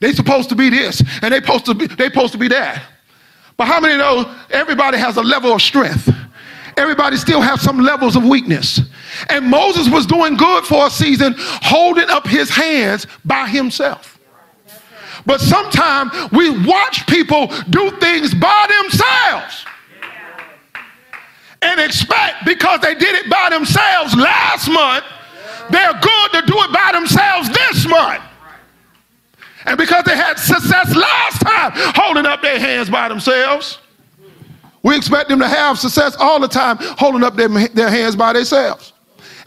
They 0.01 0.13
supposed 0.13 0.49
to 0.51 0.55
be 0.55 0.71
this 0.71 1.03
and 1.23 1.35
they 1.35 1.41
supposed 1.41 1.67
to 1.67 1.75
be 1.75 1.87
they 1.87 2.07
supposed 2.07 2.33
to 2.33 2.39
be 2.39 2.49
that. 2.49 2.83
But 3.57 3.67
how 3.67 3.81
many 3.81 3.99
know 3.99 4.37
everybody 4.51 4.99
has 4.99 5.17
a 5.17 5.23
level 5.23 5.53
of 5.53 5.61
strength? 5.61 6.09
Everybody 6.79 7.17
still 7.17 7.41
has 7.41 7.61
some 7.61 7.81
levels 7.81 8.17
of 8.17 8.25
weakness. 8.25 8.81
And 9.29 9.47
Moses 9.47 9.89
was 9.91 10.07
doing 10.07 10.37
good 10.37 10.65
for 10.65 10.87
a 10.87 10.91
season, 10.91 11.35
holding 11.37 12.09
up 12.09 12.27
his 12.27 12.49
hands 12.49 13.07
by 13.25 13.49
himself. 13.49 14.19
But 15.27 15.41
sometimes 15.41 16.13
we 16.33 16.51
watch 16.65 17.07
people 17.07 17.49
do 17.69 17.91
things 17.99 18.33
by 18.33 18.81
themselves 18.83 19.67
and 21.61 21.81
expect 21.81 22.47
because 22.47 22.81
they 22.81 22.95
did 22.95 23.15
it 23.17 23.29
by 23.29 23.49
themselves 23.51 24.15
last 24.15 24.69
month 24.69 25.05
they're 25.71 25.93
good 25.93 26.33
to 26.33 26.43
do 26.47 26.55
it 26.59 26.73
by 26.73 26.91
themselves 26.93 27.51
this 27.51 27.87
month. 27.87 28.23
And 29.65 29.77
because 29.77 30.05
they 30.05 30.17
had 30.17 30.39
success 30.39 30.95
last 30.95 31.41
time 31.43 31.73
holding 31.95 32.25
up 32.25 32.41
their 32.41 32.59
hands 32.59 32.89
by 32.89 33.09
themselves, 33.09 33.79
we 34.89 34.97
expect 34.97 35.29
them 35.29 35.39
to 35.39 35.49
have 35.49 35.79
success 35.79 36.17
all 36.19 36.41
the 36.41 36.49
time 36.49 36.79
holding 36.81 37.23
up 37.23 37.37
their, 37.37 37.49
their 37.69 37.91
hands 37.91 38.17
by 38.17 38.33
themselves. 38.33 38.95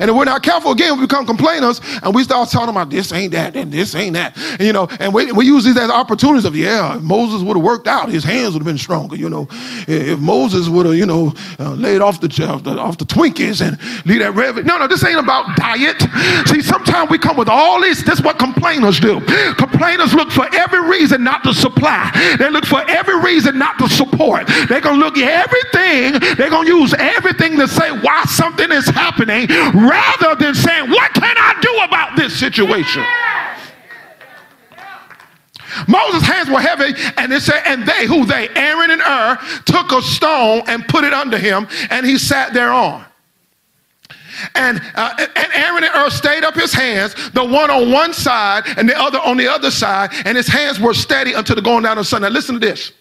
And 0.02 0.10
if 0.10 0.16
we're 0.16 0.26
not 0.26 0.42
careful, 0.42 0.72
again, 0.72 0.98
we 0.98 1.06
become 1.06 1.28
complainers 1.28 1.80
and 2.02 2.16
we 2.16 2.24
start 2.24 2.50
talking 2.50 2.70
about 2.70 2.90
this 2.90 3.12
ain't 3.14 3.34
that 3.34 3.56
and 3.56 3.72
this 3.72 3.94
ain't 3.94 4.14
that. 4.14 4.36
And, 4.54 4.62
you 4.62 4.74
know, 4.74 4.88
and 5.00 5.14
we, 5.14 5.32
we 5.32 5.46
use 5.46 5.64
these 5.64 5.78
as 5.78 5.92
opportunities 5.92 6.44
of, 6.44 6.56
yeah, 6.56 6.98
Moses 7.00 7.44
would 7.44 7.56
have 7.56 7.64
worked 7.64 7.88
out, 7.88 8.10
his 8.10 8.24
hands 8.24 8.54
would 8.54 8.62
have 8.62 8.66
been 8.66 8.80
stronger. 8.80 9.16
You 9.16 9.30
know, 9.30 9.48
if 9.88 10.20
Moses 10.20 10.70
would 10.70 10.88
have, 10.88 10.96
you 10.96 11.06
know, 11.06 11.34
uh, 11.60 11.74
laid 11.76 12.02
off 12.02 12.20
the, 12.20 12.28
off 12.48 12.64
the, 12.64 12.72
off 12.72 12.98
the 12.98 13.06
Twinkies 13.06 13.62
and 13.66 13.78
leave 14.08 14.20
that 14.20 14.34
red. 14.34 14.66
No, 14.66 14.80
no, 14.80 14.88
this 14.88 15.06
ain't 15.06 15.20
about 15.20 15.56
diet. 15.56 16.02
See, 16.48 16.62
sometimes 16.62 17.12
we 17.12 17.20
come 17.20 17.38
with 17.38 17.48
all. 17.48 17.80
This 17.82 18.02
is 18.08 18.24
what 18.24 18.40
complainers 18.40 19.00
do. 19.00 19.22
Complainers 19.54 20.16
look 20.16 20.32
for 20.32 20.48
every 20.56 20.82
reason 20.82 21.24
not 21.24 21.44
to 21.44 21.54
supply. 21.54 22.10
They 22.40 22.50
look 22.50 22.66
for 22.66 22.84
every 22.90 23.20
reason 23.22 23.60
not 23.60 23.78
to 23.78 23.88
support. 23.88 24.48
They're 24.68 24.82
going 24.82 25.00
to 25.00 25.06
look 25.06 25.18
at 25.20 25.46
everything. 25.46 26.36
They're 26.38 26.50
going 26.50 26.68
to 26.68 26.76
use 26.80 26.96
everything 26.98 27.58
to 27.58 27.68
say 27.68 27.92
why 27.92 28.24
something 28.24 28.72
is 28.72 28.88
happening 28.88 29.48
rather 29.92 30.36
than 30.36 30.56
saying, 30.56 30.90
What 30.90 31.14
can 31.14 31.36
I 31.38 31.60
do 31.62 31.78
about 31.84 32.16
this 32.16 32.40
situation? 32.40 33.04
Moses' 35.88 36.24
hands 36.24 36.50
were 36.50 36.60
heavy, 36.60 36.94
and 37.18 37.32
it 37.32 37.42
said, 37.42 37.62
and 37.66 37.86
they, 37.86 38.06
who 38.06 38.26
they, 38.26 38.50
Aaron 38.50 38.92
and 38.92 39.02
Hur, 39.02 39.38
took 39.66 39.92
a 39.92 40.02
stone 40.02 40.64
and 40.68 40.86
put 40.88 41.06
it 41.06 41.14
under 41.14 41.38
him, 41.38 41.68
and 41.90 42.06
he 42.06 42.18
sat 42.18 42.54
thereon. 42.54 43.06
And, 44.56 44.82
uh, 44.96 45.14
and 45.18 45.48
Aaron 45.54 45.84
and 45.84 45.94
Hur 45.94 46.10
stayed 46.10 46.44
up 46.44 46.56
his 46.56 46.74
hands, 46.74 47.16
the 47.32 47.44
one 47.44 47.70
on 47.70 47.92
one 47.92 48.14
side 48.14 48.64
and 48.78 48.88
the 48.88 49.00
other 49.00 49.20
on 49.20 49.38
the 49.38 49.48
other 49.48 49.72
side, 49.72 50.12
and 50.26 50.36
his 50.36 50.48
hands 50.48 50.80
were 50.80 50.94
steady 50.94 51.34
until 51.34 51.56
the 51.56 51.62
going 51.62 51.84
down 51.84 51.98
of 51.98 52.04
the 52.04 52.10
sun. 52.10 52.22
Now 52.22 52.30
listen 52.30 52.56
to 52.56 52.60
this. 52.60 52.92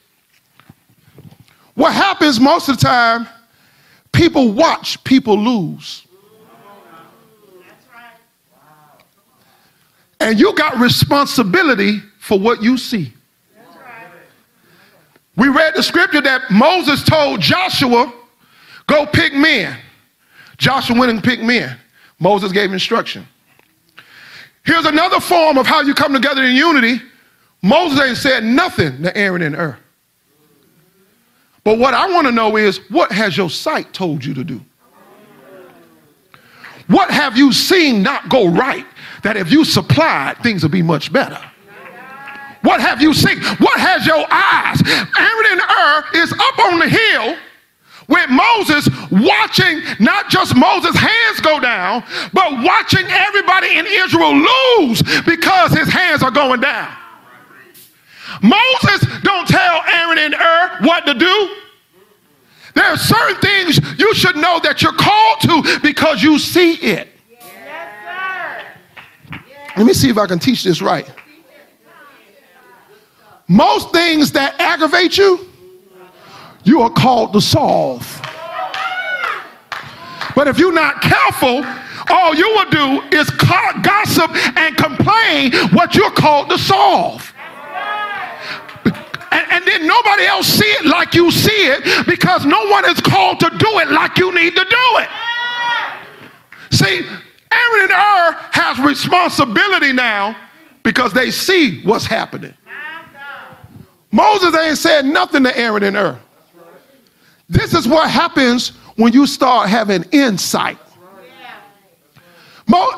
What 1.75 1.93
happens 1.93 2.39
most 2.39 2.69
of 2.69 2.79
the 2.79 2.87
time, 2.87 3.27
people 4.13 4.53
watch 4.53 5.03
people 5.03 5.39
lose. 5.39 6.07
And 10.21 10.39
you 10.39 10.55
got 10.55 10.79
responsibility 10.79 12.01
for 12.19 12.39
what 12.39 12.63
you 12.63 12.77
see. 12.77 13.13
We 15.37 15.49
read 15.49 15.75
the 15.75 15.83
scripture 15.83 16.21
that 16.21 16.51
Moses 16.51 17.03
told 17.03 17.41
Joshua, 17.41 18.13
go 18.87 19.07
pick 19.07 19.33
men. 19.33 19.79
Joshua 20.59 20.99
went 20.99 21.11
and 21.11 21.25
picked 21.25 21.43
men. 21.43 21.79
Moses 22.19 22.53
gave 22.53 22.73
instruction. 22.73 23.27
Here's 24.65 24.85
another 24.85 25.21
form 25.21 25.57
of 25.57 25.67
how 25.67 25.81
you 25.81 25.95
come 25.95 26.13
together 26.13 26.43
in 26.43 26.55
unity. 26.55 27.01
Moses 27.63 28.01
ain't 28.01 28.17
said 28.19 28.45
nothing 28.45 29.03
to 29.03 29.17
Aaron 29.17 29.41
and 29.41 29.55
Hur. 29.55 29.79
But 31.65 31.79
what 31.79 31.95
I 31.95 32.11
want 32.11 32.27
to 32.27 32.33
know 32.33 32.57
is 32.57 32.79
what 32.91 33.11
has 33.13 33.37
your 33.37 33.49
sight 33.49 33.93
told 33.95 34.25
you 34.25 34.35
to 34.35 34.45
do? 34.45 34.61
What 36.89 37.11
have 37.11 37.37
you 37.37 37.53
seen 37.53 38.03
not 38.03 38.29
go 38.29 38.49
right 38.49 38.87
that 39.23 39.37
if 39.37 39.51
you 39.51 39.65
supplied, 39.65 40.39
things 40.43 40.63
will 40.63 40.71
be 40.71 40.83
much 40.83 41.13
better. 41.13 41.41
What 42.63 42.81
have 42.81 43.01
you 43.01 43.15
seen? 43.15 43.41
What 43.59 43.81
has 43.81 44.07
your 44.07 44.25
eyes? 44.31 44.83
Aaron 44.87 45.47
and 45.51 45.61
Hur 45.61 46.23
is 46.23 46.33
up 46.33 46.59
on 46.59 46.79
the 46.79 46.89
hill 46.89 47.37
with 48.09 48.29
Moses 48.29 48.89
watching 49.11 49.81
not 49.99 50.29
just 50.29 50.55
Moses' 50.55 50.97
hands 50.97 51.41
go 51.41 51.61
down, 51.61 52.05
but 52.33 52.63
watching 52.63 53.07
everybody 53.07 53.79
in 53.79 53.87
Israel 53.87 54.35
lose 54.35 55.03
because 55.25 55.73
his 55.73 55.89
hands 55.89 56.23
are 56.23 56.31
going 56.31 56.61
down. 56.61 56.95
Moses 58.43 59.07
don't 59.23 59.49
tell 59.49 59.83
Aaron 59.87 60.19
and 60.19 60.35
Hur 60.35 60.87
what 60.87 61.07
to 61.07 61.15
do. 61.15 61.57
There 62.75 62.85
are 62.85 62.97
certain 62.97 63.41
things 63.41 63.81
you 63.99 64.15
should 64.15 64.37
know 64.37 64.61
that 64.63 64.83
you're 64.83 64.93
called 64.93 65.41
to 65.43 65.81
because 65.81 66.23
you 66.23 66.39
see 66.39 66.75
it. 66.75 67.10
Let 69.77 69.87
me 69.87 69.93
see 69.93 70.11
if 70.11 70.19
I 70.19 70.27
can 70.27 70.39
teach 70.39 70.65
this 70.65 70.83
right. 70.83 71.11
Most 73.49 73.91
things 73.93 74.33
that 74.33 74.61
aggravate 74.61 75.19
you, 75.19 75.49
you 76.65 76.83
are 76.83 76.91
called 76.91 77.33
to 77.33 77.41
solve. 77.41 78.21
But 80.37 80.47
if 80.47 80.59
you're 80.59 80.73
not 80.73 81.03
careful, 81.03 81.65
all 82.09 82.35
you 82.35 82.49
will 82.49 82.71
do 82.71 83.17
is 83.17 83.29
gossip 83.31 84.31
and 84.57 84.77
complain 84.77 85.53
what 85.73 85.95
you're 85.95 86.11
called 86.11 86.49
to 86.51 86.59
solve. 86.59 87.33
And, 89.33 89.47
and, 89.53 89.65
then 89.65 89.87
nobody 89.87 90.25
else 90.25 90.47
see 90.47 90.65
it 90.65 90.87
like 90.87 91.15
you 91.15 91.31
see 91.31 91.51
it 91.51 92.07
because 92.07 92.45
no 92.45 92.65
one 92.67 92.85
is 92.85 93.01
called 93.01 93.39
to 93.41 93.51
do 93.51 93.79
it 93.79 93.91
like 93.91 94.19
you 94.19 94.35
need 94.35 94.57
to 94.57 94.65
do 94.65 94.99
it. 94.99 95.09
See, 96.73 97.07
Aaron 97.53 97.83
and 97.83 97.93
Hur 97.93 98.33
has 98.53 98.79
responsibility 98.79 99.93
now 99.93 100.37
because 100.83 101.13
they 101.13 101.31
see 101.31 101.83
what's 101.83 102.07
happening. 102.07 102.55
Moses 104.13 104.57
ain't 104.57 104.79
said 104.79 105.05
nothing 105.05 105.45
to 105.45 105.57
Aaron 105.57 105.83
and 105.85 105.97
Hur. 105.97 106.19
This 107.49 107.75
is 107.75 107.87
what 107.87 108.11
happens 108.11 108.71
when 108.97 109.13
you 109.13 109.27
start 109.27 109.69
having 109.69 110.05
insight. 110.13 110.79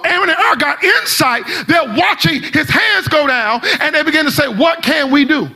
Aaron 0.04 0.28
and 0.28 0.38
Hur 0.38 0.56
got 0.56 0.84
insight. 0.84 1.44
They're 1.66 1.94
watching 1.96 2.42
his 2.42 2.68
hands 2.68 3.08
go 3.08 3.26
down 3.26 3.60
and 3.80 3.94
they 3.94 4.02
begin 4.02 4.24
to 4.24 4.30
say, 4.30 4.48
What 4.48 4.82
can 4.82 5.10
we 5.10 5.24
do? 5.24 5.48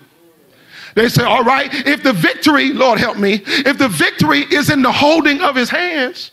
They 0.94 1.09
say, 1.09 1.24
All 1.24 1.44
right, 1.44 1.72
if 1.86 2.03
the 2.03 2.12
victory, 2.12 2.72
Lord 2.72 2.99
help 2.99 3.18
me, 3.18 3.42
if 3.47 3.78
the 3.78 3.88
victory 3.88 4.40
is 4.40 4.70
in 4.70 4.82
the 4.82 4.92
holding 4.92 5.40
of 5.42 5.55
his 5.55 5.68
hands, 5.68 6.30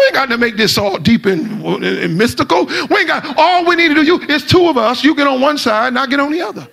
we 0.00 0.06
ain't 0.06 0.14
got 0.14 0.28
to 0.30 0.38
make 0.38 0.56
this 0.56 0.78
all 0.78 0.98
deep 0.98 1.26
and, 1.26 1.62
and, 1.62 2.16
mystical. 2.16 2.64
We 2.64 3.00
ain't 3.00 3.08
got, 3.08 3.36
all 3.36 3.66
we 3.66 3.76
need 3.76 3.88
to 3.88 3.94
do 3.94 4.02
you, 4.02 4.18
is 4.22 4.46
two 4.46 4.66
of 4.66 4.78
us. 4.78 5.04
You 5.04 5.14
get 5.14 5.26
on 5.26 5.42
one 5.42 5.58
side 5.58 5.88
and 5.88 5.98
I 5.98 6.06
get 6.06 6.20
on 6.20 6.32
the 6.32 6.40
other. 6.40 6.66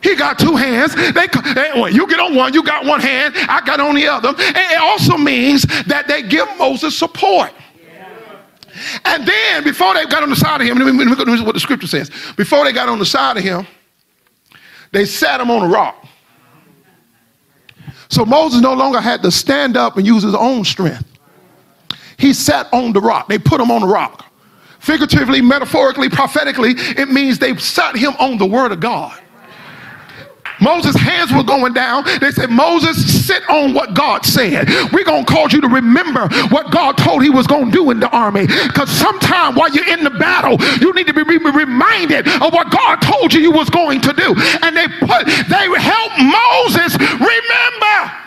He 0.00 0.14
got 0.14 0.38
two 0.38 0.54
hands. 0.54 0.94
They, 0.94 1.26
they, 1.26 1.90
you 1.90 2.06
get 2.06 2.20
on 2.20 2.36
one, 2.36 2.54
you 2.54 2.62
got 2.62 2.84
one 2.84 3.00
hand, 3.00 3.34
I 3.36 3.62
got 3.64 3.80
on 3.80 3.96
the 3.96 4.06
other. 4.06 4.28
And 4.28 4.38
it 4.38 4.80
also 4.80 5.16
means 5.16 5.62
that 5.86 6.06
they 6.06 6.22
give 6.22 6.46
Moses 6.56 6.96
support. 6.96 7.52
And 9.04 9.26
then 9.26 9.64
before 9.64 9.94
they 9.94 10.06
got 10.06 10.22
on 10.22 10.30
the 10.30 10.36
side 10.36 10.60
of 10.60 10.66
him, 10.66 10.78
let 10.78 10.94
me, 10.94 11.04
look 11.04 11.18
at 11.18 11.26
what 11.44 11.54
the 11.54 11.60
scripture 11.60 11.88
says. 11.88 12.10
Before 12.36 12.64
they 12.64 12.72
got 12.72 12.88
on 12.88 13.00
the 13.00 13.06
side 13.06 13.36
of 13.36 13.42
him, 13.42 13.66
they 14.92 15.04
sat 15.04 15.40
him 15.40 15.50
on 15.50 15.62
a 15.62 15.68
rock. 15.68 16.06
So 18.08 18.24
Moses 18.24 18.60
no 18.60 18.74
longer 18.74 19.00
had 19.00 19.22
to 19.22 19.30
stand 19.30 19.76
up 19.76 19.96
and 19.96 20.06
use 20.06 20.22
his 20.22 20.34
own 20.34 20.64
strength. 20.64 21.11
He 22.22 22.32
sat 22.32 22.72
on 22.72 22.92
the 22.92 23.00
rock. 23.00 23.28
They 23.28 23.38
put 23.38 23.60
him 23.60 23.70
on 23.72 23.80
the 23.80 23.88
rock. 23.88 24.24
Figuratively, 24.78 25.42
metaphorically, 25.42 26.08
prophetically, 26.08 26.74
it 26.76 27.08
means 27.08 27.38
they 27.38 27.56
sat 27.56 27.96
him 27.96 28.12
on 28.20 28.38
the 28.38 28.46
word 28.46 28.70
of 28.70 28.78
God. 28.78 29.20
Moses' 30.60 30.94
hands 30.94 31.32
were 31.32 31.42
going 31.42 31.72
down. 31.72 32.04
They 32.20 32.30
said, 32.30 32.48
Moses, 32.48 33.26
sit 33.26 33.42
on 33.50 33.74
what 33.74 33.94
God 33.94 34.24
said. 34.24 34.68
We're 34.92 35.04
going 35.04 35.24
to 35.24 35.32
cause 35.32 35.52
you 35.52 35.60
to 35.60 35.68
remember 35.68 36.28
what 36.50 36.70
God 36.70 36.96
told 36.96 37.24
he 37.24 37.30
was 37.30 37.48
going 37.48 37.66
to 37.66 37.72
do 37.72 37.90
in 37.90 37.98
the 37.98 38.08
army. 38.10 38.46
Because 38.46 38.88
sometime 38.88 39.56
while 39.56 39.70
you're 39.70 39.88
in 39.88 40.04
the 40.04 40.10
battle, 40.10 40.62
you 40.80 40.92
need 40.94 41.08
to 41.08 41.12
be 41.12 41.22
reminded 41.22 42.28
of 42.28 42.52
what 42.52 42.70
God 42.70 43.02
told 43.02 43.34
you 43.34 43.40
you 43.40 43.50
was 43.50 43.68
going 43.70 44.00
to 44.02 44.12
do. 44.12 44.34
And 44.62 44.76
they 44.76 44.86
put, 45.00 45.26
they 45.26 45.66
helped 45.80 46.18
Moses 46.22 46.96
remember. 47.18 48.21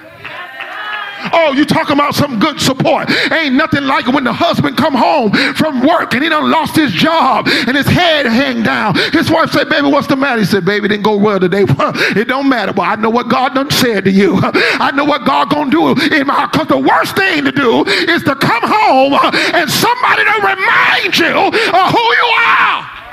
Oh, 1.34 1.54
you 1.54 1.66
talking 1.66 1.94
about 1.94 2.16
some 2.16 2.40
good 2.40 2.60
support. 2.60 3.10
Ain't 3.32 3.56
nothing 3.56 3.84
like 3.84 4.08
when 4.08 4.24
the 4.24 4.34
husband 4.34 4.78
come 4.78 4.94
home 4.94 5.32
from 5.56 5.86
work 5.86 6.14
and 6.14 6.24
he 6.24 6.30
done 6.30 6.50
lost 6.50 6.76
his 6.76 6.92
job 6.92 7.48
and 7.48 7.76
his 7.76 7.88
head 7.88 8.26
hang 8.26 8.64
down. 8.64 8.96
His 9.12 9.32
wife 9.32 9.52
said, 9.52 9.70
baby, 9.70 9.88
what's 9.88 10.08
the 10.08 10.16
matter? 10.16 10.40
He 10.40 10.46
said, 10.46 10.66
baby, 10.66 10.88
didn't 10.88 11.04
go 11.04 11.18
well 11.18 11.40
today. 11.40 11.66
it 11.68 12.28
don't 12.28 12.50
matter, 12.50 12.74
but 12.74 12.84
I 12.84 12.96
know 12.96 13.10
what 13.10 13.30
God 13.30 13.56
done 13.56 13.70
said 13.72 14.06
to 14.06 14.12
you. 14.12 14.40
I 14.44 14.92
know 14.92 15.06
what 15.06 15.26
God 15.26 15.50
gonna 15.50 15.72
do 15.72 15.90
in 16.14 16.28
my, 16.28 16.48
cause 16.54 16.68
the 16.68 16.78
worst 16.78 17.16
thing 17.16 17.44
to 17.44 17.52
do 17.52 17.86
is 17.86 18.24
to 18.24 18.36
come 18.36 18.64
home 18.64 19.14
and 19.54 19.70
somebody 19.70 20.24
to 20.24 20.36
remind 20.42 21.18
you 21.18 21.36
of 21.74 21.92
who 21.92 22.00
you 22.00 22.30
are. 22.48 23.05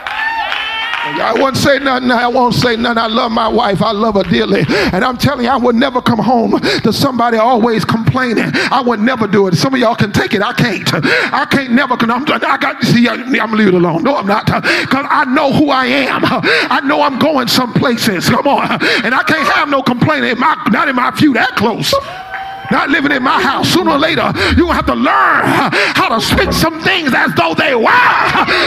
I 1.21 1.35
won't 1.35 1.57
say 1.57 1.79
nothing. 1.79 2.11
I 2.11 2.27
won't 2.29 2.55
say 2.55 2.77
nothing. 2.77 2.99
I 2.99 3.07
love 3.07 3.33
my 3.33 3.49
wife. 3.49 3.83
I 3.83 3.93
love 3.93 4.15
her 4.15 4.23
dearly. 4.23 4.65
And 4.93 5.05
I'm 5.05 5.17
telling 5.17 5.45
you, 5.45 5.51
I 5.51 5.57
would 5.57 5.77
never 5.77 6.01
come 6.01 6.19
home 6.19 6.59
to 6.61 6.93
somebody 6.93 7.37
always 7.37 7.85
complaining. 7.85 8.51
I 8.55 8.83
would 8.85 9.01
never 9.01 9.27
do 9.27 9.47
it. 9.49 9.55
Some 9.55 9.75
of 9.75 9.81
y'all 9.81 9.95
can 9.95 10.13
take 10.13 10.35
it. 10.35 10.43
I 10.43 10.53
can't. 10.53 10.89
I 10.95 11.47
can't 11.51 11.73
never. 11.73 11.95
I'm, 11.95 12.23
I 12.23 12.59
got, 12.59 12.83
see, 12.83 13.09
I'm 13.09 13.33
going 13.33 13.51
to 13.51 13.57
leave 13.57 13.69
it 13.69 13.75
alone. 13.75 14.03
No, 14.03 14.17
I'm 14.17 14.27
not. 14.27 14.47
Because 14.47 15.07
I 15.09 15.25
know 15.27 15.53
who 15.53 15.71
I 15.71 15.87
am. 15.87 16.23
I 16.25 16.81
know 16.85 17.03
I'm 17.03 17.19
going 17.19 17.49
some 17.49 17.73
places. 17.73 18.29
Come 18.29 18.47
on. 18.47 18.71
And 19.05 19.15
I 19.15 19.23
can't 19.23 19.49
have 19.49 19.69
no 19.69 19.83
complaining. 19.83 20.39
My, 20.39 20.57
not 20.71 20.89
in 20.89 20.97
my 20.97 21.11
view 21.11 21.35
that 21.35 21.57
close 21.57 21.93
not 22.73 22.89
living 22.89 23.13
in 23.13 23.23
my 23.23 23.41
house. 23.41 23.69
Sooner 23.69 23.93
or 23.93 23.99
later, 23.99 24.33
you're 24.57 24.67
going 24.67 24.75
to 24.75 24.81
have 24.81 24.87
to 24.87 24.95
learn 24.95 25.45
how 25.95 26.09
to 26.09 26.21
speak 26.21 26.53
some 26.53 26.81
things 26.81 27.13
as 27.15 27.33
though 27.35 27.55
they 27.55 27.75
were. 27.77 28.09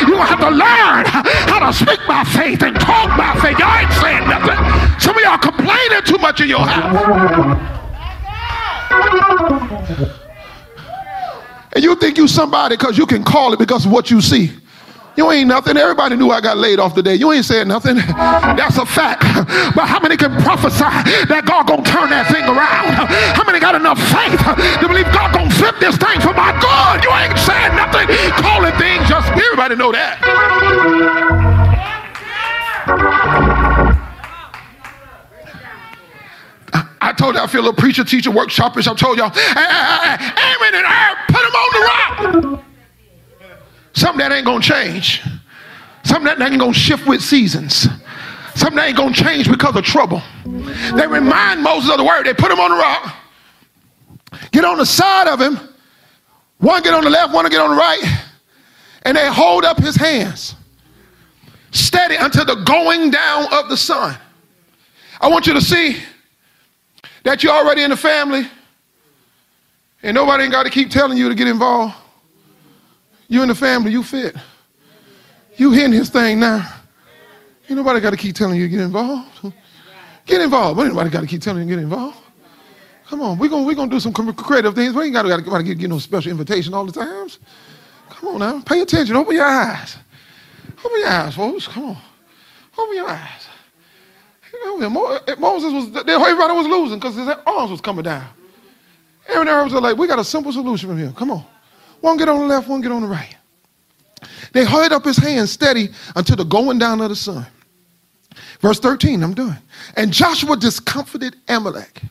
You're 0.06 0.16
going 0.16 0.30
to 0.30 0.36
have 0.38 0.46
to 0.46 0.54
learn 0.54 1.06
how 1.50 1.60
to 1.66 1.74
speak 1.74 2.00
by 2.08 2.24
faith 2.24 2.62
and 2.62 2.80
talk 2.80 3.18
by 3.18 3.34
faith. 3.42 3.58
Y'all 3.60 3.76
ain't 3.76 3.92
saying 4.00 4.30
nothing. 4.30 4.56
Some 5.02 5.18
of 5.18 5.24
y'all 5.24 5.38
complaining 5.42 6.04
too 6.06 6.20
much 6.20 6.40
in 6.40 6.48
your 6.48 6.62
house. 6.62 7.82
And 11.74 11.84
you 11.84 11.96
think 11.96 12.18
you 12.18 12.28
somebody 12.28 12.78
because 12.78 12.98
you 12.98 13.06
can 13.06 13.24
call 13.24 13.52
it 13.52 13.60
because 13.60 13.86
of 13.86 13.92
what 13.92 14.10
you 14.10 14.22
see. 14.22 14.52
You 15.16 15.32
ain't 15.32 15.48
nothing. 15.48 15.78
Everybody 15.78 16.18
knew 16.18 16.30
I 16.30 16.42
got 16.42 16.58
laid 16.58 16.80
off 16.80 16.94
today. 16.94 17.16
You 17.16 17.32
ain't 17.32 17.46
saying 17.46 17.70
nothing. 17.70 17.96
That's 18.60 18.78
a 18.78 18.86
fact. 18.86 19.24
But 19.76 19.88
how 19.88 20.00
many 20.00 20.16
can 20.16 20.32
prophesy 20.42 20.88
that 21.28 21.44
God 21.46 21.68
gonna 21.68 21.84
turn 21.84 22.10
that 22.10 22.32
thing 22.32 22.44
around? 22.44 22.96
How 23.36 23.44
many 23.44 23.60
got 23.60 23.76
enough 23.76 24.00
faith 24.12 24.40
to 24.40 24.88
believe 24.88 25.06
God 25.12 25.34
gonna 25.34 25.52
flip 25.52 25.76
this 25.80 25.98
thing 25.98 26.20
for 26.22 26.34
my 26.34 26.52
good? 26.60 27.04
You 27.04 27.12
ain't 27.12 27.36
saying 27.40 27.76
nothing. 27.76 28.08
Calling 28.40 28.76
things 28.80 29.04
just 29.08 29.28
everybody 29.32 29.76
know 29.76 29.92
that. 29.92 30.20
I 37.02 37.14
told 37.14 37.36
you 37.36 37.42
I 37.42 37.48
feel 37.48 37.68
a 37.68 37.74
preacher, 37.74 38.04
teacher, 38.04 38.32
workshopish. 38.32 38.88
I 38.88 38.96
told 38.96 39.18
y'all, 39.18 39.32
Aaron 39.36 40.74
and 40.76 40.88
I 40.88 41.16
put 41.28 41.44
them 41.44 41.56
on 41.56 41.70
the 41.76 41.82
rock. 42.56 42.75
Something 43.96 44.20
that 44.20 44.32
ain't 44.32 44.46
gonna 44.46 44.62
change. 44.62 45.24
Something 46.04 46.26
that 46.26 46.42
ain't 46.42 46.60
gonna 46.60 46.74
shift 46.74 47.08
with 47.08 47.22
seasons. 47.24 47.88
Something 48.54 48.76
that 48.76 48.88
ain't 48.88 48.98
gonna 48.98 49.14
change 49.14 49.50
because 49.50 49.76
of 49.76 49.84
trouble. 49.84 50.22
They 50.46 51.08
remind 51.08 51.64
Moses 51.64 51.90
of 51.90 51.98
the 51.98 52.04
word. 52.04 52.26
They 52.26 52.34
put 52.34 52.52
him 52.52 52.60
on 52.60 52.72
the 52.72 52.78
rock. 52.78 53.16
Get 54.52 54.66
on 54.66 54.78
the 54.78 54.86
side 54.86 55.28
of 55.28 55.40
him. 55.40 55.60
One 56.60 56.84
get 56.84 56.94
on 56.94 57.04
the 57.04 57.10
left, 57.10 57.34
one 57.34 57.50
get 57.50 57.60
on 57.60 57.72
the 57.72 57.76
right. 57.76 58.02
And 59.04 59.16
they 59.16 59.28
hold 59.28 59.66
up 59.66 59.78
his 59.78 59.96
hands. 59.96 60.56
Steady 61.72 62.16
until 62.16 62.46
the 62.46 62.56
going 62.56 63.12
down 63.12 63.52
of 63.54 63.70
the 63.70 63.78
sun. 63.78 64.18
I 65.22 65.28
want 65.30 65.48
you 65.48 65.54
to 65.54 65.62
see 65.62 65.98
that 67.24 67.44
you're 67.44 67.54
already 67.54 67.84
in 67.84 67.90
the 67.90 67.98
family. 67.98 68.48
And 70.04 70.16
nobody 70.16 70.44
ain't 70.44 70.52
got 70.52 70.64
to 70.64 70.70
keep 70.70 70.90
telling 70.90 71.18
you 71.18 71.30
to 71.30 71.36
get 71.36 71.48
involved. 71.48 71.96
You 73.28 73.42
and 73.42 73.50
the 73.50 73.56
family, 73.56 73.92
you 73.92 74.04
fit. 74.04 74.36
You 75.58 75.72
hitting 75.72 75.94
his 75.94 76.10
thing 76.10 76.40
now. 76.40 76.68
Ain't 77.68 77.78
nobody 77.78 78.00
got 78.00 78.12
to 78.12 78.18
keep 78.18 78.36
telling 78.36 78.60
you 78.60 78.66
to 78.66 78.70
get 78.70 78.82
involved. 78.82 79.54
Get 80.26 80.42
involved. 80.42 80.78
But 80.78 80.88
anybody 80.88 81.10
got 81.10 81.22
to 81.22 81.28
keep 81.28 81.42
telling 81.42 81.68
you 81.68 81.76
to 81.76 81.76
get 81.76 81.84
involved. 81.84 82.18
Come 83.08 83.22
on, 83.22 83.38
we're 83.38 83.50
going 83.50 83.66
we 83.66 83.76
gonna 83.76 83.92
do 83.92 84.00
some 84.00 84.12
creative 84.14 84.74
things. 84.74 84.96
We 84.96 85.06
ain't 85.06 85.14
got 85.14 85.24
to 85.24 85.64
get, 85.64 85.78
get 85.78 85.90
no 85.90 86.00
special 86.00 86.32
invitation 86.32 86.74
all 86.74 86.86
the 86.86 86.92
times. 86.92 87.38
Come 88.10 88.30
on 88.30 88.40
now. 88.40 88.62
Pay 88.62 88.82
attention. 88.82 89.16
Open 89.16 89.36
your 89.36 89.46
eyes. 89.46 89.98
Open 90.84 91.00
your 91.00 91.10
eyes, 91.10 91.36
folks. 91.36 91.68
Come 91.68 91.86
on. 91.86 91.98
Open 92.78 92.96
your 92.96 93.08
eyes. 93.08 93.48
Moses 95.38 95.72
was, 95.72 95.88
everybody 95.96 96.54
was 96.54 96.68
losing 96.68 96.98
because 96.98 97.16
his 97.16 97.28
arms 97.46 97.72
was 97.72 97.82
coming 97.82 98.04
down. 98.04 98.28
Aaron 99.28 99.48
Aaron 99.48 99.66
was 99.66 99.74
like, 99.74 99.98
we 99.98 100.08
got 100.08 100.20
a 100.20 100.24
simple 100.24 100.52
solution 100.52 100.90
from 100.90 100.98
here. 100.98 101.12
Come 101.16 101.32
on. 101.32 101.46
One 102.06 102.18
get 102.18 102.30
on 102.30 102.38
the 102.38 102.46
left, 102.46 102.68
one 102.68 102.82
get 102.82 102.92
on 102.92 103.02
the 103.02 103.08
right. 103.08 103.36
They 104.54 104.64
held 104.64 104.92
up 104.92 105.04
his 105.04 105.18
hand 105.18 105.50
steady 105.50 105.90
until 106.16 106.36
the 106.36 106.44
going 106.44 106.78
down 106.78 107.02
of 107.02 107.10
the 107.10 107.16
sun. 107.16 107.48
Verse 108.60 108.80
13, 108.80 109.24
I'm 109.24 109.34
done. 109.34 109.58
And 109.98 110.14
Joshua 110.14 110.56
discomfited 110.56 111.36
Amalek 111.48 112.04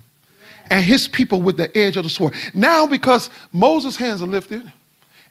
and 0.68 0.84
his 0.84 1.06
people 1.06 1.40
with 1.42 1.56
the 1.56 1.70
edge 1.78 1.96
of 1.96 2.02
the 2.02 2.10
sword. 2.10 2.34
Now, 2.54 2.88
because 2.88 3.30
Moses' 3.52 3.94
hands 3.94 4.20
are 4.20 4.26
lifted, 4.26 4.70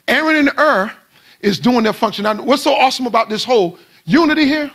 Aaron 0.07 0.37
and 0.37 0.49
Hur 0.51 0.93
is 1.41 1.59
doing 1.59 1.83
their 1.83 1.91
function. 1.91 2.23
Now, 2.23 2.41
what's 2.41 2.63
so 2.63 2.73
awesome 2.73 3.05
about 3.05 3.27
this 3.27 3.43
whole 3.43 3.77
unity 4.05 4.45
here? 4.45 4.71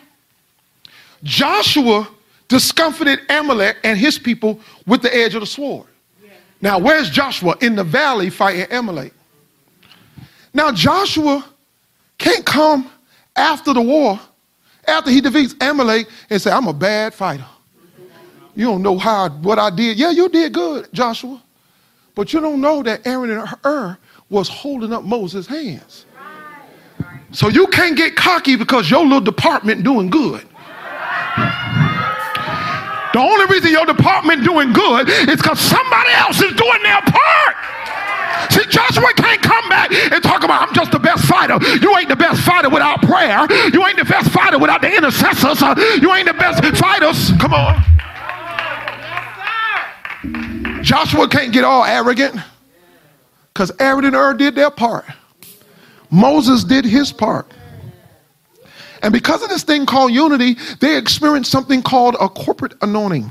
Joshua 1.23 2.07
discomfited 2.49 3.21
Amalek 3.31 3.79
and 3.85 3.99
his 3.99 4.19
people 4.19 4.61
with 4.87 5.01
the 5.01 5.17
edge 5.17 5.35
of 5.35 5.41
the 5.41 5.47
sword. 5.47 5.87
Now, 6.61 6.79
where's 6.79 7.09
Joshua? 7.09 7.57
In 7.63 7.75
the 7.75 7.85
valley 7.85 8.29
fighting 8.29 8.71
Amalek. 8.71 9.15
Now, 10.53 10.73
Joshua 10.73 11.45
can't 12.19 12.45
come 12.45 12.91
after 13.37 13.73
the 13.73 13.81
war, 13.81 14.19
after 14.87 15.11
he 15.11 15.21
defeats 15.21 15.55
Amalek, 15.61 16.09
and 16.31 16.41
say, 16.41 16.51
I'm 16.51 16.67
a 16.67 16.73
bad 16.73 17.15
fighter. 17.15 17.47
You 18.55 18.65
don't 18.65 18.83
know 18.83 18.99
how 18.99 19.29
what 19.29 19.59
I 19.59 19.71
did. 19.71 19.99
Yeah, 19.99 20.11
you 20.11 20.29
did 20.29 20.53
good, 20.53 20.89
Joshua. 20.93 21.41
But 22.17 22.33
you 22.33 22.41
don't 22.41 22.61
know 22.61 22.83
that 22.83 23.07
Aaron 23.07 23.31
and 23.31 23.49
Hur 23.63 23.97
was 24.29 24.49
holding 24.49 24.93
up 24.93 25.05
Moses' 25.05 25.47
hands. 25.47 26.07
So 27.31 27.49
you 27.49 27.69
can't 27.69 27.97
get 27.97 28.17
cocky 28.17 28.57
because 28.57 28.91
your 28.91 29.05
little 29.05 29.21
department 29.21 29.85
doing 29.85 30.11
good. 30.11 30.45
The 33.13 33.21
only 33.21 33.47
reason 33.47 33.71
your 33.71 33.87
department 33.87 34.45
doing 34.45 34.73
good 34.73 35.09
is 35.09 35.37
because 35.37 35.61
somebody 35.61 36.11
else 36.13 36.43
is 36.43 36.53
doing 36.55 36.83
their 36.83 37.01
part. 37.03 37.57
See, 38.51 38.65
Joshua 38.69 39.13
can't 39.15 39.43
come 39.43 39.69
back 39.69 39.93
and 39.93 40.23
talk 40.23 40.45
about, 40.45 40.69
I'm 40.69 40.75
just 40.75 40.93
the 40.93 40.99
best 40.99 41.25
fighter. 41.25 41.59
You 41.81 41.97
ain't 41.97 42.09
the 42.09 42.17
best 42.17 42.43
fighter 42.43 42.69
without 42.69 43.03
prayer. 43.03 43.47
You 43.73 43.87
ain't 43.87 43.99
the 43.99 44.05
best 44.05 44.31
fighter 44.31 44.59
without 44.59 44.81
the 44.81 44.95
intercessors. 44.95 45.63
Uh, 45.63 45.75
you 46.01 46.13
ain't 46.13 46.27
the 46.27 46.35
best 46.35 46.65
fighters. 46.77 47.33
Come 47.39 47.55
on. 47.55 47.83
Joshua 50.83 51.29
can't 51.29 51.53
get 51.53 51.65
all 51.65 51.85
arrogant 51.85 52.41
because 53.53 53.73
Aaron 53.79 54.05
and 54.05 54.15
Hur 54.15 54.35
did 54.35 54.55
their 54.55 54.71
part. 54.71 55.05
Moses 56.11 56.65
did 56.65 56.85
his 56.85 57.13
part. 57.13 57.47
And 59.03 59.13
because 59.13 59.43
of 59.43 59.49
this 59.49 59.63
thing 59.63 59.87
called 59.87 60.13
unity, 60.13 60.57
they 60.81 60.97
experienced 60.97 61.51
something 61.51 61.83
called 61.83 62.17
a 62.21 62.29
corporate 62.29 62.75
anointing. 62.83 63.31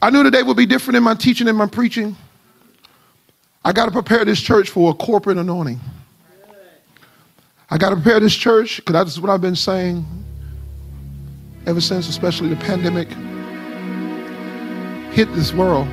I 0.00 0.10
knew 0.10 0.22
today 0.22 0.42
would 0.42 0.56
be 0.56 0.66
different 0.66 0.96
in 0.96 1.02
my 1.02 1.14
teaching 1.14 1.48
and 1.48 1.56
my 1.56 1.66
preaching. 1.66 2.16
I 3.64 3.72
got 3.72 3.86
to 3.86 3.92
prepare 3.92 4.24
this 4.24 4.40
church 4.40 4.70
for 4.70 4.90
a 4.90 4.94
corporate 4.94 5.38
anointing. 5.38 5.80
I 7.70 7.78
got 7.78 7.90
to 7.90 7.96
prepare 7.96 8.18
this 8.20 8.34
church 8.34 8.76
because 8.76 8.92
that's 8.92 9.18
what 9.18 9.30
I've 9.30 9.40
been 9.40 9.56
saying 9.56 10.04
ever 11.66 11.80
since, 11.80 12.08
especially 12.08 12.48
the 12.48 12.56
pandemic 12.56 13.08
hit 15.14 15.32
this 15.34 15.52
world. 15.52 15.86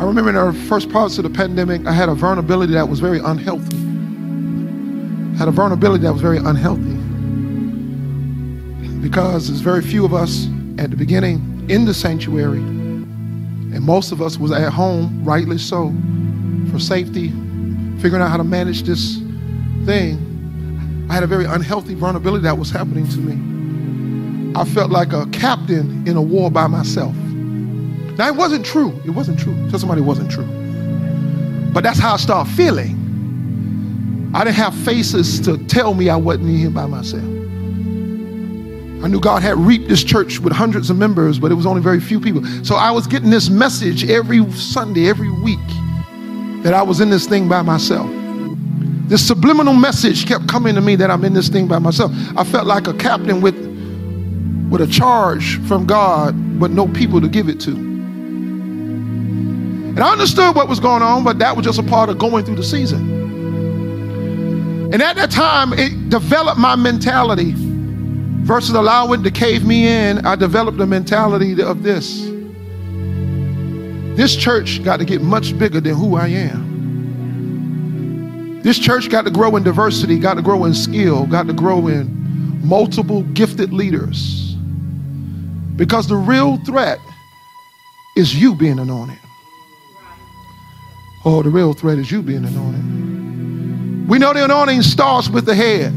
I 0.00 0.04
remember 0.04 0.30
in 0.30 0.36
our 0.36 0.52
first 0.52 0.88
parts 0.90 1.18
of 1.18 1.24
the 1.24 1.30
pandemic, 1.30 1.86
I 1.86 1.92
had 1.92 2.08
a 2.08 2.14
vulnerability 2.14 2.74
that 2.74 2.88
was 2.88 3.00
very 3.00 3.18
unhealthy. 3.18 3.76
I 5.34 5.38
had 5.38 5.48
a 5.48 5.52
vulnerability 5.52 6.04
that 6.04 6.12
was 6.12 6.22
very 6.22 6.38
unhealthy 6.38 6.96
because 9.00 9.48
there's 9.48 9.60
very 9.60 9.82
few 9.82 10.04
of 10.04 10.14
us 10.14 10.46
at 10.78 10.90
the 10.90 10.96
beginning 10.96 11.66
in 11.68 11.84
the 11.84 11.92
sanctuary 11.92 12.81
and 13.74 13.82
most 13.82 14.12
of 14.12 14.20
us 14.20 14.38
was 14.38 14.52
at 14.52 14.72
home, 14.72 15.24
rightly 15.24 15.58
so. 15.58 15.92
for 16.70 16.78
safety, 16.78 17.28
figuring 18.00 18.22
out 18.22 18.30
how 18.30 18.36
to 18.36 18.44
manage 18.44 18.82
this 18.82 19.18
thing, 19.84 21.06
I 21.10 21.14
had 21.14 21.22
a 21.22 21.26
very 21.26 21.44
unhealthy 21.44 21.94
vulnerability 21.94 22.44
that 22.44 22.56
was 22.56 22.70
happening 22.70 23.06
to 23.08 23.18
me. 23.18 24.52
I 24.54 24.64
felt 24.64 24.90
like 24.90 25.12
a 25.12 25.26
captain 25.26 26.06
in 26.06 26.16
a 26.16 26.22
war 26.22 26.50
by 26.50 26.66
myself. 26.66 27.14
Now, 27.14 28.28
it 28.28 28.36
wasn't 28.36 28.64
true. 28.64 28.98
It 29.04 29.10
wasn't 29.10 29.38
true. 29.38 29.54
Tell 29.70 29.78
somebody 29.78 30.02
it 30.02 30.04
wasn't 30.04 30.30
true. 30.30 30.46
But 31.72 31.82
that's 31.82 31.98
how 31.98 32.14
I 32.14 32.16
started 32.18 32.50
feeling. 32.52 34.30
I 34.34 34.44
didn't 34.44 34.56
have 34.56 34.74
faces 34.74 35.40
to 35.40 35.58
tell 35.66 35.94
me 35.94 36.08
I 36.08 36.16
wasn't 36.16 36.48
in 36.48 36.56
here 36.56 36.70
by 36.70 36.86
myself. 36.86 37.24
I 39.02 39.08
knew 39.08 39.18
God 39.18 39.42
had 39.42 39.58
reaped 39.58 39.88
this 39.88 40.04
church 40.04 40.38
with 40.38 40.52
hundreds 40.52 40.88
of 40.88 40.96
members, 40.96 41.40
but 41.40 41.50
it 41.50 41.56
was 41.56 41.66
only 41.66 41.82
very 41.82 41.98
few 41.98 42.20
people. 42.20 42.44
So 42.64 42.76
I 42.76 42.92
was 42.92 43.08
getting 43.08 43.30
this 43.30 43.50
message 43.50 44.08
every 44.08 44.48
Sunday, 44.52 45.08
every 45.08 45.30
week, 45.30 45.58
that 46.62 46.72
I 46.72 46.82
was 46.82 47.00
in 47.00 47.10
this 47.10 47.26
thing 47.26 47.48
by 47.48 47.62
myself. 47.62 48.08
This 49.08 49.26
subliminal 49.26 49.74
message 49.74 50.24
kept 50.24 50.46
coming 50.46 50.76
to 50.76 50.80
me 50.80 50.94
that 50.96 51.10
I'm 51.10 51.24
in 51.24 51.32
this 51.34 51.48
thing 51.48 51.66
by 51.66 51.80
myself. 51.80 52.12
I 52.36 52.44
felt 52.44 52.66
like 52.66 52.86
a 52.86 52.94
captain 52.94 53.40
with, 53.40 53.56
with 54.70 54.80
a 54.80 54.86
charge 54.86 55.60
from 55.66 55.84
God, 55.84 56.60
but 56.60 56.70
no 56.70 56.86
people 56.86 57.20
to 57.20 57.28
give 57.28 57.48
it 57.48 57.58
to. 57.62 57.72
And 59.92 60.00
I 60.00 60.12
understood 60.12 60.54
what 60.54 60.68
was 60.68 60.78
going 60.78 61.02
on, 61.02 61.24
but 61.24 61.40
that 61.40 61.56
was 61.56 61.66
just 61.66 61.80
a 61.80 61.82
part 61.82 62.08
of 62.08 62.18
going 62.18 62.44
through 62.44 62.54
the 62.54 62.62
season. 62.62 63.20
And 64.92 65.02
at 65.02 65.16
that 65.16 65.32
time, 65.32 65.72
it 65.72 66.08
developed 66.08 66.58
my 66.58 66.76
mentality 66.76 67.54
versus 68.42 68.74
allowing 68.74 69.22
to 69.22 69.30
cave 69.30 69.64
me 69.64 69.86
in. 69.88 70.26
I 70.26 70.36
developed 70.36 70.78
the 70.78 70.86
mentality 70.86 71.62
of 71.62 71.82
this. 71.82 72.22
This 74.16 74.36
church 74.36 74.84
got 74.84 74.98
to 74.98 75.04
get 75.04 75.22
much 75.22 75.58
bigger 75.58 75.80
than 75.80 75.94
who 75.94 76.16
I 76.16 76.28
am. 76.28 76.72
This 78.62 78.78
church 78.78 79.08
got 79.10 79.24
to 79.24 79.30
grow 79.30 79.56
in 79.56 79.62
diversity, 79.62 80.18
got 80.18 80.34
to 80.34 80.42
grow 80.42 80.64
in 80.64 80.74
skill, 80.74 81.26
got 81.26 81.46
to 81.46 81.52
grow 81.52 81.88
in 81.88 82.20
multiple 82.62 83.22
gifted 83.22 83.72
leaders. 83.72 84.54
Because 85.76 86.06
the 86.06 86.16
real 86.16 86.58
threat 86.64 86.98
is 88.16 88.34
you 88.40 88.54
being 88.54 88.78
anointed. 88.78 89.18
Oh, 91.24 91.42
the 91.42 91.48
real 91.50 91.72
threat 91.72 91.98
is 91.98 92.10
you 92.10 92.22
being 92.22 92.44
anointed. 92.44 94.08
We 94.08 94.18
know 94.18 94.32
the 94.32 94.44
anointing 94.44 94.82
starts 94.82 95.28
with 95.28 95.46
the 95.46 95.54
head, 95.54 95.92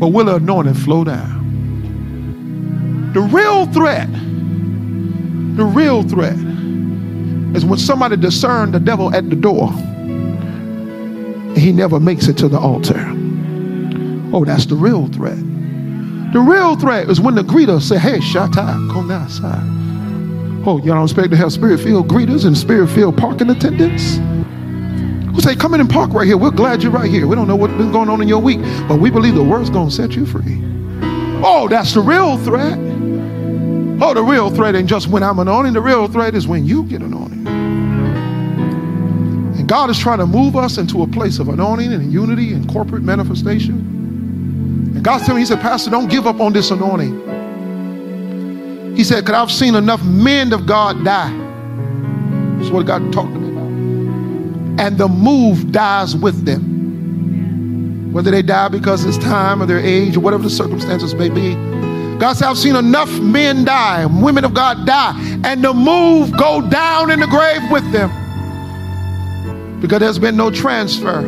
but 0.00 0.08
will 0.08 0.24
the 0.24 0.34
anointing 0.36 0.74
flow 0.74 1.04
down? 1.04 1.38
The 3.12 3.20
real 3.20 3.66
threat, 3.66 4.10
the 5.56 5.64
real 5.64 6.02
threat 6.02 6.36
is 7.54 7.64
when 7.64 7.78
somebody 7.78 8.16
discern 8.16 8.72
the 8.72 8.80
devil 8.80 9.14
at 9.14 9.30
the 9.30 9.36
door 9.36 9.72
he 11.56 11.72
never 11.72 12.00
makes 12.00 12.26
it 12.28 12.38
to 12.38 12.48
the 12.48 12.58
altar. 12.58 12.98
Oh, 14.32 14.44
that's 14.44 14.66
the 14.66 14.76
real 14.76 15.08
threat. 15.08 15.38
The 16.32 16.40
real 16.40 16.76
threat 16.76 17.10
is 17.10 17.20
when 17.20 17.34
the 17.34 17.42
greeter 17.42 17.80
say, 17.82 17.98
hey, 17.98 18.18
Shata, 18.18 18.90
come 18.92 19.10
outside. 19.10 19.60
Oh, 20.66 20.78
y'all 20.78 20.94
don't 20.94 21.04
expect 21.04 21.30
to 21.30 21.36
have 21.36 21.52
spirit-filled 21.52 22.08
greeters 22.08 22.46
and 22.46 22.56
spirit-filled 22.56 23.18
parking 23.18 23.50
attendants? 23.50 24.18
Who 25.34 25.40
say, 25.40 25.54
come 25.54 25.74
in 25.74 25.80
and 25.80 25.88
park 25.88 26.12
right 26.12 26.26
here. 26.26 26.36
We're 26.36 26.50
glad 26.50 26.82
you're 26.82 26.92
right 26.92 27.10
here. 27.10 27.26
We 27.26 27.36
don't 27.36 27.48
know 27.48 27.56
what's 27.56 27.74
been 27.74 27.92
going 27.92 28.08
on 28.08 28.20
in 28.20 28.28
your 28.28 28.40
week, 28.40 28.60
but 28.88 28.98
we 29.00 29.10
believe 29.10 29.34
the 29.34 29.44
word's 29.44 29.70
going 29.70 29.88
to 29.88 29.94
set 29.94 30.16
you 30.16 30.26
free. 30.26 30.60
Oh, 31.42 31.68
that's 31.68 31.94
the 31.94 32.00
real 32.00 32.36
threat. 32.38 32.78
Oh, 34.02 34.12
the 34.14 34.22
real 34.22 34.50
threat 34.50 34.74
ain't 34.74 34.88
just 34.88 35.08
when 35.08 35.22
I'm 35.22 35.38
anointing. 35.38 35.72
The 35.74 35.80
real 35.80 36.08
threat 36.08 36.34
is 36.34 36.48
when 36.48 36.64
you 36.66 36.84
get 36.84 37.02
anointed. 37.02 37.46
And 39.58 39.68
God 39.68 39.90
is 39.90 39.98
trying 39.98 40.18
to 40.18 40.26
move 40.26 40.56
us 40.56 40.78
into 40.78 41.02
a 41.02 41.06
place 41.06 41.38
of 41.38 41.48
anointing 41.48 41.92
and 41.92 42.12
unity 42.12 42.52
and 42.52 42.68
corporate 42.68 43.02
manifestation. 43.02 43.76
And 44.94 45.04
God's 45.04 45.24
telling 45.24 45.36
me, 45.36 45.42
He 45.42 45.46
said, 45.46 45.60
Pastor, 45.60 45.90
don't 45.90 46.08
give 46.08 46.26
up 46.26 46.40
on 46.40 46.52
this 46.52 46.70
anointing. 46.70 47.28
He 48.96 49.04
said, 49.04 49.20
because 49.20 49.34
I've 49.34 49.50
seen 49.52 49.74
enough 49.74 50.02
men 50.04 50.52
of 50.52 50.66
God 50.66 51.04
die. 51.04 51.32
That's 52.58 52.70
what 52.70 52.86
God 52.86 53.12
talked 53.12 53.32
me. 53.32 53.49
And 54.80 54.96
the 54.96 55.08
move 55.08 55.72
dies 55.72 56.16
with 56.16 56.46
them. 56.46 58.12
Whether 58.14 58.30
they 58.30 58.40
die 58.40 58.68
because 58.68 59.04
it's 59.04 59.18
time 59.18 59.62
or 59.62 59.66
their 59.66 59.78
age 59.78 60.16
or 60.16 60.20
whatever 60.20 60.42
the 60.42 60.48
circumstances 60.48 61.14
may 61.14 61.28
be. 61.28 61.54
God 62.18 62.32
said, 62.32 62.48
I've 62.48 62.56
seen 62.56 62.76
enough 62.76 63.10
men 63.20 63.66
die, 63.66 64.06
women 64.06 64.44
of 64.44 64.54
God 64.54 64.86
die, 64.86 65.12
and 65.44 65.62
the 65.62 65.74
move 65.74 66.36
go 66.36 66.60
down 66.66 67.10
in 67.10 67.20
the 67.20 67.26
grave 67.26 67.60
with 67.70 67.92
them. 67.92 68.10
Because 69.82 70.00
there's 70.00 70.18
been 70.18 70.36
no 70.36 70.50
transfer. 70.50 71.18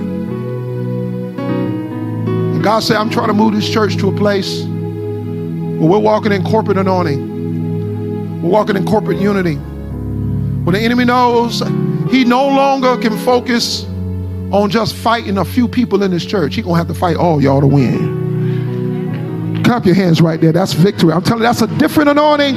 And 1.43 2.63
God 2.65 2.81
said, 2.81 2.97
I'm 2.97 3.11
trying 3.11 3.29
to 3.29 3.35
move 3.35 3.55
this 3.55 3.69
church 3.69 3.97
to 3.99 4.09
a 4.09 4.17
place 4.17 4.63
where 4.63 5.91
we're 5.91 5.99
walking 5.99 6.33
in 6.33 6.43
corporate 6.43 6.79
anointing. 6.79 8.43
We're 8.43 8.51
walking 8.51 8.77
in 8.77 8.87
corporate 8.87 9.19
unity. 9.19 9.57
When 9.57 10.75
the 10.75 10.81
enemy 10.81 11.05
knows 11.05 11.61
he 12.13 12.25
no 12.25 12.47
longer 12.47 12.99
can 12.99 13.17
focus 13.25 13.85
on 14.53 14.69
just 14.69 14.95
fighting 14.95 15.39
a 15.39 15.45
few 15.45 15.67
people 15.67 16.03
in 16.03 16.11
this 16.11 16.27
church, 16.27 16.55
he's 16.55 16.65
going 16.65 16.75
to 16.75 16.79
have 16.79 16.87
to 16.87 16.95
fight 16.95 17.17
all 17.17 17.43
y'all 17.43 17.63
to 17.63 17.67
win. 17.67 19.63
Clap 19.65 19.87
your 19.87 19.95
hands 19.95 20.21
right 20.21 20.39
there. 20.39 20.53
That's 20.53 20.75
victory. 20.75 21.15
I'm 21.15 21.23
telling 21.23 21.43
you, 21.43 21.49
that's 21.49 21.63
a 21.63 21.67
different 21.79 22.11
anointing. 22.11 22.57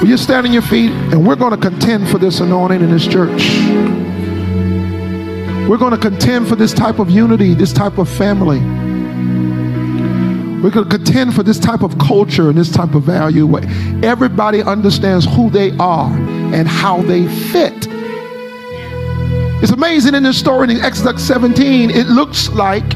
Will 0.00 0.06
you 0.06 0.16
stand 0.16 0.46
on 0.46 0.52
your 0.52 0.62
feet 0.62 0.92
and 0.92 1.26
we're 1.26 1.34
to 1.50 1.56
contend 1.56 2.08
for 2.08 2.18
this 2.18 2.38
anointing 2.38 2.80
in 2.80 2.90
this 2.92 3.08
church. 3.08 3.42
We're 5.68 5.78
to 5.90 5.98
contend 5.98 6.46
for 6.46 6.54
this 6.54 6.72
type 6.72 7.00
of 7.00 7.10
unity, 7.10 7.54
this 7.54 7.72
type 7.72 7.98
of 7.98 8.08
family. 8.08 8.60
We're 10.62 10.70
going 10.70 10.88
to 10.88 10.96
contend 10.96 11.34
for 11.34 11.42
this 11.42 11.58
type 11.58 11.82
of 11.82 11.98
culture 11.98 12.48
and 12.48 12.56
this 12.56 12.70
type 12.70 12.94
of 12.94 13.02
value 13.02 13.46
where 13.46 13.64
everybody 14.04 14.62
understands 14.62 15.26
who 15.26 15.50
they 15.50 15.76
are 15.78 16.37
and 16.54 16.68
how 16.68 17.02
they 17.02 17.26
fit. 17.50 17.88
It's 19.60 19.72
amazing 19.72 20.14
in 20.14 20.22
this 20.22 20.38
story 20.38 20.70
in 20.70 20.80
Exodus 20.80 21.26
17, 21.26 21.90
it 21.90 22.06
looks 22.06 22.48
like 22.50 22.94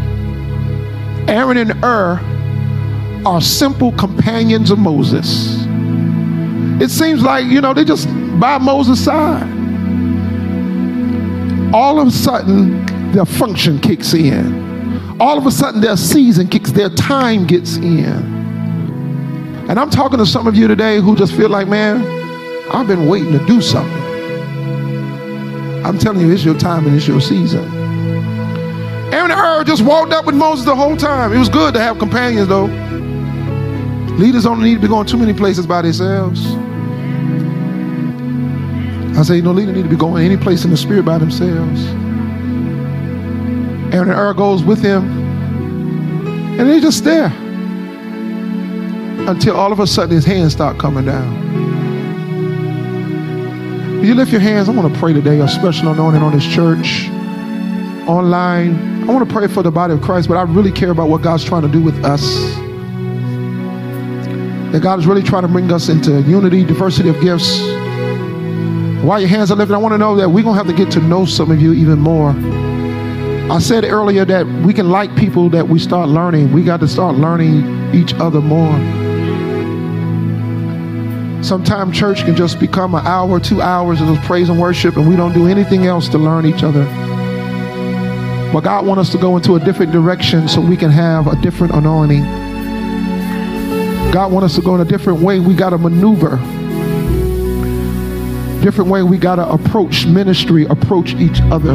Aaron 1.29 1.57
and 1.57 1.73
Hur 1.73 2.21
are 3.27 3.41
simple 3.41 3.93
companions 3.93 4.71
of 4.71 4.79
Moses. 4.79 5.67
It 6.81 6.91
seems 6.91 7.23
like, 7.23 7.47
you 7.47 7.61
know, 7.61 7.75
they 7.75 7.85
just 7.85 8.09
by 8.39 8.59
Moses' 8.59 9.05
side. 9.05 9.49
All 11.75 12.01
of 12.01 12.09
a 12.09 12.11
sudden, 12.11 12.85
their 13.13 13.25
function 13.25 13.79
kicks 13.79 14.15
in. 14.15 15.21
All 15.21 15.39
of 15.39 15.47
a 15.47 15.51
sudden, 15.51 15.81
their 15.81 15.97
season 15.97 16.49
kicks, 16.49 16.73
their 16.73 16.91
time 16.91 17.47
gets 17.47 17.77
in. 17.77 18.33
And 19.69 19.79
I'm 19.79 19.91
talking 19.91 20.19
to 20.19 20.27
some 20.27 20.47
of 20.47 20.57
you 20.57 20.67
today 20.67 21.01
who 21.01 21.15
just 21.15 21.35
feel 21.35 21.49
like, 21.49 21.69
man, 21.69 22.22
I've 22.73 22.87
been 22.87 23.07
waiting 23.07 23.33
to 23.33 23.47
do 23.47 23.61
something. 23.61 24.03
I'm 25.85 25.99
telling 25.99 26.21
you, 26.21 26.33
it's 26.33 26.45
your 26.45 26.59
time 26.59 26.87
and 26.87 26.97
it's 26.97 27.07
your 27.07 27.21
season. 27.21 27.65
Aaron 29.13 29.31
and 29.31 29.41
Hur 29.41 29.65
just 29.65 29.83
walked 29.83 30.13
up 30.13 30.25
with 30.25 30.35
Moses 30.35 30.65
the 30.65 30.75
whole 30.75 30.97
time. 30.97 31.33
It 31.33 31.39
was 31.39 31.49
good 31.49 31.75
to 31.75 31.81
have 31.81 31.99
companions, 31.99 32.49
though. 32.49 32.65
Leaders 34.17 34.45
don't 34.45 34.63
need 34.63 34.75
to 34.77 34.81
be 34.81 34.89
going 34.89 35.07
too 35.07 35.19
many 35.19 35.35
places 35.35 35.67
by 35.67 35.83
themselves. 35.83 36.47
I 39.19 39.23
say, 39.23 39.41
no 39.43 39.53
leader 39.53 39.73
need 39.73 39.83
to 39.83 39.89
be 39.89 39.97
going 39.97 40.25
any 40.25 40.37
place 40.37 40.65
in 40.65 40.71
the 40.71 40.77
spirit 40.77 41.05
by 41.05 41.19
themselves. 41.19 41.85
Aaron 43.93 44.09
and 44.09 44.13
Hur 44.13 44.33
goes 44.35 44.65
with 44.65 44.81
him, 44.81 45.05
and 46.59 46.69
they 46.69 46.81
just 46.81 47.05
there 47.05 47.33
until 49.29 49.57
all 49.57 49.73
of 49.73 49.81
a 49.81 49.87
sudden 49.87 50.15
his 50.15 50.25
hands 50.25 50.53
start 50.53 50.79
coming 50.79 51.05
down. 51.05 51.72
You 54.03 54.17
lift 54.17 54.33
your 54.33 54.41
hands. 54.41 54.69
I 54.69 54.73
want 54.73 54.93
to 54.93 54.99
pray 54.99 55.13
today 55.13 55.39
a 55.39 55.47
special 55.47 55.93
anointing 55.93 56.23
on 56.23 56.33
this 56.33 56.45
church, 56.45 57.09
online. 58.09 59.05
I 59.09 59.13
want 59.13 59.29
to 59.29 59.33
pray 59.33 59.47
for 59.47 59.63
the 59.63 59.71
body 59.71 59.95
of 59.95 60.03
Christ, 60.03 60.27
but 60.27 60.37
I 60.37 60.43
really 60.43 60.73
care 60.73 60.91
about 60.91 61.09
what 61.09 61.23
God's 61.23 61.45
trying 61.45 61.63
to 61.63 61.69
do 61.69 61.81
with 61.81 62.05
us. 62.05 62.21
That 64.73 64.83
God 64.83 64.99
is 64.99 65.07
really 65.07 65.23
trying 65.23 65.43
to 65.43 65.49
bring 65.49 65.71
us 65.71 65.89
into 65.89 66.21
unity, 66.23 66.65
diversity 66.65 67.11
of 67.11 67.21
gifts. 67.21 67.61
While 69.05 69.21
your 69.21 69.29
hands 69.29 69.53
are 69.53 69.57
lifted, 69.57 69.75
I 69.75 69.79
want 69.79 69.93
to 69.93 69.99
know 69.99 70.17
that 70.17 70.29
we're 70.29 70.43
going 70.43 70.59
to 70.59 70.65
have 70.65 70.67
to 70.67 70.85
get 70.85 70.93
to 70.95 71.01
know 71.01 71.25
some 71.25 71.53
of 71.53 71.63
you 71.63 71.73
even 71.73 72.01
more. 72.01 72.31
I 73.53 73.61
said 73.61 73.85
earlier 73.85 74.25
that 74.25 74.45
we 74.65 74.75
can 74.75 74.91
like 74.91 75.15
people 75.15 75.49
that 75.51 75.69
we 75.69 75.79
start 75.79 76.09
learning. 76.09 76.53
We 76.53 76.65
got 76.65 76.81
to 76.81 76.89
start 76.89 77.15
learning 77.15 77.95
each 77.95 78.15
other 78.15 78.41
more. 78.41 79.02
Sometimes 81.43 81.99
church 81.99 82.25
can 82.25 82.37
just 82.37 82.61
become 82.61 82.95
an 82.95 83.05
hour, 83.05 83.41
two 83.41 83.61
hours 83.61 84.01
of 84.01 84.07
just 84.07 84.25
praise 84.27 84.49
and 84.49 84.61
worship, 84.61 84.97
and 84.97 85.09
we 85.09 85.17
don't 85.17 85.33
do 85.33 85.49
anything 85.49 85.87
else 85.87 86.09
to 86.11 86.19
learn 86.19 86.47
each 86.47 86.63
other. 86.63 86.85
But 88.53 88.61
God 88.61 88.87
wants 88.87 89.09
us 89.09 89.13
to 89.13 89.19
go 89.19 89.37
into 89.37 89.57
a 89.57 89.61
different 89.61 89.91
direction 89.91 90.47
so 90.47 90.61
we 90.61 90.77
can 90.77 90.91
have 90.91 91.27
a 91.27 91.35
different 91.43 91.75
anointing. 91.75 92.23
God 94.13 94.31
wants 94.31 94.53
us 94.53 94.55
to 94.57 94.63
go 94.63 94.75
in 94.77 94.83
a 94.83 94.85
different 94.85 95.21
way. 95.21 95.41
We 95.41 95.55
got 95.55 95.71
to 95.71 95.79
maneuver. 95.79 96.37
different 98.63 98.89
way 98.91 99.03
we 99.03 99.19
got 99.19 99.37
to 99.37 99.49
approach 99.49 100.07
ministry, 100.07 100.67
approach 100.67 101.15
each 101.15 101.41
other. 101.51 101.73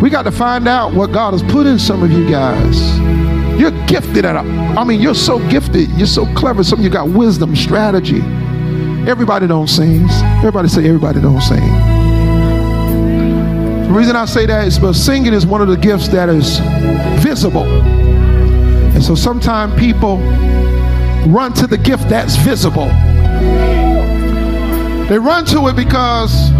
We 0.00 0.08
got 0.08 0.22
to 0.22 0.32
find 0.32 0.66
out 0.66 0.94
what 0.94 1.12
God 1.12 1.32
has 1.34 1.42
put 1.42 1.66
in 1.66 1.78
some 1.78 2.02
of 2.02 2.10
you 2.10 2.28
guys. 2.30 3.23
You're 3.58 3.86
gifted 3.86 4.24
at, 4.24 4.36
a, 4.36 4.40
I 4.40 4.84
mean, 4.84 5.00
you're 5.00 5.14
so 5.14 5.38
gifted. 5.48 5.88
You're 5.90 6.06
so 6.06 6.26
clever. 6.34 6.64
Some 6.64 6.80
of 6.80 6.84
you 6.84 6.90
got 6.90 7.08
wisdom, 7.08 7.54
strategy. 7.54 8.20
Everybody 9.08 9.46
don't 9.46 9.68
sing. 9.68 10.08
Everybody 10.38 10.68
say 10.68 10.86
everybody 10.86 11.20
don't 11.20 11.40
sing. 11.40 11.60
The 13.86 13.90
reason 13.92 14.16
I 14.16 14.24
say 14.24 14.46
that 14.46 14.66
is 14.66 14.78
because 14.78 15.02
singing 15.02 15.32
is 15.32 15.46
one 15.46 15.60
of 15.60 15.68
the 15.68 15.76
gifts 15.76 16.08
that 16.08 16.28
is 16.28 16.58
visible. 17.22 17.64
And 17.64 19.02
so 19.02 19.14
sometimes 19.14 19.78
people 19.78 20.18
run 21.26 21.52
to 21.54 21.66
the 21.66 21.78
gift 21.78 22.08
that's 22.08 22.36
visible. 22.36 22.86
They 25.08 25.18
run 25.18 25.44
to 25.46 25.68
it 25.68 25.76
because 25.76 26.50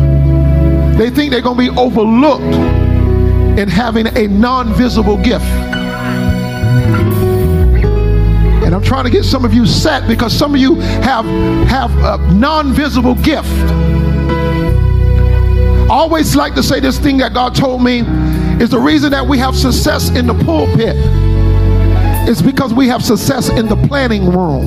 they 0.96 1.10
think 1.10 1.32
they're 1.32 1.40
going 1.40 1.56
to 1.56 1.72
be 1.72 1.78
overlooked 1.78 2.42
in 3.58 3.68
having 3.68 4.06
a 4.06 4.28
non 4.28 4.72
visible 4.74 5.16
gift. 5.16 5.44
Trying 8.84 9.04
to 9.04 9.10
get 9.10 9.24
some 9.24 9.44
of 9.44 9.52
you 9.54 9.66
set 9.66 10.06
because 10.06 10.36
some 10.36 10.54
of 10.54 10.60
you 10.60 10.76
have 10.76 11.24
have 11.68 11.90
a 11.98 12.18
non-visible 12.32 13.14
gift. 13.16 13.48
I 15.84 15.88
always 15.90 16.34
like 16.34 16.54
to 16.54 16.62
say 16.62 16.80
this 16.80 16.98
thing 16.98 17.18
that 17.18 17.34
God 17.34 17.54
told 17.54 17.82
me 17.82 18.00
is 18.62 18.70
the 18.70 18.78
reason 18.78 19.10
that 19.10 19.26
we 19.26 19.38
have 19.38 19.56
success 19.56 20.10
in 20.10 20.26
the 20.26 20.34
pulpit 20.44 20.96
is 22.28 22.40
because 22.40 22.72
we 22.72 22.88
have 22.88 23.04
success 23.04 23.48
in 23.48 23.66
the 23.66 23.76
planning 23.88 24.30
room. 24.30 24.64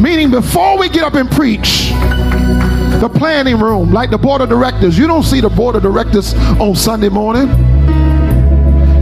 Meaning 0.00 0.30
before 0.30 0.78
we 0.78 0.88
get 0.88 1.02
up 1.02 1.14
and 1.14 1.28
preach, 1.30 1.90
the 3.00 3.10
planning 3.12 3.58
room, 3.58 3.92
like 3.92 4.10
the 4.10 4.18
board 4.18 4.40
of 4.40 4.48
directors, 4.48 4.96
you 4.96 5.06
don't 5.06 5.24
see 5.24 5.40
the 5.40 5.48
board 5.48 5.74
of 5.74 5.82
directors 5.82 6.34
on 6.60 6.74
Sunday 6.74 7.08
morning. 7.08 7.48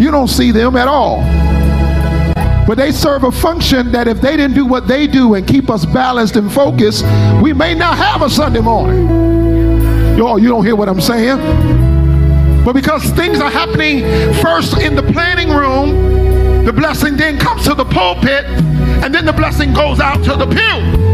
You 0.00 0.10
don't 0.10 0.28
see 0.28 0.52
them 0.52 0.76
at 0.76 0.88
all. 0.88 1.45
But 2.66 2.78
they 2.78 2.90
serve 2.90 3.22
a 3.22 3.30
function 3.30 3.92
that 3.92 4.08
if 4.08 4.20
they 4.20 4.36
didn't 4.36 4.54
do 4.54 4.66
what 4.66 4.88
they 4.88 5.06
do 5.06 5.34
and 5.34 5.46
keep 5.46 5.70
us 5.70 5.86
balanced 5.86 6.34
and 6.34 6.52
focused, 6.52 7.04
we 7.40 7.52
may 7.52 7.74
not 7.74 7.96
have 7.96 8.22
a 8.22 8.28
Sunday 8.28 8.60
morning. 8.60 9.06
Y'all, 10.18 10.38
you 10.38 10.48
don't 10.48 10.64
hear 10.64 10.74
what 10.74 10.88
I'm 10.88 11.00
saying? 11.00 11.36
But 12.64 12.72
because 12.72 13.04
things 13.10 13.38
are 13.40 13.50
happening 13.50 14.00
first 14.42 14.78
in 14.78 14.96
the 14.96 15.02
planning 15.12 15.50
room, 15.50 16.64
the 16.64 16.72
blessing 16.72 17.16
then 17.16 17.38
comes 17.38 17.62
to 17.64 17.74
the 17.74 17.84
pulpit, 17.84 18.44
and 18.44 19.14
then 19.14 19.24
the 19.24 19.32
blessing 19.32 19.72
goes 19.72 20.00
out 20.00 20.24
to 20.24 20.34
the 20.34 20.46
pew. 20.46 21.06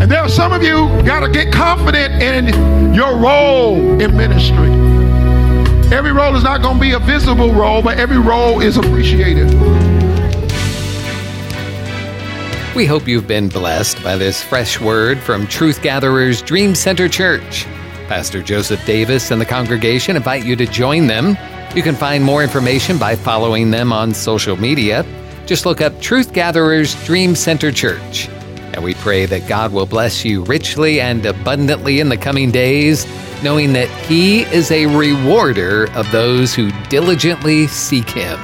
And 0.00 0.10
there 0.10 0.20
are 0.20 0.28
some 0.30 0.54
of 0.54 0.62
you 0.62 0.88
got 1.04 1.20
to 1.20 1.28
get 1.28 1.52
confident 1.52 2.22
in 2.22 2.94
your 2.94 3.18
role 3.18 4.00
in 4.00 4.16
ministry. 4.16 4.81
Every 5.92 6.10
role 6.10 6.34
is 6.34 6.42
not 6.42 6.62
going 6.62 6.76
to 6.76 6.80
be 6.80 6.92
a 6.92 6.98
visible 6.98 7.52
role, 7.52 7.82
but 7.82 7.98
every 7.98 8.16
role 8.16 8.62
is 8.62 8.78
appreciated. 8.78 9.52
We 12.74 12.86
hope 12.86 13.06
you've 13.06 13.26
been 13.26 13.50
blessed 13.50 14.02
by 14.02 14.16
this 14.16 14.42
fresh 14.42 14.80
word 14.80 15.18
from 15.18 15.46
Truth 15.46 15.82
Gatherers 15.82 16.40
Dream 16.40 16.74
Center 16.74 17.10
Church. 17.10 17.66
Pastor 18.08 18.42
Joseph 18.42 18.82
Davis 18.86 19.30
and 19.30 19.38
the 19.38 19.44
congregation 19.44 20.16
invite 20.16 20.46
you 20.46 20.56
to 20.56 20.64
join 20.64 21.08
them. 21.08 21.36
You 21.76 21.82
can 21.82 21.94
find 21.94 22.24
more 22.24 22.42
information 22.42 22.96
by 22.96 23.14
following 23.14 23.70
them 23.70 23.92
on 23.92 24.14
social 24.14 24.56
media. 24.56 25.04
Just 25.44 25.66
look 25.66 25.82
up 25.82 26.00
Truth 26.00 26.32
Gatherers 26.32 26.94
Dream 27.04 27.34
Center 27.34 27.70
Church. 27.70 28.30
And 28.72 28.82
we 28.82 28.94
pray 28.94 29.26
that 29.26 29.46
God 29.48 29.72
will 29.72 29.86
bless 29.86 30.24
you 30.24 30.44
richly 30.44 31.00
and 31.00 31.24
abundantly 31.26 32.00
in 32.00 32.08
the 32.08 32.16
coming 32.16 32.50
days 32.50 33.06
knowing 33.42 33.72
that 33.72 33.88
He 34.06 34.42
is 34.42 34.70
a 34.70 34.86
rewarder 34.86 35.90
of 35.92 36.10
those 36.12 36.54
who 36.54 36.70
diligently 36.88 37.66
seek 37.66 38.08
Him. 38.08 38.38